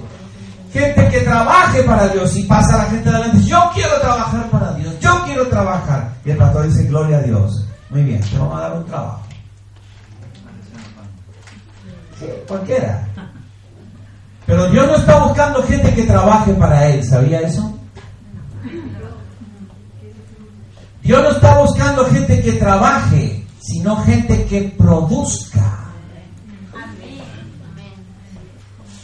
Gente 0.71 1.09
que 1.09 1.21
trabaje 1.21 1.81
para 1.83 2.09
Dios 2.09 2.35
y 2.37 2.43
pasa 2.43 2.75
a 2.75 2.77
la 2.79 2.83
gente 2.85 3.09
adelante. 3.09 3.41
Yo 3.43 3.71
quiero 3.73 3.99
trabajar 3.99 4.49
para 4.49 4.73
Dios. 4.73 4.99
Yo 4.99 5.23
quiero 5.25 5.47
trabajar. 5.47 6.13
Y 6.23 6.31
el 6.31 6.37
pastor 6.37 6.67
dice, 6.67 6.83
gloria 6.83 7.17
a 7.17 7.21
Dios. 7.21 7.65
Muy 7.89 8.03
bien, 8.03 8.21
te 8.21 8.37
vamos 8.37 8.57
a 8.57 8.61
dar 8.61 8.77
un 8.77 8.85
trabajo. 8.85 9.21
Sí, 12.19 12.25
cualquiera. 12.47 13.07
Pero 14.47 14.69
Dios 14.69 14.87
no 14.87 14.95
está 14.95 15.19
buscando 15.19 15.61
gente 15.63 15.93
que 15.93 16.03
trabaje 16.03 16.53
para 16.53 16.87
Él. 16.87 17.03
¿Sabía 17.03 17.41
eso? 17.41 17.77
Dios 21.03 21.21
no 21.21 21.29
está 21.29 21.59
buscando 21.59 22.05
gente 22.05 22.41
que 22.41 22.53
trabaje, 22.53 23.45
sino 23.59 23.97
gente 24.03 24.45
que 24.45 24.73
produzca. 24.77 25.91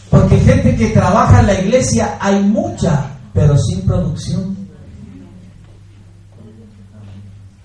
Porque 0.09 0.39
gente 0.39 0.75
que 0.77 0.87
trabaja 0.89 1.41
en 1.41 1.47
la 1.47 1.59
iglesia 1.59 2.17
hay 2.21 2.41
mucha, 2.41 3.07
pero 3.33 3.57
sin 3.57 3.81
producción. 3.81 4.55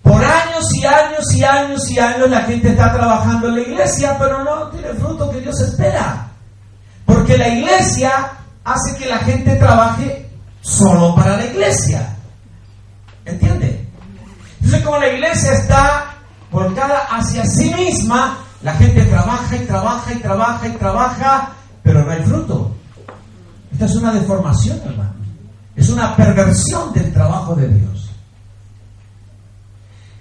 Por 0.02 0.24
años 0.24 0.74
y 0.74 0.84
años 0.84 1.34
y 1.34 1.44
años 1.44 1.90
y 1.90 1.98
años 1.98 2.30
la 2.30 2.40
gente 2.40 2.70
está 2.70 2.92
trabajando 2.92 3.48
en 3.48 3.54
la 3.54 3.60
iglesia, 3.60 4.16
pero 4.18 4.42
no 4.42 4.68
tiene 4.68 4.88
fruto 4.94 5.30
que 5.30 5.40
Dios 5.40 5.60
espera. 5.60 6.28
Porque 7.08 7.38
la 7.38 7.48
iglesia 7.48 8.32
hace 8.64 8.94
que 8.98 9.06
la 9.06 9.18
gente 9.20 9.56
trabaje 9.56 10.28
solo 10.60 11.14
para 11.14 11.38
la 11.38 11.46
iglesia. 11.46 12.14
¿Entiende? 13.24 13.88
Entonces 14.60 14.82
como 14.82 14.98
la 14.98 15.08
iglesia 15.08 15.52
está 15.54 16.14
volcada 16.50 17.08
hacia 17.10 17.46
sí 17.46 17.72
misma, 17.74 18.36
la 18.62 18.74
gente 18.74 19.06
trabaja 19.06 19.56
y 19.56 19.60
trabaja 19.60 20.12
y 20.12 20.16
trabaja 20.16 20.68
y 20.68 20.72
trabaja, 20.72 21.48
pero 21.82 22.04
no 22.04 22.10
hay 22.10 22.22
fruto. 22.24 22.76
Esta 23.72 23.86
es 23.86 23.96
una 23.96 24.12
deformación, 24.12 24.78
hermano. 24.84 25.14
Es 25.76 25.88
una 25.88 26.14
perversión 26.14 26.92
del 26.92 27.10
trabajo 27.10 27.54
de 27.54 27.68
Dios. 27.68 28.10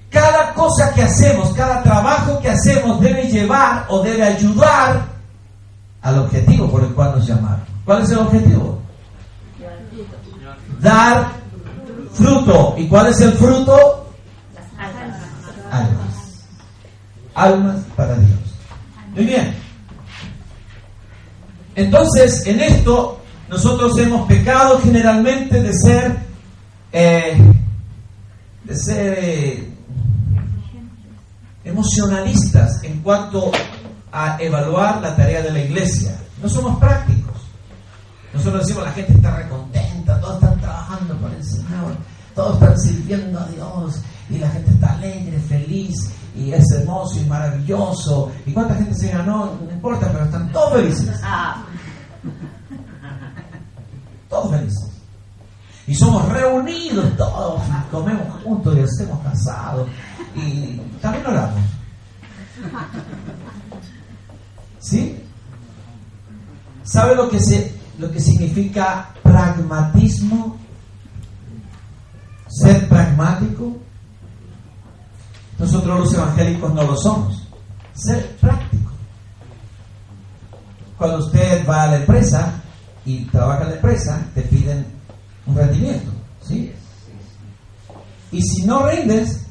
Cada 0.10 0.54
cosa 0.54 0.94
que 0.94 1.04
hacemos, 1.04 1.54
cada 1.54 1.84
trabajo 1.84 2.40
que 2.40 2.50
hacemos 2.50 3.02
debe 3.02 3.24
llevar 3.24 3.86
o 3.90 4.02
debe 4.02 4.24
ayudar 4.24 5.17
al 6.08 6.20
objetivo 6.20 6.72
por 6.72 6.82
el 6.86 6.94
cual 6.94 7.16
nos 7.18 7.28
llamaron. 7.28 7.66
¿Cuál 7.84 8.02
es 8.02 8.12
el 8.12 8.20
objetivo? 8.20 8.80
Dar 10.80 11.32
fruto. 12.14 12.76
¿Y 12.78 12.88
cuál 12.88 13.08
es 13.08 13.20
el 13.20 13.34
fruto? 13.34 14.10
Almas. 15.70 16.46
Almas 17.36 17.76
para 17.98 18.16
Dios. 18.20 18.40
Muy 19.16 19.26
bien. 19.26 19.54
Entonces, 21.76 22.48
en 22.48 22.62
esto, 22.62 23.20
nosotros 23.50 23.98
hemos 24.00 24.30
pecado 24.30 24.80
generalmente 24.80 25.62
de 25.62 25.74
ser, 25.74 26.18
eh, 26.94 27.38
de 28.64 28.78
ser 28.78 29.68
emocionalistas 31.66 32.82
en 32.84 33.02
cuanto 33.02 33.52
a 34.12 34.38
evaluar 34.40 35.02
la 35.02 35.16
tarea 35.16 35.42
de 35.42 35.52
la 35.52 35.60
iglesia. 35.60 36.18
No 36.42 36.50
somos 36.50 36.78
prácticos. 36.80 37.36
Nosotros 38.34 38.62
decimos 38.62 38.84
la 38.84 38.92
gente 38.92 39.14
está 39.14 39.36
recontenta, 39.36 40.20
todos 40.22 40.36
están 40.36 40.60
trabajando 40.60 41.18
por 41.18 41.32
el 41.32 41.44
Señor, 41.44 41.96
todos 42.36 42.54
están 42.62 42.80
sirviendo 42.80 43.40
a 43.40 43.46
Dios 43.48 44.02
y 44.30 44.38
la 44.38 44.50
gente 44.50 44.72
está 44.72 44.94
alegre, 44.94 45.40
feliz 45.40 46.12
y 46.36 46.52
es 46.52 46.64
hermoso 46.72 47.20
y 47.20 47.26
maravilloso. 47.26 48.32
¿Y 48.46 48.52
cuánta 48.52 48.76
gente 48.76 48.94
se 48.94 49.10
ganó? 49.10 49.58
No 49.66 49.72
importa, 49.72 50.10
pero 50.12 50.26
están 50.26 50.52
todos 50.52 50.74
felices. 50.74 51.22
Todos 54.30 54.52
felices. 54.52 54.92
Y 55.88 55.96
somos 55.96 56.28
reunidos 56.30 57.16
todos, 57.16 57.62
y 57.66 57.92
comemos 57.92 58.44
juntos 58.44 58.78
y 58.78 58.82
hacemos 58.82 59.24
casados 59.24 59.88
y 60.36 60.80
también 61.02 61.26
oramos. 61.26 61.62
¿Sí? 64.88 65.22
¿Sabe 66.84 67.14
lo 67.14 67.30
que, 67.30 67.42
se, 67.42 67.76
lo 68.00 68.10
que 68.10 68.22
significa 68.22 69.10
pragmatismo? 69.22 70.58
Ser 72.48 72.88
pragmático. 72.88 73.76
Nosotros 75.60 76.00
los 76.00 76.14
evangélicos 76.14 76.74
no 76.74 76.84
lo 76.84 76.96
somos. 76.96 77.50
Ser 77.96 78.38
práctico. 78.38 78.92
Cuando 80.98 81.18
usted 81.18 81.68
va 81.68 81.84
a 81.84 81.88
la 81.88 81.98
empresa 81.98 82.54
y 83.04 83.26
trabaja 83.26 83.64
en 83.64 83.70
la 83.72 83.76
empresa, 83.76 84.26
te 84.34 84.42
piden 84.44 84.86
un 85.48 85.56
rendimiento. 85.58 86.12
¿sí? 86.48 86.72
Y 88.32 88.42
si 88.42 88.66
no 88.66 88.88
rindes, 88.88 89.46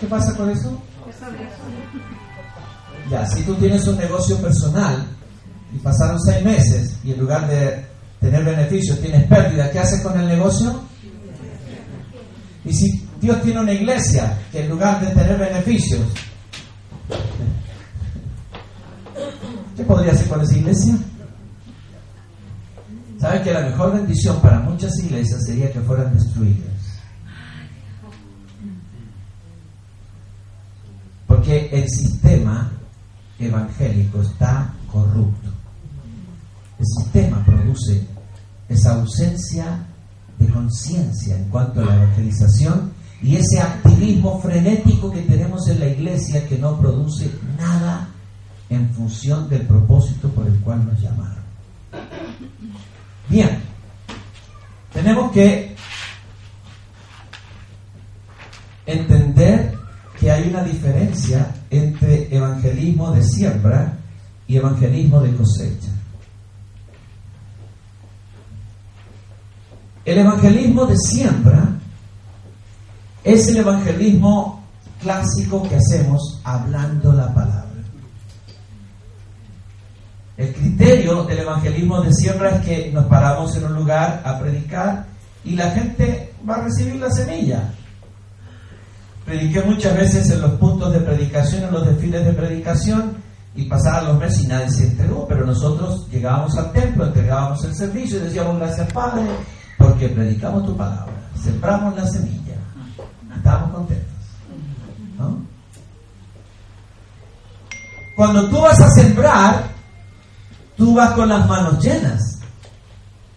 ¿qué 0.00 0.06
pasa 0.06 0.36
con 0.36 0.50
eso? 0.50 0.80
Ya, 3.10 3.26
si 3.26 3.42
tú 3.42 3.54
tienes 3.56 3.86
un 3.86 3.98
negocio 3.98 4.38
personal 4.38 5.06
y 5.74 5.78
pasaron 5.78 6.18
seis 6.20 6.42
meses 6.44 6.96
y 7.04 7.12
en 7.12 7.20
lugar 7.20 7.48
de 7.48 7.84
tener 8.20 8.44
beneficios 8.44 9.00
tienes 9.00 9.26
pérdida, 9.28 9.70
¿qué 9.70 9.78
haces 9.78 10.00
con 10.02 10.18
el 10.18 10.26
negocio? 10.26 10.80
Y 12.64 12.72
si 12.72 13.06
Dios 13.20 13.42
tiene 13.42 13.60
una 13.60 13.72
iglesia 13.72 14.38
que 14.50 14.64
en 14.64 14.70
lugar 14.70 15.00
de 15.00 15.08
tener 15.08 15.38
beneficios, 15.38 16.00
¿qué 19.76 19.84
podría 19.84 20.12
hacer 20.12 20.28
con 20.28 20.40
esa 20.40 20.56
iglesia? 20.56 20.94
¿Sabe 23.20 23.42
que 23.42 23.52
la 23.52 23.60
mejor 23.60 23.92
bendición 23.92 24.40
para 24.40 24.60
muchas 24.60 24.92
iglesias 25.02 25.40
sería 25.46 25.70
que 25.72 25.80
fueran 25.80 26.14
destruidas? 26.14 26.68
Porque 31.26 31.68
el 31.72 31.88
sistema 31.88 32.73
evangélico 33.38 34.22
está 34.22 34.72
corrupto. 34.90 35.50
El 36.78 36.86
sistema 36.86 37.44
produce 37.44 38.06
esa 38.68 38.94
ausencia 38.94 39.86
de 40.38 40.48
conciencia 40.48 41.36
en 41.36 41.48
cuanto 41.48 41.80
a 41.80 41.84
la 41.84 41.96
evangelización 41.96 42.92
y 43.22 43.36
ese 43.36 43.60
activismo 43.60 44.40
frenético 44.40 45.10
que 45.10 45.22
tenemos 45.22 45.66
en 45.68 45.80
la 45.80 45.86
iglesia 45.86 46.46
que 46.48 46.58
no 46.58 46.78
produce 46.78 47.30
nada 47.58 48.08
en 48.68 48.88
función 48.90 49.48
del 49.48 49.62
propósito 49.62 50.28
por 50.30 50.46
el 50.46 50.58
cual 50.60 50.84
nos 50.86 51.00
llamaron. 51.00 51.44
Bien, 53.28 53.58
tenemos 54.92 55.32
que 55.32 55.74
entender 58.86 59.74
que 60.18 60.30
hay 60.30 60.48
una 60.48 60.62
entre 61.70 62.34
evangelismo 62.34 63.12
de 63.12 63.22
siembra 63.22 63.98
y 64.46 64.56
evangelismo 64.56 65.20
de 65.20 65.36
cosecha. 65.36 65.88
El 70.04 70.18
evangelismo 70.18 70.86
de 70.86 70.96
siembra 70.98 71.68
es 73.22 73.48
el 73.48 73.58
evangelismo 73.58 74.62
clásico 75.00 75.62
que 75.62 75.76
hacemos 75.76 76.40
hablando 76.44 77.12
la 77.12 77.32
palabra. 77.32 77.64
El 80.36 80.52
criterio 80.52 81.24
del 81.24 81.38
evangelismo 81.38 82.02
de 82.02 82.12
siembra 82.12 82.56
es 82.56 82.64
que 82.64 82.90
nos 82.92 83.06
paramos 83.06 83.56
en 83.56 83.64
un 83.64 83.74
lugar 83.74 84.20
a 84.24 84.38
predicar 84.38 85.06
y 85.44 85.54
la 85.54 85.70
gente 85.70 86.34
va 86.48 86.56
a 86.56 86.62
recibir 86.62 86.96
la 86.96 87.10
semilla. 87.10 87.72
Prediqué 89.24 89.62
muchas 89.62 89.96
veces 89.96 90.30
en 90.30 90.40
los 90.42 90.52
puntos 90.52 90.92
de 90.92 91.00
predicación, 91.00 91.64
en 91.64 91.72
los 91.72 91.86
desfiles 91.86 92.24
de 92.24 92.32
predicación, 92.32 93.16
y 93.56 93.64
pasaban 93.64 94.06
los 94.06 94.18
meses 94.18 94.44
y 94.44 94.46
nadie 94.48 94.70
se 94.70 94.86
entregó, 94.88 95.26
pero 95.28 95.46
nosotros 95.46 96.08
llegábamos 96.10 96.56
al 96.58 96.72
templo, 96.72 97.06
entregábamos 97.06 97.64
el 97.64 97.74
servicio 97.74 98.18
y 98.18 98.22
decíamos 98.22 98.58
gracias 98.58 98.92
Padre, 98.92 99.24
porque 99.78 100.08
predicamos 100.08 100.66
tu 100.66 100.76
palabra, 100.76 101.12
sembramos 101.40 101.94
la 101.96 102.06
semilla, 102.06 102.54
estamos 103.36 103.70
contentos. 103.70 104.14
Cuando 108.16 108.48
tú 108.48 108.60
vas 108.60 108.80
a 108.80 108.90
sembrar, 108.90 109.64
tú 110.76 110.94
vas 110.94 111.12
con 111.12 111.28
las 111.28 111.46
manos 111.48 111.82
llenas 111.82 112.38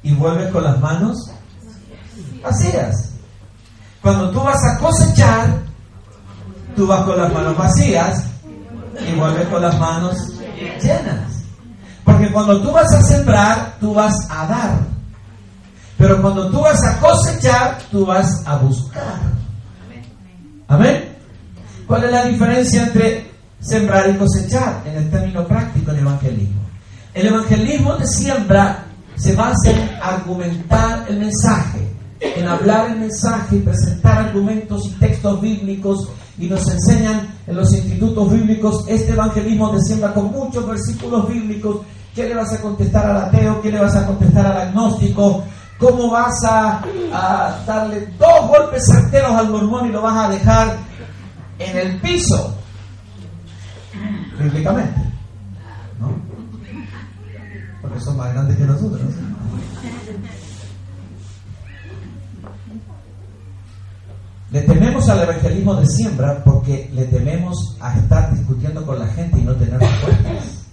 y 0.03 0.13
vuelves 0.13 0.51
con 0.51 0.63
las 0.63 0.79
manos 0.79 1.17
vacías. 2.43 3.11
Cuando 4.01 4.29
tú 4.29 4.39
vas 4.39 4.63
a 4.63 4.77
cosechar, 4.79 5.66
tú 6.77 6.85
vas 6.85 7.01
con 7.01 7.17
las 7.17 7.33
manos 7.33 7.57
vacías 7.57 8.23
y 9.05 9.19
vuelves 9.19 9.47
con 9.47 9.61
las 9.61 9.77
manos 9.79 10.15
llenas. 10.81 11.43
Porque 12.05 12.31
cuando 12.31 12.61
tú 12.61 12.71
vas 12.71 12.93
a 12.93 13.01
sembrar, 13.01 13.75
tú 13.79 13.93
vas 13.93 14.15
a 14.29 14.45
dar. 14.45 14.79
Pero 15.97 16.21
cuando 16.21 16.49
tú 16.49 16.61
vas 16.61 16.81
a 16.85 16.99
cosechar, 16.99 17.79
tú 17.91 18.05
vas 18.05 18.43
a 18.45 18.57
buscar. 18.57 19.19
Amén. 20.67 21.15
¿Cuál 21.87 22.03
es 22.03 22.11
la 22.11 22.25
diferencia 22.25 22.83
entre 22.83 23.31
sembrar 23.59 24.09
y 24.09 24.17
cosechar 24.17 24.83
en 24.85 24.97
el 24.97 25.09
término 25.09 25.45
práctico 25.47 25.91
en 25.91 25.99
evangelismo? 25.99 26.61
El 27.13 27.27
evangelismo 27.27 27.95
de 27.95 28.05
siembra 28.05 28.83
se 29.15 29.35
basa 29.35 29.71
en 29.71 29.89
argumentar 29.99 31.05
el 31.09 31.17
mensaje, 31.17 31.91
en 32.19 32.47
hablar 32.47 32.91
el 32.91 32.99
mensaje 32.99 33.57
y 33.57 33.59
presentar 33.59 34.27
argumentos 34.27 34.85
y 34.85 34.91
textos 34.91 35.41
bíblicos 35.41 36.09
y 36.39 36.47
nos 36.47 36.67
enseñan 36.69 37.27
en 37.47 37.55
los 37.55 37.73
institutos 37.73 38.31
bíblicos 38.31 38.85
este 38.87 39.13
evangelismo 39.13 39.73
de 39.73 39.81
siembra 39.81 40.13
con 40.13 40.31
muchos 40.31 40.67
versículos 40.67 41.27
bíblicos. 41.29 41.81
¿Qué 42.13 42.27
le 42.27 42.35
vas 42.35 42.51
a 42.53 42.61
contestar 42.61 43.05
al 43.05 43.17
ateo? 43.23 43.61
¿Qué 43.61 43.71
le 43.71 43.79
vas 43.79 43.95
a 43.95 44.05
contestar 44.05 44.45
al 44.45 44.57
agnóstico? 44.69 45.43
¿Cómo 45.77 46.09
vas 46.09 46.43
a, 46.43 46.81
darle 47.65 48.07
dos 48.17 48.47
golpes 48.47 48.83
certeros 48.87 49.31
al 49.31 49.49
mormón 49.49 49.87
y 49.87 49.91
lo 49.91 50.01
vas 50.01 50.25
a 50.25 50.29
dejar 50.29 50.77
en 51.59 51.77
el 51.77 52.01
piso? 52.01 52.55
Bíblicamente. 54.39 54.99
¿No? 55.99 56.15
Porque 57.81 57.99
son 57.99 58.17
más 58.17 58.33
grandes 58.33 58.57
que 58.57 58.63
nosotros. 58.63 59.01
Le 64.49 64.61
tememos 64.61 65.09
al 65.09 65.23
evangelismo 65.23 65.75
de 65.75 65.85
siembra 65.87 66.43
porque 66.43 66.89
le 66.93 67.05
tememos 67.05 67.75
a 67.81 67.97
estar 67.97 68.33
discutiendo 68.33 68.85
con 68.85 68.97
la 68.97 69.07
gente 69.07 69.39
y 69.39 69.43
no 69.43 69.53
tener 69.55 69.79
respuestas. 69.79 70.67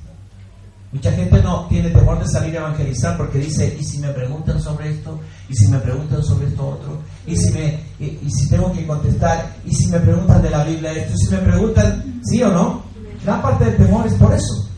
Mucha 0.93 1.11
gente 1.11 1.43
no 1.43 1.67
tiene 1.67 1.91
temor 1.91 2.21
de 2.21 2.29
salir 2.29 2.57
a 2.57 2.61
evangelizar 2.61 3.17
porque 3.17 3.41
dice, 3.41 3.77
¿y 3.81 3.83
si 3.83 3.99
me 3.99 4.11
preguntan 4.11 4.63
sobre 4.63 4.93
esto? 4.93 5.19
¿Y 5.49 5.57
si 5.57 5.67
me 5.67 5.79
preguntan 5.79 6.23
sobre 6.23 6.47
esto 6.47 6.69
otro? 6.69 6.99
¿Y 7.27 7.37
si, 7.37 7.53
me, 7.53 7.81
y, 7.99 8.31
si 8.31 8.49
tengo 8.49 8.73
que 8.73 8.87
contestar? 8.87 9.57
¿Y 9.65 9.75
si 9.75 9.89
me 9.89 9.99
preguntan 9.99 10.41
de 10.41 10.51
la 10.51 10.63
Biblia 10.63 10.93
esto? 10.93 11.13
¿Y 11.15 11.27
si 11.27 11.35
me 11.35 11.39
preguntan 11.39 12.21
sí 12.23 12.41
o 12.45 12.49
no? 12.53 12.85
Gran 13.25 13.43
parte 13.43 13.65
del 13.65 13.77
temor 13.77 14.07
es 14.07 14.15
por 14.15 14.33
eso. 14.33 14.69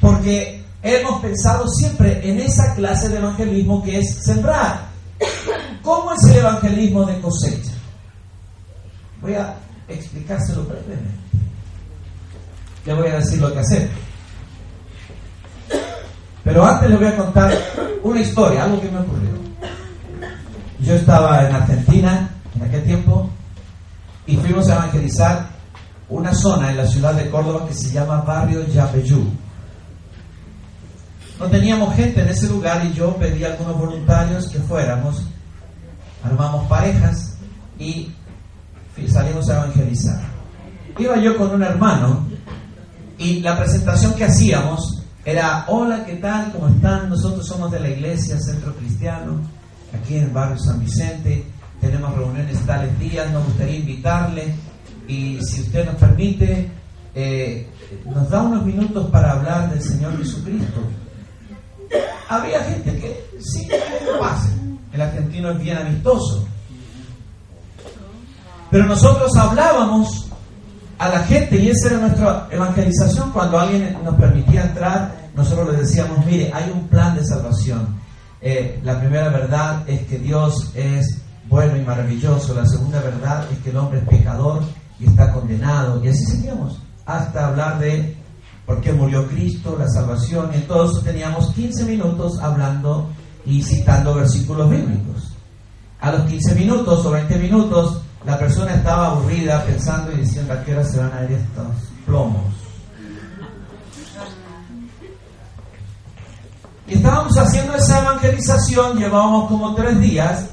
Porque 0.00 0.62
hemos 0.84 1.20
pensado 1.20 1.66
siempre 1.66 2.20
en 2.30 2.38
esa 2.38 2.72
clase 2.76 3.08
de 3.08 3.16
evangelismo 3.16 3.82
que 3.82 3.98
es 3.98 4.22
sembrar. 4.22 4.85
¿Cómo 5.86 6.12
es 6.14 6.30
el 6.32 6.38
evangelismo 6.38 7.04
de 7.04 7.20
cosecha? 7.20 7.70
Voy 9.22 9.34
a 9.34 9.54
explicárselo 9.86 10.64
brevemente. 10.64 11.14
Le 12.84 12.92
voy 12.92 13.06
a 13.06 13.18
decir 13.18 13.40
lo 13.40 13.52
que 13.52 13.60
hacer. 13.60 13.88
Pero 16.42 16.66
antes 16.66 16.90
le 16.90 16.96
voy 16.96 17.06
a 17.06 17.16
contar 17.16 17.52
una 18.02 18.20
historia, 18.20 18.64
algo 18.64 18.80
que 18.80 18.90
me 18.90 18.98
ocurrió. 18.98 19.30
Yo 20.80 20.94
estaba 20.94 21.46
en 21.46 21.54
Argentina 21.54 22.30
en 22.56 22.62
aquel 22.64 22.82
tiempo 22.82 23.30
y 24.26 24.36
fuimos 24.38 24.68
a 24.68 24.74
evangelizar 24.74 25.50
una 26.08 26.34
zona 26.34 26.70
en 26.70 26.78
la 26.78 26.86
ciudad 26.88 27.14
de 27.14 27.30
Córdoba 27.30 27.64
que 27.68 27.74
se 27.74 27.92
llama 27.92 28.22
Barrio 28.22 28.66
Yapeyú. 28.66 29.24
No 31.38 31.46
teníamos 31.46 31.94
gente 31.94 32.22
en 32.22 32.28
ese 32.28 32.48
lugar 32.48 32.84
y 32.84 32.92
yo 32.92 33.16
pedí 33.16 33.44
a 33.44 33.52
algunos 33.52 33.78
voluntarios 33.78 34.48
que 34.48 34.58
fuéramos 34.58 35.22
armamos 36.26 36.66
parejas 36.68 37.36
y 37.78 38.12
salimos 39.08 39.48
a 39.48 39.56
evangelizar. 39.56 40.20
Iba 40.98 41.16
yo 41.18 41.36
con 41.36 41.50
un 41.50 41.62
hermano 41.62 42.26
y 43.18 43.40
la 43.40 43.58
presentación 43.58 44.14
que 44.14 44.24
hacíamos 44.24 45.02
Era, 45.24 45.64
hola, 45.66 46.04
¿qué 46.06 46.14
tal? 46.16 46.52
¿Cómo 46.52 46.68
están? 46.68 47.08
Nosotros 47.08 47.44
somos 47.44 47.72
de 47.72 47.80
la 47.80 47.88
iglesia 47.88 48.38
Centro 48.38 48.72
Cristiano, 48.76 49.40
aquí 49.92 50.18
en 50.18 50.24
el 50.24 50.30
barrio 50.30 50.56
San 50.56 50.78
Vicente. 50.78 51.44
Tenemos 51.80 52.14
reuniones 52.14 52.64
tales 52.64 52.96
días, 53.00 53.28
nos 53.32 53.44
gustaría 53.44 53.78
invitarle 53.78 54.54
y 55.08 55.40
si 55.42 55.62
usted 55.62 55.84
nos 55.84 55.96
permite, 55.96 56.70
eh, 57.12 57.68
nos 58.04 58.30
da 58.30 58.42
unos 58.42 58.64
minutos 58.64 59.10
para 59.10 59.32
hablar 59.32 59.68
del 59.70 59.82
Señor 59.82 60.16
Jesucristo. 60.16 60.80
Había 62.28 62.62
gente 62.62 62.96
que 62.96 63.40
sí, 63.40 63.66
que 63.66 64.18
pase. 64.20 64.65
El 64.96 65.02
argentino 65.02 65.50
es 65.50 65.58
bien 65.58 65.76
amistoso. 65.76 66.46
Pero 68.70 68.86
nosotros 68.86 69.30
hablábamos 69.36 70.26
a 70.98 71.10
la 71.10 71.18
gente 71.24 71.60
y 71.60 71.68
esa 71.68 71.88
era 71.88 71.98
nuestra 71.98 72.48
evangelización. 72.50 73.30
Cuando 73.30 73.60
alguien 73.60 73.94
nos 74.02 74.14
permitía 74.14 74.62
entrar, 74.62 75.14
nosotros 75.34 75.72
le 75.72 75.80
decíamos, 75.80 76.24
mire, 76.24 76.50
hay 76.50 76.70
un 76.70 76.88
plan 76.88 77.14
de 77.14 77.22
salvación. 77.26 77.94
Eh, 78.40 78.80
la 78.84 78.98
primera 78.98 79.28
verdad 79.28 79.86
es 79.86 80.00
que 80.06 80.18
Dios 80.18 80.72
es 80.74 81.20
bueno 81.46 81.76
y 81.76 81.82
maravilloso. 81.82 82.54
La 82.54 82.64
segunda 82.64 82.98
verdad 83.02 83.46
es 83.52 83.58
que 83.58 83.68
el 83.68 83.76
hombre 83.76 83.98
es 83.98 84.08
pecador 84.08 84.62
y 84.98 85.08
está 85.08 85.30
condenado. 85.30 86.02
Y 86.02 86.08
así 86.08 86.24
seguíamos 86.24 86.78
hasta 87.04 87.48
hablar 87.48 87.78
de 87.80 88.16
por 88.64 88.80
qué 88.80 88.94
murió 88.94 89.28
Cristo, 89.28 89.76
la 89.78 89.88
salvación. 89.88 90.52
Y 90.54 90.56
entonces 90.56 91.04
teníamos 91.04 91.52
15 91.52 91.84
minutos 91.84 92.40
hablando 92.40 93.10
y 93.46 93.62
citando 93.62 94.14
versículos 94.14 94.68
bíblicos. 94.68 95.32
A 96.00 96.12
los 96.12 96.22
15 96.22 96.54
minutos 96.54 97.06
o 97.06 97.10
20 97.10 97.38
minutos 97.38 98.02
la 98.24 98.36
persona 98.38 98.74
estaba 98.74 99.06
aburrida 99.06 99.64
pensando 99.64 100.12
y 100.12 100.16
diciendo 100.16 100.52
a 100.52 100.62
qué 100.64 100.74
hora 100.74 100.84
se 100.84 100.98
van 100.98 101.12
a 101.12 101.24
ir 101.24 101.32
estos 101.32 101.66
plomos. 102.04 102.42
Y 106.88 106.94
estábamos 106.94 107.36
haciendo 107.38 107.74
esa 107.74 108.00
evangelización, 108.00 108.98
llevábamos 108.98 109.48
como 109.48 109.74
tres 109.74 109.98
días, 110.00 110.50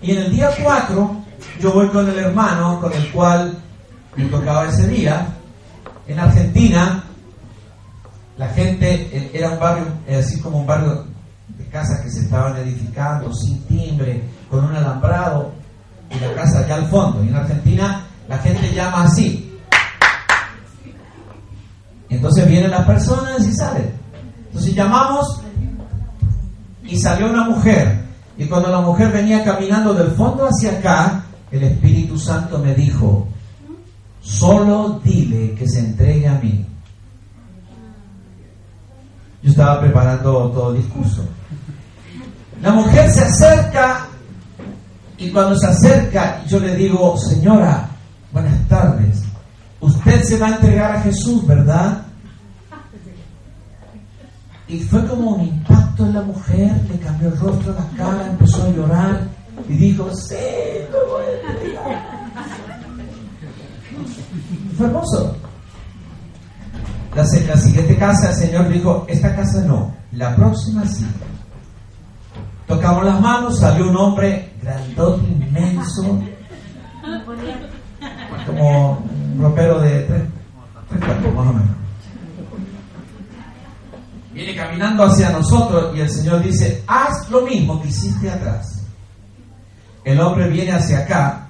y 0.00 0.12
en 0.12 0.18
el 0.18 0.32
día 0.32 0.50
cuatro 0.62 1.16
yo 1.60 1.72
voy 1.72 1.88
con 1.88 2.08
el 2.08 2.18
hermano 2.18 2.80
con 2.80 2.92
el 2.92 3.10
cual 3.12 3.56
me 4.16 4.24
tocaba 4.26 4.68
ese 4.68 4.88
día. 4.88 5.26
En 6.06 6.18
Argentina, 6.18 7.04
la 8.36 8.48
gente 8.48 9.08
eh, 9.12 9.30
era 9.32 9.50
un 9.50 9.60
barrio, 9.60 9.84
eh, 10.06 10.16
así 10.16 10.40
como 10.40 10.58
un 10.58 10.66
barrio 10.66 11.06
casas 11.72 12.00
que 12.02 12.10
se 12.10 12.20
estaban 12.20 12.56
edificando 12.58 13.32
sin 13.34 13.62
timbre, 13.64 14.22
con 14.50 14.64
un 14.64 14.76
alambrado, 14.76 15.52
y 16.10 16.20
la 16.20 16.34
casa 16.34 16.60
allá 16.60 16.76
al 16.76 16.86
fondo. 16.88 17.24
Y 17.24 17.28
en 17.28 17.36
Argentina 17.36 18.06
la 18.28 18.38
gente 18.38 18.72
llama 18.74 19.04
así. 19.04 19.58
Entonces 22.10 22.46
vienen 22.46 22.70
las 22.70 22.84
personas 22.84 23.46
y 23.48 23.52
salen. 23.54 23.90
Entonces 24.48 24.74
llamamos 24.74 25.40
y 26.84 26.98
salió 26.98 27.30
una 27.30 27.44
mujer. 27.44 28.02
Y 28.36 28.44
cuando 28.46 28.68
la 28.68 28.80
mujer 28.80 29.10
venía 29.10 29.42
caminando 29.42 29.94
del 29.94 30.10
fondo 30.10 30.46
hacia 30.46 30.72
acá, 30.78 31.24
el 31.50 31.62
Espíritu 31.62 32.18
Santo 32.18 32.58
me 32.58 32.74
dijo, 32.74 33.26
solo 34.20 35.00
dile 35.02 35.54
que 35.54 35.66
se 35.66 35.80
entregue 35.80 36.28
a 36.28 36.34
mí. 36.34 36.66
Yo 39.42 39.50
estaba 39.50 39.80
preparando 39.80 40.50
todo 40.50 40.70
el 40.70 40.82
discurso. 40.82 41.24
La 42.62 42.70
mujer 42.70 43.10
se 43.10 43.24
acerca 43.24 44.06
y 45.18 45.30
cuando 45.30 45.58
se 45.58 45.66
acerca, 45.66 46.44
yo 46.46 46.60
le 46.60 46.76
digo, 46.76 47.16
señora, 47.16 47.88
buenas 48.32 48.68
tardes, 48.68 49.24
usted 49.80 50.22
se 50.22 50.38
va 50.38 50.46
a 50.46 50.54
entregar 50.54 50.96
a 50.96 51.00
Jesús, 51.02 51.44
¿verdad? 51.44 52.02
Y 54.68 54.78
fue 54.78 55.04
como 55.06 55.32
un 55.32 55.42
impacto 55.42 56.06
en 56.06 56.14
la 56.14 56.22
mujer, 56.22 56.72
le 56.88 56.98
cambió 57.00 57.28
el 57.28 57.38
rostro, 57.38 57.74
la 57.74 57.86
cara, 57.96 58.28
empezó 58.28 58.62
a 58.62 58.70
llorar 58.70 59.28
y 59.68 59.72
dijo, 59.74 60.08
sí, 60.14 60.34
me. 62.96 63.04
Fue 64.76 64.86
hermoso. 64.86 65.36
La, 67.16 67.22
la 67.22 67.56
siguiente 67.56 67.96
casa, 67.96 68.30
el 68.30 68.36
Señor 68.36 68.68
dijo, 68.68 69.04
esta 69.08 69.34
casa 69.34 69.62
no, 69.62 69.92
la 70.12 70.34
próxima 70.36 70.86
sí. 70.86 71.06
Tocamos 72.72 73.04
las 73.04 73.20
manos, 73.20 73.58
salió 73.58 73.90
un 73.90 73.96
hombre 73.98 74.50
grandote, 74.62 75.26
inmenso, 75.26 76.18
como 78.46 78.92
un 78.92 79.42
ropero 79.42 79.78
de 79.80 80.00
tres, 80.04 80.22
tres 80.88 81.34
más 81.34 81.46
o 81.48 81.52
menos. 81.52 81.76
Viene 84.32 84.56
caminando 84.56 85.04
hacia 85.04 85.28
nosotros 85.28 85.94
y 85.94 86.00
el 86.00 86.08
Señor 86.08 86.42
dice, 86.42 86.82
haz 86.86 87.28
lo 87.28 87.42
mismo 87.42 87.78
que 87.82 87.88
hiciste 87.88 88.30
atrás. 88.30 88.86
El 90.02 90.18
hombre 90.22 90.48
viene 90.48 90.72
hacia 90.72 91.00
acá 91.00 91.48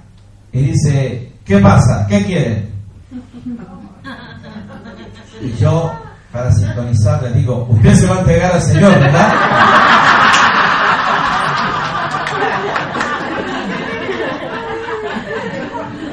y 0.50 0.60
dice, 0.60 1.34
¿qué 1.44 1.58
pasa? 1.58 2.04
¿Qué 2.08 2.24
quieren? 2.24 2.68
Y 5.40 5.52
yo, 5.52 5.92
para 6.32 6.50
sintonizar, 6.52 7.22
le 7.22 7.30
digo, 7.30 7.64
usted 7.70 7.94
se 7.94 8.06
va 8.08 8.16
a 8.16 8.18
entregar 8.18 8.52
al 8.54 8.62
Señor, 8.62 8.90
¿verdad? 8.98 10.11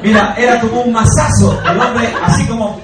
Mira, 0.03 0.33
era 0.37 0.59
como 0.61 0.81
un 0.81 0.93
masazo. 0.93 1.59
El 1.69 1.79
hombre, 1.79 2.13
así 2.23 2.45
como. 2.47 2.79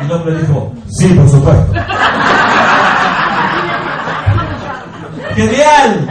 El 0.00 0.12
hombre 0.12 0.38
dijo: 0.40 0.72
Sí, 0.98 1.08
por 1.08 1.28
supuesto. 1.28 1.72
¡Genial! 5.34 6.08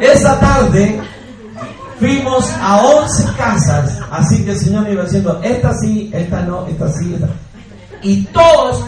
Esa 0.00 0.40
tarde 0.40 1.00
fuimos 1.98 2.50
a 2.60 2.82
11 2.82 3.32
casas. 3.36 3.98
Así 4.10 4.44
que 4.44 4.52
el 4.52 4.58
Señor 4.58 4.84
me 4.84 4.92
iba 4.92 5.04
diciendo: 5.04 5.40
Esta 5.42 5.74
sí, 5.74 6.10
esta 6.12 6.42
no, 6.42 6.66
esta 6.66 6.88
sí, 6.92 7.14
esta. 7.14 7.28
Y 8.02 8.24
todos 8.26 8.84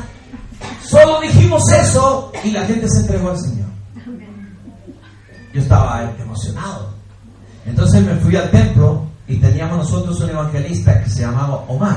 solo 0.84 1.20
dijimos 1.20 1.62
eso 1.72 2.32
y 2.44 2.50
la 2.52 2.64
gente 2.64 2.88
se 2.88 3.00
entregó 3.00 3.30
al 3.30 3.38
Señor. 3.38 3.68
Yo 5.52 5.60
estaba 5.60 6.12
emocionado. 6.18 6.94
Entonces 7.66 8.04
me 8.04 8.14
fui 8.16 8.36
al 8.36 8.50
templo 8.50 9.09
y 9.30 9.36
teníamos 9.36 9.78
nosotros 9.78 10.20
un 10.20 10.30
evangelista 10.30 11.00
que 11.02 11.08
se 11.08 11.20
llamaba 11.20 11.64
Omar. 11.68 11.96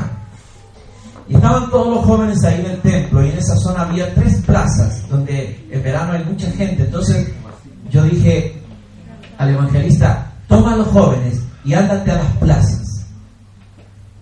Y 1.27 1.35
estaban 1.35 1.67
todos 1.71 1.95
los 1.95 2.05
jóvenes 2.05 2.43
ahí 2.43 2.59
en 2.59 2.71
el 2.71 2.81
templo 2.81 3.25
y 3.25 3.29
en 3.29 3.37
esa 3.37 3.55
zona 3.57 3.81
había 3.81 4.13
tres 4.13 4.35
plazas 4.45 5.09
donde 5.09 5.67
en 5.71 5.81
verano 5.81 6.13
hay 6.13 6.23
mucha 6.25 6.51
gente. 6.51 6.83
Entonces 6.83 7.27
yo 7.89 8.03
dije 8.03 8.61
al 9.39 9.49
evangelista, 9.49 10.31
toma 10.47 10.73
a 10.73 10.77
los 10.77 10.87
jóvenes 10.89 11.41
y 11.65 11.73
ándate 11.73 12.11
a 12.11 12.15
las 12.17 12.37
plazas. 12.37 13.07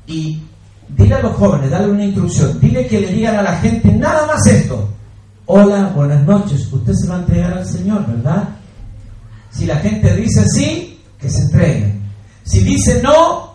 Y 0.07 0.41
dile 0.87 1.15
a 1.15 1.21
los 1.21 1.35
jóvenes, 1.35 1.69
dale 1.69 1.91
una 1.91 2.05
instrucción, 2.05 2.59
dile 2.61 2.87
que 2.87 3.01
le 3.01 3.07
digan 3.07 3.35
a 3.35 3.41
la 3.41 3.57
gente 3.57 3.91
nada 3.91 4.25
más 4.25 4.45
esto. 4.47 4.87
Hola, 5.47 5.91
buenas 5.93 6.25
noches, 6.25 6.71
usted 6.71 6.93
se 6.93 7.09
va 7.09 7.15
a 7.15 7.19
entregar 7.19 7.57
al 7.57 7.65
Señor, 7.65 8.07
¿verdad? 8.07 8.47
Si 9.49 9.65
la 9.65 9.75
gente 9.77 10.15
dice 10.15 10.45
sí, 10.47 11.01
que 11.19 11.29
se 11.29 11.41
entreguen. 11.41 12.00
Si 12.51 12.59
dice 12.59 13.01
no, 13.01 13.53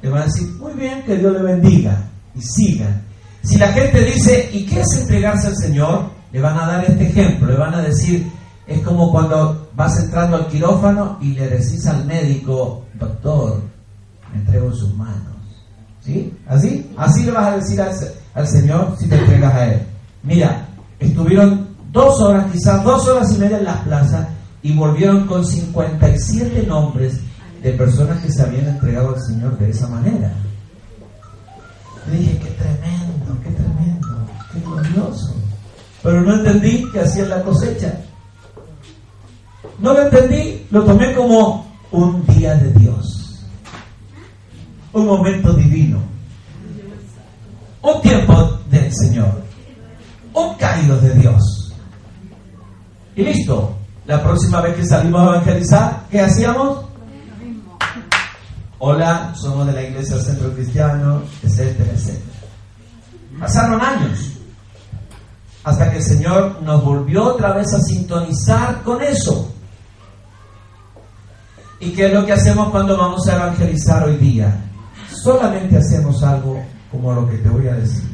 le 0.00 0.08
van 0.08 0.22
a 0.22 0.24
decir, 0.26 0.48
muy 0.60 0.72
bien, 0.74 1.02
que 1.02 1.18
Dios 1.18 1.32
le 1.32 1.42
bendiga 1.42 2.08
y 2.36 2.40
sigan. 2.40 3.02
Si 3.42 3.58
la 3.58 3.72
gente 3.72 4.00
dice, 4.04 4.48
¿y 4.52 4.64
qué 4.64 4.80
es 4.80 4.96
entregarse 5.00 5.48
al 5.48 5.56
Señor? 5.56 6.04
Le 6.30 6.40
van 6.40 6.56
a 6.56 6.68
dar 6.68 6.84
este 6.84 7.08
ejemplo, 7.08 7.48
le 7.48 7.58
van 7.58 7.74
a 7.74 7.82
decir, 7.82 8.30
es 8.68 8.78
como 8.82 9.10
cuando 9.10 9.70
vas 9.74 9.98
entrando 9.98 10.36
al 10.36 10.46
quirófano 10.46 11.18
y 11.20 11.32
le 11.32 11.48
decís 11.48 11.84
al 11.88 12.04
médico, 12.06 12.84
doctor, 12.94 13.60
me 14.32 14.38
entrego 14.38 14.68
en 14.68 14.74
sus 14.76 14.94
manos. 14.94 15.34
¿Sí? 16.00 16.32
¿Así? 16.46 16.92
Así 16.96 17.24
le 17.24 17.32
vas 17.32 17.46
a 17.46 17.56
decir 17.56 17.80
al, 17.80 17.92
al 18.34 18.46
Señor 18.46 18.94
si 19.00 19.08
te 19.08 19.18
entregas 19.18 19.52
a 19.52 19.66
Él. 19.66 19.82
Mira, 20.22 20.68
estuvieron 21.00 21.70
dos 21.90 22.20
horas, 22.20 22.52
quizás 22.52 22.84
dos 22.84 23.04
horas 23.08 23.32
y 23.34 23.38
media 23.38 23.58
en 23.58 23.64
las 23.64 23.78
plazas 23.78 24.28
y 24.62 24.72
volvieron 24.74 25.26
con 25.26 25.44
57 25.44 26.64
nombres 26.68 27.20
de 27.62 27.72
personas 27.72 28.20
que 28.20 28.30
se 28.30 28.42
habían 28.42 28.66
entregado 28.68 29.14
al 29.14 29.20
Señor 29.20 29.56
de 29.58 29.70
esa 29.70 29.88
manera. 29.88 30.32
Dije, 32.10 32.36
qué 32.38 32.50
tremendo, 32.50 33.38
qué 33.44 33.50
tremendo, 33.50 34.26
qué 34.52 34.60
glorioso. 34.60 35.34
Pero 36.02 36.20
no 36.22 36.34
entendí 36.34 36.84
que 36.92 37.00
hacían 37.00 37.30
la 37.30 37.42
cosecha. 37.42 37.94
No 39.78 39.92
lo 39.92 40.02
entendí, 40.02 40.66
lo 40.70 40.84
tomé 40.84 41.14
como 41.14 41.64
un 41.92 42.26
día 42.26 42.56
de 42.56 42.72
Dios. 42.72 43.46
Un 44.92 45.06
momento 45.06 45.52
divino. 45.52 46.00
Un 47.82 48.00
tiempo 48.02 48.58
del 48.68 48.92
Señor. 48.92 49.42
Un 50.34 50.54
caído 50.56 51.00
de 51.00 51.14
Dios. 51.14 51.72
Y 53.14 53.22
listo. 53.22 53.76
La 54.04 54.20
próxima 54.20 54.60
vez 54.60 54.74
que 54.74 54.84
salimos 54.84 55.20
a 55.20 55.36
evangelizar, 55.36 56.06
¿qué 56.10 56.20
hacíamos? 56.20 56.91
Hola, 58.84 59.32
somos 59.36 59.64
de 59.68 59.74
la 59.74 59.82
iglesia 59.84 60.16
del 60.16 60.24
Centro 60.24 60.52
Cristiano, 60.54 61.22
etcétera, 61.40 61.92
etcétera. 61.92 62.34
Pasaron 63.38 63.80
años. 63.80 64.32
hasta 65.62 65.88
que 65.88 65.98
el 65.98 66.02
Señor 66.02 66.60
nos 66.62 66.84
volvió 66.84 67.26
otra 67.26 67.52
vez 67.52 67.72
a 67.74 67.80
sintonizar 67.80 68.82
con 68.82 69.00
eso. 69.00 69.54
¿Y 71.78 71.92
qué 71.92 72.06
es 72.06 72.12
lo 72.12 72.26
que 72.26 72.32
hacemos 72.32 72.70
cuando 72.70 72.96
vamos 72.96 73.24
a 73.28 73.36
evangelizar 73.36 74.02
hoy 74.02 74.16
día? 74.16 74.52
Solamente 75.08 75.76
hacemos 75.76 76.20
algo 76.24 76.60
como 76.90 77.12
lo 77.12 77.30
que 77.30 77.38
te 77.38 77.48
voy 77.50 77.68
a 77.68 77.74
decir. 77.74 78.10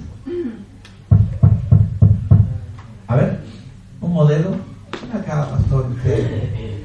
A 3.06 3.16
ver, 3.16 3.40
un 4.02 4.12
modelo. 4.12 4.54
Pastor, 5.26 5.86
usted. 5.96 6.77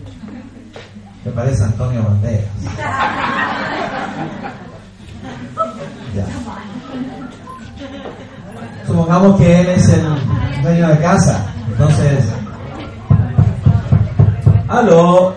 Me 1.26 1.32
parece 1.32 1.64
Antonio 1.64 2.04
Banderas. 2.04 2.46
Ya. 6.14 6.26
Supongamos 8.86 9.40
que 9.40 9.62
él 9.62 9.70
es 9.70 9.90
el 9.90 10.06
dueño 10.62 10.88
de 10.90 11.00
casa. 11.00 11.46
Entonces. 11.68 12.26
Aló. 14.68 15.36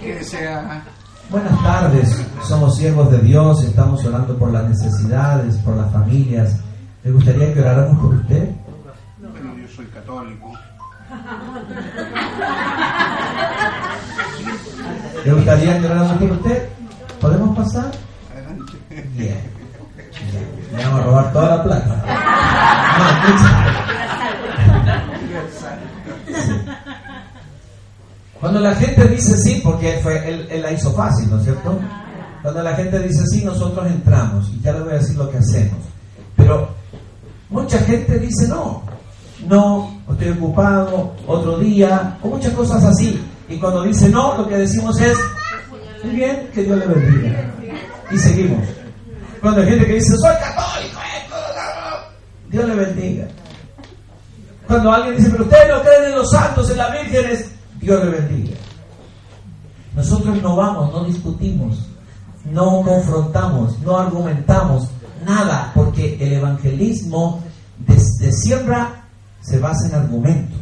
Que 0.00 0.14
desea. 0.16 0.82
Buenas 1.30 1.62
tardes, 1.62 2.26
somos 2.42 2.76
siervos 2.76 3.08
de 3.12 3.18
Dios, 3.18 3.62
estamos 3.62 4.04
orando 4.04 4.36
por 4.36 4.50
las 4.50 4.68
necesidades, 4.68 5.56
por 5.58 5.76
las 5.76 5.92
familias. 5.92 6.58
¿Le 7.04 7.12
gustaría 7.12 7.54
que 7.54 7.60
oráramos 7.60 8.00
por 8.00 8.14
usted? 8.16 8.50
Bueno, 9.18 9.56
yo 9.56 9.68
soy 9.68 9.86
católico. 9.86 10.52
¿Le 15.24 15.32
gustaría 15.32 15.78
que 15.78 15.86
oráramos 15.86 16.18
por 16.18 16.32
usted? 16.32 16.68
¿Podemos 17.20 17.56
pasar? 17.56 17.90
Adelante. 18.32 18.72
Bien. 19.16 19.40
Vamos 20.72 21.00
a 21.00 21.04
robar 21.04 21.32
toda 21.32 21.56
la 21.56 21.62
plata. 21.62 22.04
No, 22.98 23.08
escucha. 23.28 23.50
Sí. 26.46 26.52
Cuando 28.40 28.60
la 28.60 28.74
gente 28.74 29.08
dice 29.08 29.36
sí, 29.36 29.60
porque 29.62 30.00
fue, 30.02 30.26
él, 30.26 30.48
él 30.50 30.62
la 30.62 30.72
hizo 30.72 30.92
fácil, 30.92 31.28
¿no 31.28 31.36
es 31.38 31.44
cierto? 31.44 31.78
Cuando 32.40 32.62
la 32.62 32.74
gente 32.74 32.98
dice 33.00 33.22
sí, 33.26 33.44
nosotros 33.44 33.86
entramos. 33.86 34.48
Y 34.50 34.60
ya 34.60 34.72
le 34.72 34.80
voy 34.80 34.92
a 34.92 34.94
decir 34.94 35.16
lo 35.16 35.30
que 35.30 35.38
hacemos. 35.38 35.78
Pero 36.36 36.68
mucha 37.50 37.78
gente 37.80 38.18
dice 38.18 38.48
no. 38.48 38.82
No, 39.46 40.00
estoy 40.10 40.30
ocupado, 40.30 41.14
otro 41.26 41.58
día, 41.58 42.16
o 42.22 42.28
muchas 42.28 42.52
cosas 42.52 42.84
así. 42.84 43.20
Y 43.50 43.58
cuando 43.58 43.82
dice 43.82 44.08
no, 44.08 44.38
lo 44.38 44.48
que 44.48 44.56
decimos 44.56 44.98
es, 45.00 45.18
muy 46.04 46.14
bien, 46.14 46.48
que 46.54 46.62
Dios 46.62 46.78
le 46.78 46.86
bendiga. 46.86 47.52
Y 48.10 48.18
seguimos. 48.18 48.66
Cuando 49.40 49.60
hay 49.60 49.68
gente 49.68 49.86
que 49.86 49.94
dice, 49.94 50.16
soy 50.16 50.34
católico, 50.36 51.00
bla", 51.28 52.08
Dios 52.48 52.64
le 52.64 52.74
bendiga. 52.74 53.28
Cuando 54.68 54.92
alguien 54.92 55.16
dice, 55.16 55.30
pero 55.30 55.44
ustedes 55.44 55.68
no 55.68 55.82
creen 55.82 56.04
en 56.04 56.14
los 56.14 56.30
santos, 56.30 56.70
en 56.70 56.78
las 56.78 56.92
vírgenes, 56.92 57.50
Dios 57.80 58.04
le 58.04 58.10
bendiga. 58.10 58.56
Nosotros 59.96 60.40
no 60.40 60.54
vamos, 60.54 60.92
no 60.92 61.04
discutimos, 61.04 61.88
no 62.44 62.82
confrontamos, 62.82 63.78
no 63.80 63.98
argumentamos, 63.98 64.88
nada, 65.26 65.72
porque 65.74 66.16
el 66.20 66.34
evangelismo 66.34 67.42
desde 67.78 68.32
siembra 68.32 69.04
se 69.40 69.58
basa 69.58 69.88
en 69.88 69.94
argumentos. 69.96 70.59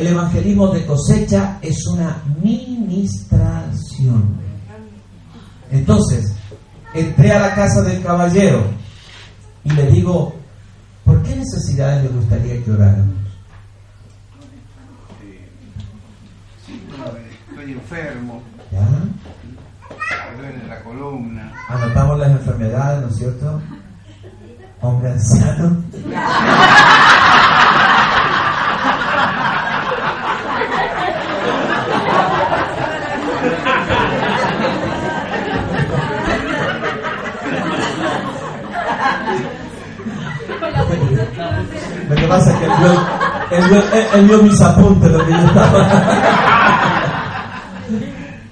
El 0.00 0.06
evangelismo 0.06 0.68
de 0.68 0.86
cosecha 0.86 1.58
es 1.60 1.86
una 1.88 2.22
ministración. 2.42 4.40
Entonces, 5.70 6.34
entré 6.94 7.30
a 7.32 7.38
la 7.38 7.54
casa 7.54 7.82
del 7.82 8.02
caballero 8.02 8.64
y 9.62 9.70
le 9.72 9.90
digo, 9.90 10.34
¿por 11.04 11.22
qué 11.22 11.36
necesidades 11.36 12.04
le 12.04 12.08
gustaría 12.16 12.64
que 12.64 12.70
oráramos? 12.70 13.14
Estoy 17.50 17.72
enfermo. 17.72 18.42
¿Ya? 18.72 18.80
Me 20.30 20.42
duele 20.42 20.66
la 20.66 20.82
columna. 20.82 21.52
Anotamos 21.68 22.18
las 22.20 22.30
enfermedades, 22.30 23.02
¿no 23.02 23.08
es 23.08 23.16
cierto? 23.16 23.60
Hombre 24.80 25.10
anciano. 25.10 25.84
pasa 42.30 42.50
es 42.52 42.56
que 42.58 42.64
él 42.64 42.72
vio, 43.68 43.82
él 44.14 44.26
vio- 44.28 44.42
mis 44.42 44.60
apuntes, 44.60 45.10
lo 45.10 45.26
que 45.26 45.32
yo 45.32 45.38
estaba. 45.38 45.88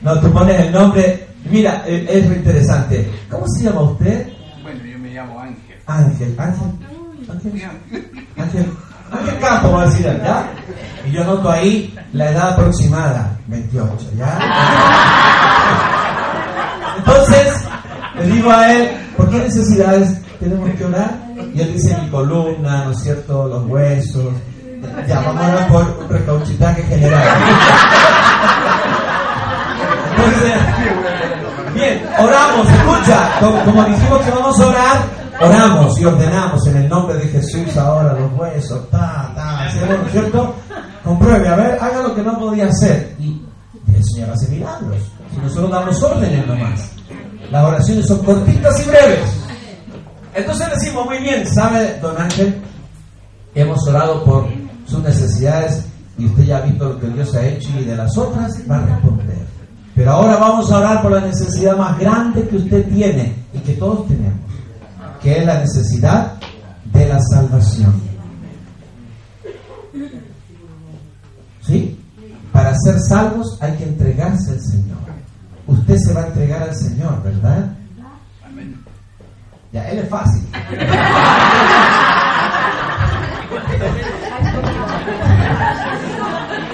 No, 0.00 0.20
tú 0.20 0.32
pones 0.32 0.60
el 0.60 0.72
nombre. 0.72 1.26
Mira, 1.50 1.82
eh, 1.86 2.06
es 2.10 2.26
muy 2.26 2.36
interesante. 2.36 3.10
¿Cómo 3.30 3.44
se 3.48 3.64
llama 3.64 3.80
usted? 3.82 4.26
Bueno, 4.62 4.80
yo 4.84 4.98
me 4.98 5.10
llamo 5.10 5.40
Ángel. 5.40 5.76
Ángel, 5.86 6.34
Ángel, 6.38 6.70
Ángel. 7.30 7.70
Ángel, 8.36 8.72
Ángel 9.10 9.38
Campo, 9.40 9.72
va 9.72 9.82
a 9.82 9.86
decir 9.86 10.04
¿ya? 10.22 10.50
Y 11.06 11.12
yo 11.12 11.24
noto 11.24 11.50
ahí 11.50 11.94
la 12.12 12.30
edad 12.30 12.50
aproximada, 12.52 13.36
28, 13.46 14.10
¿ya? 14.16 14.38
Entonces, 16.98 17.64
le 18.18 18.26
digo 18.26 18.50
a 18.50 18.72
él, 18.72 18.90
¿por 19.16 19.30
qué 19.30 19.38
necesidades 19.38 20.20
tenemos 20.40 20.68
que 20.76 20.84
orar? 20.84 21.10
Y 21.54 21.60
él 21.60 21.72
dice 21.74 21.96
mi 22.02 22.08
columna, 22.10 22.84
¿no 22.84 22.90
es 22.92 23.00
cierto? 23.00 23.48
Los 23.48 23.66
huesos. 23.66 24.32
Ya, 25.06 25.20
vamos 25.20 25.42
a 25.42 25.66
por 25.68 25.82
un 25.82 26.08
recauchitaje 26.08 26.82
general. 26.84 27.38
Bien, 31.74 32.02
oramos, 32.18 32.66
escucha, 32.68 33.30
como, 33.40 33.84
dijimos 33.84 34.20
que 34.22 34.30
vamos 34.30 34.60
a 34.60 34.66
orar, 34.66 34.98
oramos 35.40 36.00
y 36.00 36.04
ordenamos 36.04 36.66
en 36.66 36.76
el 36.76 36.88
nombre 36.88 37.16
de 37.18 37.28
Jesús 37.28 37.76
ahora 37.76 38.14
los 38.14 38.32
huesos, 38.32 38.90
ta, 38.90 39.32
ta, 39.34 39.68
¿no 39.86 40.06
es 40.06 40.12
cierto? 40.12 40.54
Compruebe, 41.04 41.48
a 41.48 41.56
ver, 41.56 41.78
haga 41.80 42.02
lo 42.02 42.14
que 42.14 42.22
no 42.22 42.38
podía 42.38 42.66
hacer. 42.66 43.14
Y 43.18 43.40
el 43.94 44.04
Señor 44.04 44.30
hace 44.30 44.48
milagros. 44.48 44.96
Si 45.32 45.40
nosotros 45.40 45.70
damos 45.70 46.02
órdenes 46.02 46.46
nomás. 46.46 46.90
Las 47.50 47.64
oraciones 47.64 48.06
son 48.06 48.18
cortitas 48.24 48.80
y 48.84 48.88
breves. 48.90 49.37
Entonces 50.38 50.68
decimos, 50.70 51.04
muy 51.06 51.18
bien, 51.18 51.44
¿sabe, 51.52 51.98
don 52.00 52.16
Ángel? 52.16 52.54
Hemos 53.54 53.86
orado 53.88 54.24
por 54.24 54.46
sus 54.86 55.02
necesidades 55.02 55.84
y 56.16 56.26
usted 56.26 56.44
ya 56.44 56.58
ha 56.58 56.60
visto 56.60 56.88
lo 56.88 57.00
que 57.00 57.08
Dios 57.08 57.34
ha 57.34 57.44
hecho 57.44 57.70
y 57.78 57.84
de 57.84 57.96
las 57.96 58.16
otras 58.16 58.52
va 58.70 58.76
a 58.76 58.86
responder. 58.86 59.38
Pero 59.96 60.12
ahora 60.12 60.36
vamos 60.36 60.70
a 60.70 60.78
orar 60.78 61.02
por 61.02 61.10
la 61.10 61.20
necesidad 61.20 61.76
más 61.76 61.98
grande 61.98 62.46
que 62.48 62.56
usted 62.56 62.88
tiene 62.88 63.34
y 63.52 63.58
que 63.58 63.74
todos 63.74 64.06
tenemos, 64.06 64.38
que 65.20 65.38
es 65.38 65.44
la 65.44 65.58
necesidad 65.58 66.34
de 66.92 67.08
la 67.08 67.18
salvación. 67.20 68.00
¿Sí? 71.66 71.98
Para 72.52 72.72
ser 72.78 73.00
salvos 73.00 73.58
hay 73.60 73.76
que 73.76 73.84
entregarse 73.84 74.52
al 74.52 74.60
Señor. 74.60 74.98
Usted 75.66 75.96
se 75.96 76.14
va 76.14 76.22
a 76.22 76.26
entregar 76.28 76.62
al 76.62 76.76
Señor, 76.76 77.22
¿verdad? 77.24 77.72
Ya, 79.72 79.88
él 79.90 79.98
es 79.98 80.08
fácil. 80.08 80.42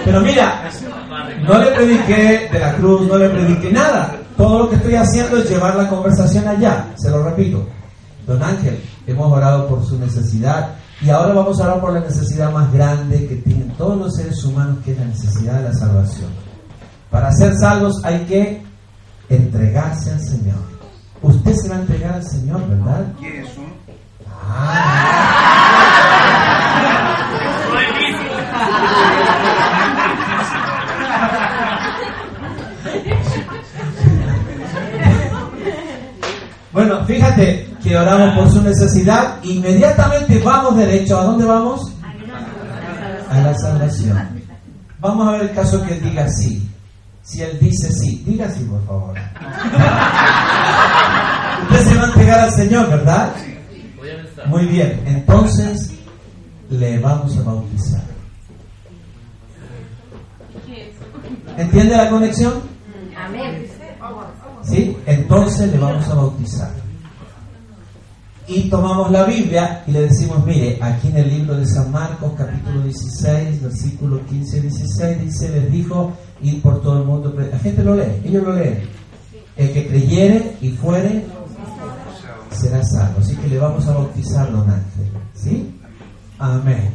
Pero 0.04 0.20
mira, 0.20 0.70
no 1.46 1.58
le 1.58 1.70
prediqué 1.72 2.48
de 2.52 2.58
la 2.58 2.74
cruz, 2.74 3.08
no 3.08 3.16
le 3.16 3.28
prediqué 3.30 3.72
nada. 3.72 4.14
Todo 4.36 4.60
lo 4.60 4.70
que 4.70 4.76
estoy 4.76 4.94
haciendo 4.94 5.38
es 5.38 5.48
llevar 5.48 5.74
la 5.76 5.88
conversación 5.88 6.46
allá. 6.46 6.86
Se 6.96 7.10
lo 7.10 7.22
repito. 7.24 7.66
Don 8.26 8.42
Ángel, 8.42 8.80
hemos 9.06 9.32
orado 9.32 9.66
por 9.66 9.84
su 9.84 9.98
necesidad 9.98 10.74
y 11.00 11.10
ahora 11.10 11.34
vamos 11.34 11.60
a 11.60 11.64
orar 11.64 11.80
por 11.80 11.92
la 11.92 12.00
necesidad 12.00 12.52
más 12.52 12.72
grande 12.72 13.26
que 13.26 13.36
tienen 13.36 13.70
todos 13.76 13.98
los 13.98 14.14
seres 14.14 14.42
humanos, 14.44 14.78
que 14.84 14.92
es 14.92 14.98
la 14.98 15.06
necesidad 15.06 15.54
de 15.58 15.64
la 15.64 15.74
salvación. 15.74 16.30
Para 17.10 17.32
ser 17.32 17.54
salvos 17.56 18.00
hay 18.04 18.20
que 18.20 18.62
entregarse 19.28 20.10
al 20.10 20.20
Señor. 20.20 20.73
Usted 21.24 21.54
se 21.54 21.68
va 21.70 21.76
a 21.76 21.80
entregar 21.80 22.14
al 22.16 22.22
Señor, 22.22 22.68
¿verdad? 22.68 23.06
¿Quieres 23.18 23.48
uno? 23.56 23.72
Bueno, 36.72 37.06
fíjate 37.06 37.70
que 37.82 37.96
oramos 37.96 38.36
por 38.36 38.50
su 38.50 38.60
necesidad, 38.60 39.42
inmediatamente 39.44 40.38
vamos 40.40 40.76
derecho. 40.76 41.18
¿A 41.18 41.24
dónde 41.24 41.46
vamos? 41.46 41.90
A 43.30 43.40
la 43.40 43.54
salvación. 43.54 44.42
Vamos 45.00 45.26
a 45.26 45.30
ver 45.32 45.42
el 45.42 45.52
caso 45.54 45.82
que 45.86 45.94
él 45.94 46.02
diga 46.02 46.28
sí. 46.28 46.68
Si 47.22 47.40
él 47.40 47.58
dice 47.58 47.90
sí, 47.90 48.22
diga 48.26 48.50
sí, 48.50 48.64
por 48.64 48.84
favor. 48.84 49.14
Usted 51.70 51.84
se 51.88 51.96
va 51.96 52.02
a 52.02 52.06
entregar 52.06 52.40
al 52.40 52.52
Señor, 52.52 52.90
¿verdad? 52.90 53.34
Muy 54.46 54.66
bien, 54.66 55.02
entonces 55.06 55.92
le 56.70 56.98
vamos 56.98 57.36
a 57.36 57.42
bautizar. 57.42 58.02
¿Entiende 61.56 61.96
la 61.96 62.10
conexión? 62.10 62.54
Amén. 63.16 63.66
¿Sí? 64.62 64.96
Entonces 65.06 65.70
le 65.70 65.78
vamos 65.78 66.08
a 66.08 66.14
bautizar. 66.14 66.70
Y 68.46 68.68
tomamos 68.68 69.10
la 69.10 69.24
Biblia 69.24 69.82
y 69.86 69.92
le 69.92 70.02
decimos, 70.02 70.44
mire, 70.44 70.78
aquí 70.82 71.08
en 71.08 71.16
el 71.16 71.28
libro 71.30 71.56
de 71.56 71.66
San 71.66 71.90
Marcos, 71.90 72.32
capítulo 72.36 72.82
16, 72.82 73.62
versículo 73.62 74.20
15 74.26 74.58
y 74.58 74.60
16, 74.60 75.20
dice, 75.22 75.48
les 75.48 75.72
dijo, 75.72 76.12
ir 76.42 76.60
por 76.60 76.82
todo 76.82 77.00
el 77.00 77.06
mundo. 77.06 77.34
La 77.50 77.58
gente 77.58 77.82
lo 77.82 77.94
lee, 77.94 78.20
ellos 78.24 78.42
lo 78.42 78.52
leen. 78.52 78.82
El 79.56 79.72
que 79.72 79.86
creyere 79.86 80.56
y 80.60 80.70
fuere, 80.70 81.24
será 82.54 82.82
salvo. 82.84 83.20
Así 83.20 83.36
que 83.36 83.48
le 83.48 83.58
vamos 83.58 83.86
a 83.88 83.92
bautizar, 83.92 84.50
don. 84.50 84.66
¿Sí? 85.34 85.78
Amén. 86.38 86.90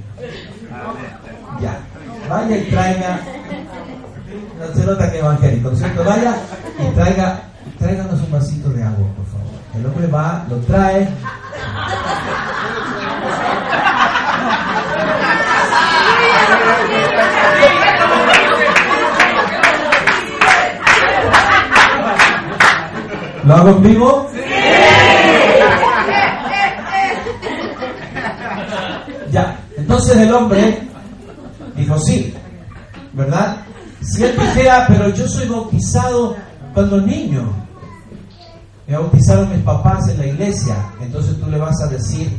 Ya. 1.62 1.80
Vaya 2.30 2.58
y 2.58 2.70
traiga. 2.70 3.20
No 4.60 4.74
se 4.76 4.86
nota 4.86 5.12
que 5.12 5.20
evangélico, 5.20 5.70
¿no 5.70 5.74
es 5.74 5.80
cierto? 5.80 6.04
Vaya 6.04 6.36
y 6.80 6.94
traiga, 6.94 7.42
tráiganos 7.80 8.22
un 8.22 8.32
vasito 8.32 8.70
de 8.70 8.84
agua, 8.84 9.08
por 9.16 9.26
favor. 9.26 9.50
El 9.76 9.86
hombre 9.86 10.08
va, 10.08 10.46
lo 10.50 10.58
trae. 10.58 11.10
¿Lo 23.46 23.56
hago 23.56 23.70
en 23.70 23.82
vivo? 23.82 24.29
Entonces 29.90 30.18
el 30.18 30.32
hombre. 30.32 30.88
Dijo 31.76 31.98
sí, 31.98 32.32
¿verdad? 33.14 33.58
Si 34.02 34.24
él 34.24 34.38
dijera, 34.38 34.86
pero 34.88 35.10
yo 35.10 35.28
soy 35.28 35.48
bautizado 35.48 36.36
cuando 36.76 37.02
niño, 37.02 37.52
me 38.86 38.96
bautizaron 38.96 39.50
mis 39.50 39.64
papás 39.64 40.08
en 40.10 40.20
la 40.20 40.28
iglesia, 40.28 40.76
entonces 41.02 41.40
tú 41.40 41.50
le 41.50 41.58
vas 41.58 41.82
a 41.82 41.88
decir, 41.88 42.30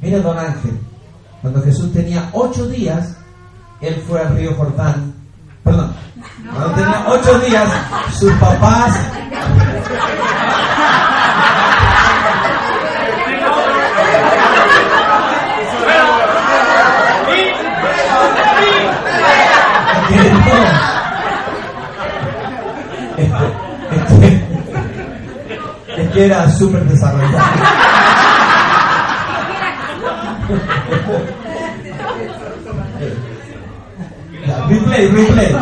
mira 0.00 0.18
don 0.20 0.38
Ángel, 0.38 0.78
cuando 1.42 1.60
Jesús 1.62 1.92
tenía 1.92 2.30
ocho 2.32 2.66
días, 2.68 3.14
él 3.82 4.02
fue 4.08 4.20
al 4.20 4.34
río 4.36 4.54
Jordán, 4.54 5.12
perdón, 5.62 5.92
cuando 6.52 6.74
tenía 6.74 7.04
ocho 7.08 7.38
días, 7.40 7.68
sus 8.18 8.32
papás 8.34 8.96
es 25.96 26.03
que 26.14 26.26
era 26.26 26.48
súper 26.50 26.84
desarrollado. 26.88 27.44
Replay, 34.68 35.08
replay. 35.08 35.56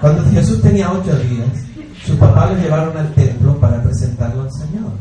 Cuando 0.00 0.24
Jesús 0.30 0.60
tenía 0.62 0.92
ocho 0.92 1.16
días, 1.18 1.48
sus 2.04 2.16
papás 2.16 2.50
lo 2.52 2.58
llevaron 2.58 2.96
al 2.96 3.12
templo 3.14 3.58
para 3.58 3.82
presentarlo 3.82 4.42
al 4.42 4.52
Señor. 4.52 4.92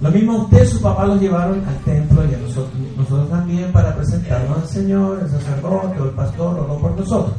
Lo 0.00 0.10
mismo 0.10 0.36
usted, 0.38 0.66
su 0.66 0.80
papá 0.80 1.06
lo 1.06 1.16
llevaron 1.16 1.64
al 1.66 1.76
templo 1.84 2.24
y 2.24 2.34
a 2.34 2.38
nosotros, 2.38 2.74
nosotros 2.96 3.30
también 3.30 3.72
para 3.72 3.94
presentarlo 3.94 4.56
al 4.56 4.68
Señor, 4.68 5.20
el 5.22 5.30
sacerdote 5.30 6.00
o 6.00 6.04
el 6.04 6.10
pastor 6.10 6.58
o 6.58 6.66
no 6.66 6.78
por 6.78 6.98
nosotros. 6.98 7.36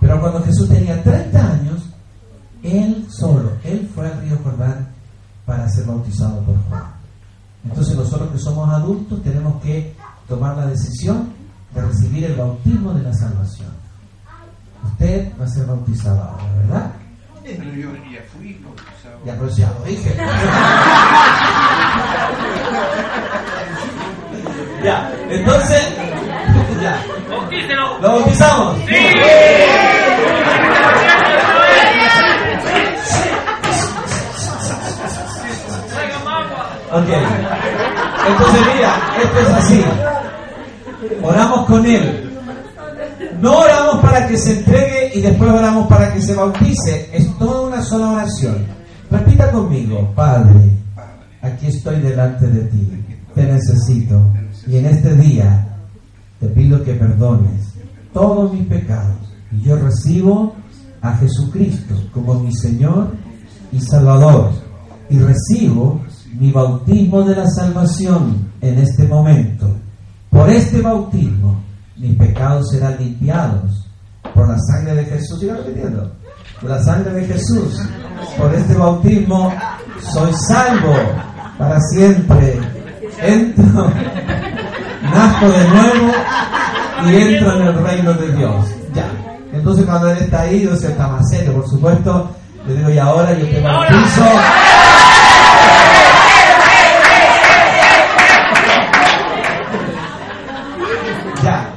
Pero 0.00 0.20
cuando 0.20 0.42
Jesús 0.42 0.68
tenía 0.68 1.02
30 1.02 1.38
años, 1.38 1.89
él 2.62 3.06
solo, 3.10 3.52
él 3.64 3.90
fue 3.94 4.06
al 4.06 4.20
río 4.22 4.38
Jordán 4.42 4.88
para 5.46 5.68
ser 5.68 5.84
bautizado 5.86 6.40
por 6.42 6.56
Juan. 6.68 6.84
Entonces 7.64 7.96
nosotros 7.96 8.30
que 8.30 8.38
somos 8.38 8.68
adultos 8.70 9.22
tenemos 9.22 9.62
que 9.62 9.94
tomar 10.28 10.56
la 10.56 10.66
decisión 10.66 11.32
de 11.74 11.82
recibir 11.82 12.24
el 12.24 12.36
bautismo 12.36 12.94
de 12.94 13.02
la 13.02 13.12
salvación. 13.14 13.68
Usted 14.84 15.32
va 15.38 15.44
a 15.44 15.48
ser 15.48 15.66
bautizado 15.66 16.22
ahora, 16.22 16.44
¿verdad? 16.56 16.90
Pero 17.42 17.64
yo 17.74 17.90
ya 18.10 18.22
fui 18.32 18.58
bautizado. 18.64 19.18
Ya, 19.24 19.36
pues 19.36 19.56
ya 19.56 19.70
lo 19.70 19.84
dije. 19.84 20.16
ya, 24.84 25.12
entonces, 25.28 25.82
ya. 26.80 27.04
¿Lo 28.00 28.08
bautizamos? 28.08 28.78
Ok. 36.92 37.08
Entonces, 38.28 38.60
mira, 38.74 38.94
esto 39.22 39.38
es 39.38 39.48
así. 39.48 39.84
Oramos 41.22 41.66
con 41.66 41.86
Él. 41.86 42.30
No 43.40 43.58
oramos 43.58 44.02
para 44.02 44.26
que 44.26 44.36
se 44.36 44.58
entregue 44.58 45.12
y 45.14 45.20
después 45.20 45.50
oramos 45.50 45.86
para 45.86 46.12
que 46.12 46.20
se 46.20 46.34
bautice. 46.34 47.08
Es 47.12 47.32
toda 47.38 47.68
una 47.68 47.82
sola 47.82 48.10
oración. 48.10 48.66
Repita 49.10 49.50
conmigo, 49.50 50.12
Padre, 50.14 50.70
aquí 51.40 51.68
estoy 51.68 52.00
delante 52.00 52.46
de 52.46 52.60
ti. 52.64 53.04
Te 53.34 53.44
necesito. 53.44 54.20
Y 54.66 54.76
en 54.76 54.86
este 54.86 55.14
día 55.16 55.66
te 56.38 56.48
pido 56.48 56.82
que 56.82 56.94
perdones 56.94 57.74
todos 58.12 58.52
mis 58.52 58.66
pecados. 58.66 59.16
Y 59.52 59.62
yo 59.62 59.76
recibo 59.76 60.54
a 61.00 61.16
Jesucristo 61.16 61.94
como 62.12 62.34
mi 62.34 62.54
Señor 62.54 63.12
y 63.72 63.80
Salvador. 63.80 64.50
Y 65.08 65.18
recibo 65.18 66.00
mi 66.32 66.50
bautismo 66.50 67.22
de 67.22 67.36
la 67.36 67.46
salvación 67.46 68.50
en 68.60 68.78
este 68.78 69.04
momento. 69.04 69.66
Por 70.30 70.48
este 70.48 70.80
bautismo, 70.80 71.60
mis 71.96 72.16
pecados 72.16 72.70
serán 72.70 72.96
limpiados 72.98 73.86
por 74.34 74.48
la 74.48 74.58
sangre 74.58 74.94
de 74.94 75.04
Jesús. 75.04 75.40
Siga 75.40 75.56
repitiendo. 75.56 76.12
Por 76.60 76.70
la 76.70 76.82
sangre 76.82 77.12
de 77.12 77.26
Jesús. 77.26 77.80
Por 78.38 78.54
este 78.54 78.74
bautismo 78.74 79.52
soy 80.12 80.32
salvo 80.48 80.94
para 81.58 81.78
siempre. 81.92 82.58
Entro, 83.22 83.90
nazco 85.02 85.48
de 85.48 85.68
nuevo 85.68 86.12
y 87.04 87.16
entro 87.16 87.60
en 87.60 87.66
el 87.66 87.84
reino 87.84 88.14
de 88.14 88.36
Dios. 88.36 88.66
Ya. 88.94 89.10
Entonces 89.52 89.84
cuando 89.84 90.10
él 90.10 90.18
está 90.18 90.42
ahí, 90.42 90.62
yo 90.62 90.72
está 90.72 91.08
más 91.08 91.28
serio, 91.28 91.54
por 91.54 91.68
supuesto. 91.68 92.30
Le 92.66 92.74
digo, 92.76 92.90
y 92.90 92.98
ahora 92.98 93.32
yo 93.36 93.46
te 93.46 93.60
bautizo. 93.60 94.24
Ya. 101.42 101.70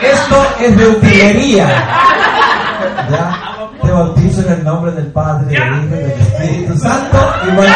Esto 0.00 0.46
de 0.76 0.88
utilería. 0.88 1.66
¿Ya? 3.10 3.44
Te 3.82 3.90
bautizo 3.92 4.42
en 4.42 4.52
el 4.52 4.64
nombre 4.64 4.92
del 4.92 5.06
Padre, 5.06 5.46
del 5.46 5.56
Hijo 5.56 5.84
y 5.84 5.88
del 5.88 6.10
Espíritu 6.10 6.78
Santo. 6.78 7.18
Y 7.46 7.54
bueno, 7.54 7.74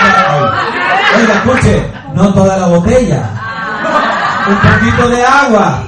oiga, 1.18 1.34
escuche, 1.34 1.86
no 2.14 2.34
toda 2.34 2.56
la 2.56 2.66
botella. 2.66 3.30
Un 4.48 4.56
poquito 4.56 5.08
de 5.08 5.24
agua. 5.24 5.82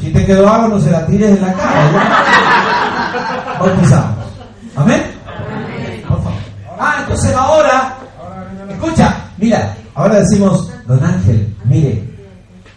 Si 0.00 0.12
te 0.12 0.26
quedó 0.26 0.48
agua, 0.48 0.68
no 0.68 0.80
se 0.80 0.90
la 0.90 1.06
tires 1.06 1.30
en 1.30 1.42
la 1.42 1.52
cara. 1.54 1.90
¿ya? 1.92 3.58
Bautizamos. 3.58 4.26
Amén. 4.76 5.02
Por 6.08 6.18
favor. 6.18 6.38
Ah, 6.78 6.96
entonces 7.00 7.34
ahora, 7.34 7.94
escucha, 8.68 9.14
mira, 9.38 9.74
ahora 9.94 10.16
decimos, 10.16 10.70
don 10.86 11.04
Ángel, 11.04 11.54
mire, 11.64 12.04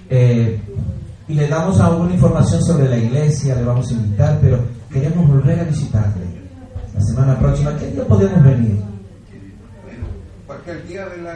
eh, 0.09 0.61
y 1.27 1.33
le 1.33 1.47
damos 1.47 1.79
alguna 1.79 2.13
información 2.13 2.63
sobre 2.63 2.87
la 2.87 2.97
iglesia, 2.97 3.55
le 3.55 3.63
vamos 3.63 3.89
a 3.89 3.93
invitar, 3.93 4.37
pero 4.41 4.59
queremos 4.91 5.27
volver 5.27 5.59
a 5.59 5.63
visitarle 5.63 6.25
la 6.93 7.01
semana 7.01 7.39
próxima. 7.39 7.75
¿Qué 7.77 7.87
día 7.87 8.05
podemos 8.05 8.43
venir? 8.43 8.81
Cualquier 10.45 10.87
día 10.87 11.05
de 11.07 11.21
la, 11.21 11.33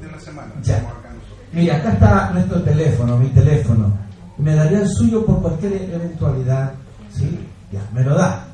de 0.00 0.10
la 0.10 0.20
semana. 0.20 0.52
Ya. 0.62 0.78
acá. 0.78 1.06
Mira, 1.52 1.76
acá 1.76 1.92
está 1.92 2.30
nuestro 2.32 2.62
teléfono, 2.62 3.16
mi 3.18 3.28
teléfono. 3.28 3.96
Me 4.38 4.54
daría 4.54 4.80
el 4.80 4.88
suyo 4.88 5.24
por 5.24 5.40
cualquier 5.40 5.74
eventualidad. 5.74 6.72
¿Sí? 7.12 7.38
Ya, 7.72 7.80
me 7.92 8.02
lo 8.02 8.14
da. 8.14 8.46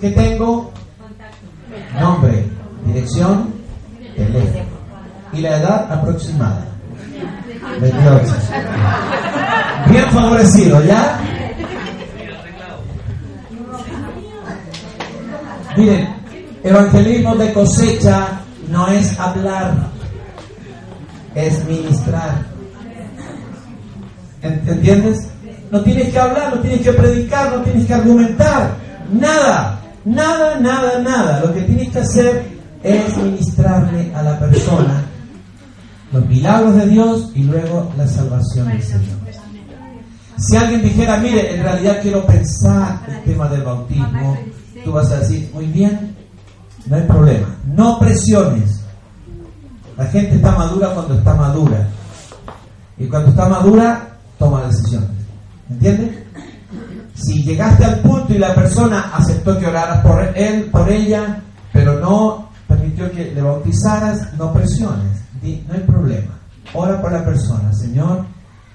¿Qué 0.00 0.10
tengo? 0.10 0.72
Nombre, 2.00 2.44
dirección, 2.84 3.52
teléfono. 4.16 4.64
Y 5.32 5.40
la 5.40 5.56
edad 5.58 5.92
aproximada. 5.92 6.66
28. 7.80 9.25
Bien 9.90 10.10
favorecido, 10.10 10.84
¿ya? 10.84 11.20
Miren, 15.76 16.08
evangelismo 16.64 17.36
de 17.36 17.52
cosecha 17.52 18.40
no 18.70 18.88
es 18.88 19.18
hablar. 19.18 19.74
es 21.34 21.64
ministrar. 21.66 22.46
¿Entiendes? 24.42 25.28
No 25.70 25.80
tienes 25.82 26.12
que 26.12 26.18
hablar, 26.18 26.54
no 26.54 26.62
tienes 26.62 26.80
que 26.80 26.92
predicar, 26.92 27.56
no 27.56 27.62
tienes 27.62 27.86
que 27.86 27.94
argumentar. 27.94 28.76
Nada, 29.12 29.80
nada, 30.04 30.58
nada, 30.58 30.98
nada. 31.00 31.40
Lo 31.40 31.52
que 31.52 31.62
tienes 31.62 31.90
que 31.90 31.98
hacer 31.98 32.46
es 32.82 33.16
ministrarle 33.18 34.12
a 34.14 34.22
la 34.22 34.38
persona 34.38 35.04
los 36.12 36.26
milagros 36.26 36.74
de 36.76 36.86
Dios 36.86 37.30
y 37.34 37.42
luego 37.42 37.92
la 37.96 38.06
salvación 38.06 38.68
del 38.68 38.82
Señor. 38.82 39.25
Si 40.38 40.56
alguien 40.56 40.82
dijera, 40.82 41.16
mire, 41.18 41.56
en 41.56 41.62
realidad 41.62 41.98
quiero 42.02 42.26
pensar 42.26 43.00
el 43.08 43.22
tema 43.24 43.48
del 43.48 43.62
bautismo, 43.62 44.38
tú 44.84 44.92
vas 44.92 45.10
a 45.10 45.20
decir, 45.20 45.50
muy 45.54 45.66
bien, 45.66 46.14
no 46.86 46.96
hay 46.96 47.02
problema. 47.02 47.48
No 47.64 47.98
presiones. 47.98 48.80
La 49.96 50.06
gente 50.06 50.36
está 50.36 50.52
madura 50.52 50.90
cuando 50.90 51.14
está 51.14 51.34
madura. 51.34 51.88
Y 52.98 53.06
cuando 53.06 53.30
está 53.30 53.48
madura, 53.48 54.08
toma 54.38 54.66
decisiones. 54.66 55.10
¿Entiendes? 55.70 56.16
Si 57.14 57.42
llegaste 57.42 57.84
al 57.84 58.00
punto 58.00 58.34
y 58.34 58.38
la 58.38 58.54
persona 58.54 59.10
aceptó 59.14 59.58
que 59.58 59.66
oraras 59.66 60.00
por 60.02 60.22
él, 60.36 60.68
por 60.70 60.90
ella, 60.90 61.42
pero 61.72 61.98
no 61.98 62.50
permitió 62.68 63.10
que 63.10 63.32
le 63.32 63.40
bautizaras, 63.40 64.34
no 64.34 64.52
presiones. 64.52 65.22
No 65.42 65.74
hay 65.74 65.80
problema. 65.80 66.38
Ora 66.74 67.00
por 67.00 67.12
la 67.12 67.24
persona. 67.24 67.72
Señor, 67.72 68.24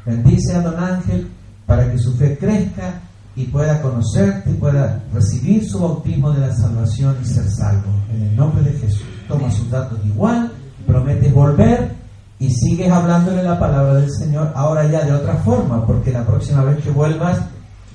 bendice 0.05 0.55
a 0.55 0.61
don 0.61 0.81
Ángel 0.81 1.29
para 1.71 1.89
que 1.89 1.97
su 1.97 2.13
fe 2.17 2.37
crezca 2.37 2.99
y 3.33 3.45
pueda 3.45 3.81
conocerte 3.81 4.51
y 4.51 4.55
pueda 4.55 5.01
recibir 5.13 5.65
su 5.65 5.79
bautismo 5.79 6.29
de 6.31 6.41
la 6.41 6.53
salvación 6.53 7.15
y 7.23 7.25
ser 7.25 7.49
salvo. 7.49 7.89
En 8.13 8.23
el 8.23 8.35
nombre 8.35 8.61
de 8.61 8.77
Jesús. 8.77 9.05
Toma 9.25 9.49
sus 9.49 9.69
datos 9.69 9.97
igual, 10.05 10.51
prometes 10.85 11.33
volver 11.33 11.95
y 12.39 12.53
sigues 12.53 12.91
hablándole 12.91 13.41
la 13.41 13.57
palabra 13.57 13.93
del 13.93 14.11
Señor 14.11 14.51
ahora 14.53 14.85
ya 14.91 15.05
de 15.05 15.13
otra 15.13 15.35
forma, 15.35 15.87
porque 15.87 16.11
la 16.11 16.25
próxima 16.25 16.61
vez 16.65 16.83
que 16.83 16.91
vuelvas 16.91 17.39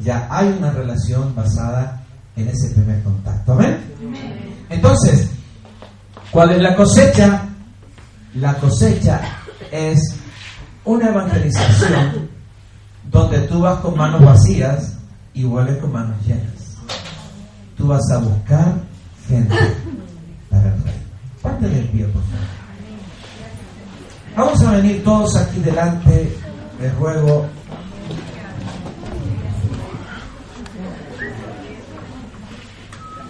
ya 0.02 0.26
hay 0.30 0.56
una 0.58 0.70
relación 0.70 1.34
basada 1.34 2.02
en 2.34 2.48
ese 2.48 2.70
primer 2.70 3.02
contacto. 3.02 3.52
Amén. 3.52 3.76
Entonces, 4.70 5.28
¿cuál 6.30 6.52
es 6.52 6.62
la 6.62 6.74
cosecha? 6.74 7.42
La 8.36 8.54
cosecha 8.54 9.20
es 9.70 10.00
una 10.86 11.10
evangelización 11.10 12.25
donde 13.16 13.40
tú 13.48 13.60
vas 13.60 13.80
con 13.80 13.96
manos 13.96 14.22
vacías 14.22 14.98
y 15.32 15.44
vuelves 15.44 15.78
con 15.78 15.92
manos 15.92 16.16
llenas. 16.26 16.76
Tú 17.76 17.88
vas 17.88 18.02
a 18.10 18.18
buscar 18.18 18.74
gente 19.26 19.54
para 20.50 20.74
el 20.74 20.82
rey. 20.82 21.02
Parte 21.42 21.68
del 21.68 21.88
pie, 21.88 22.04
por 22.04 22.22
favor. 22.22 22.46
Vamos 24.36 24.62
a 24.62 24.70
venir 24.72 25.02
todos 25.02 25.34
aquí 25.36 25.60
delante, 25.60 26.36
les 26.78 26.94
ruego 26.96 27.46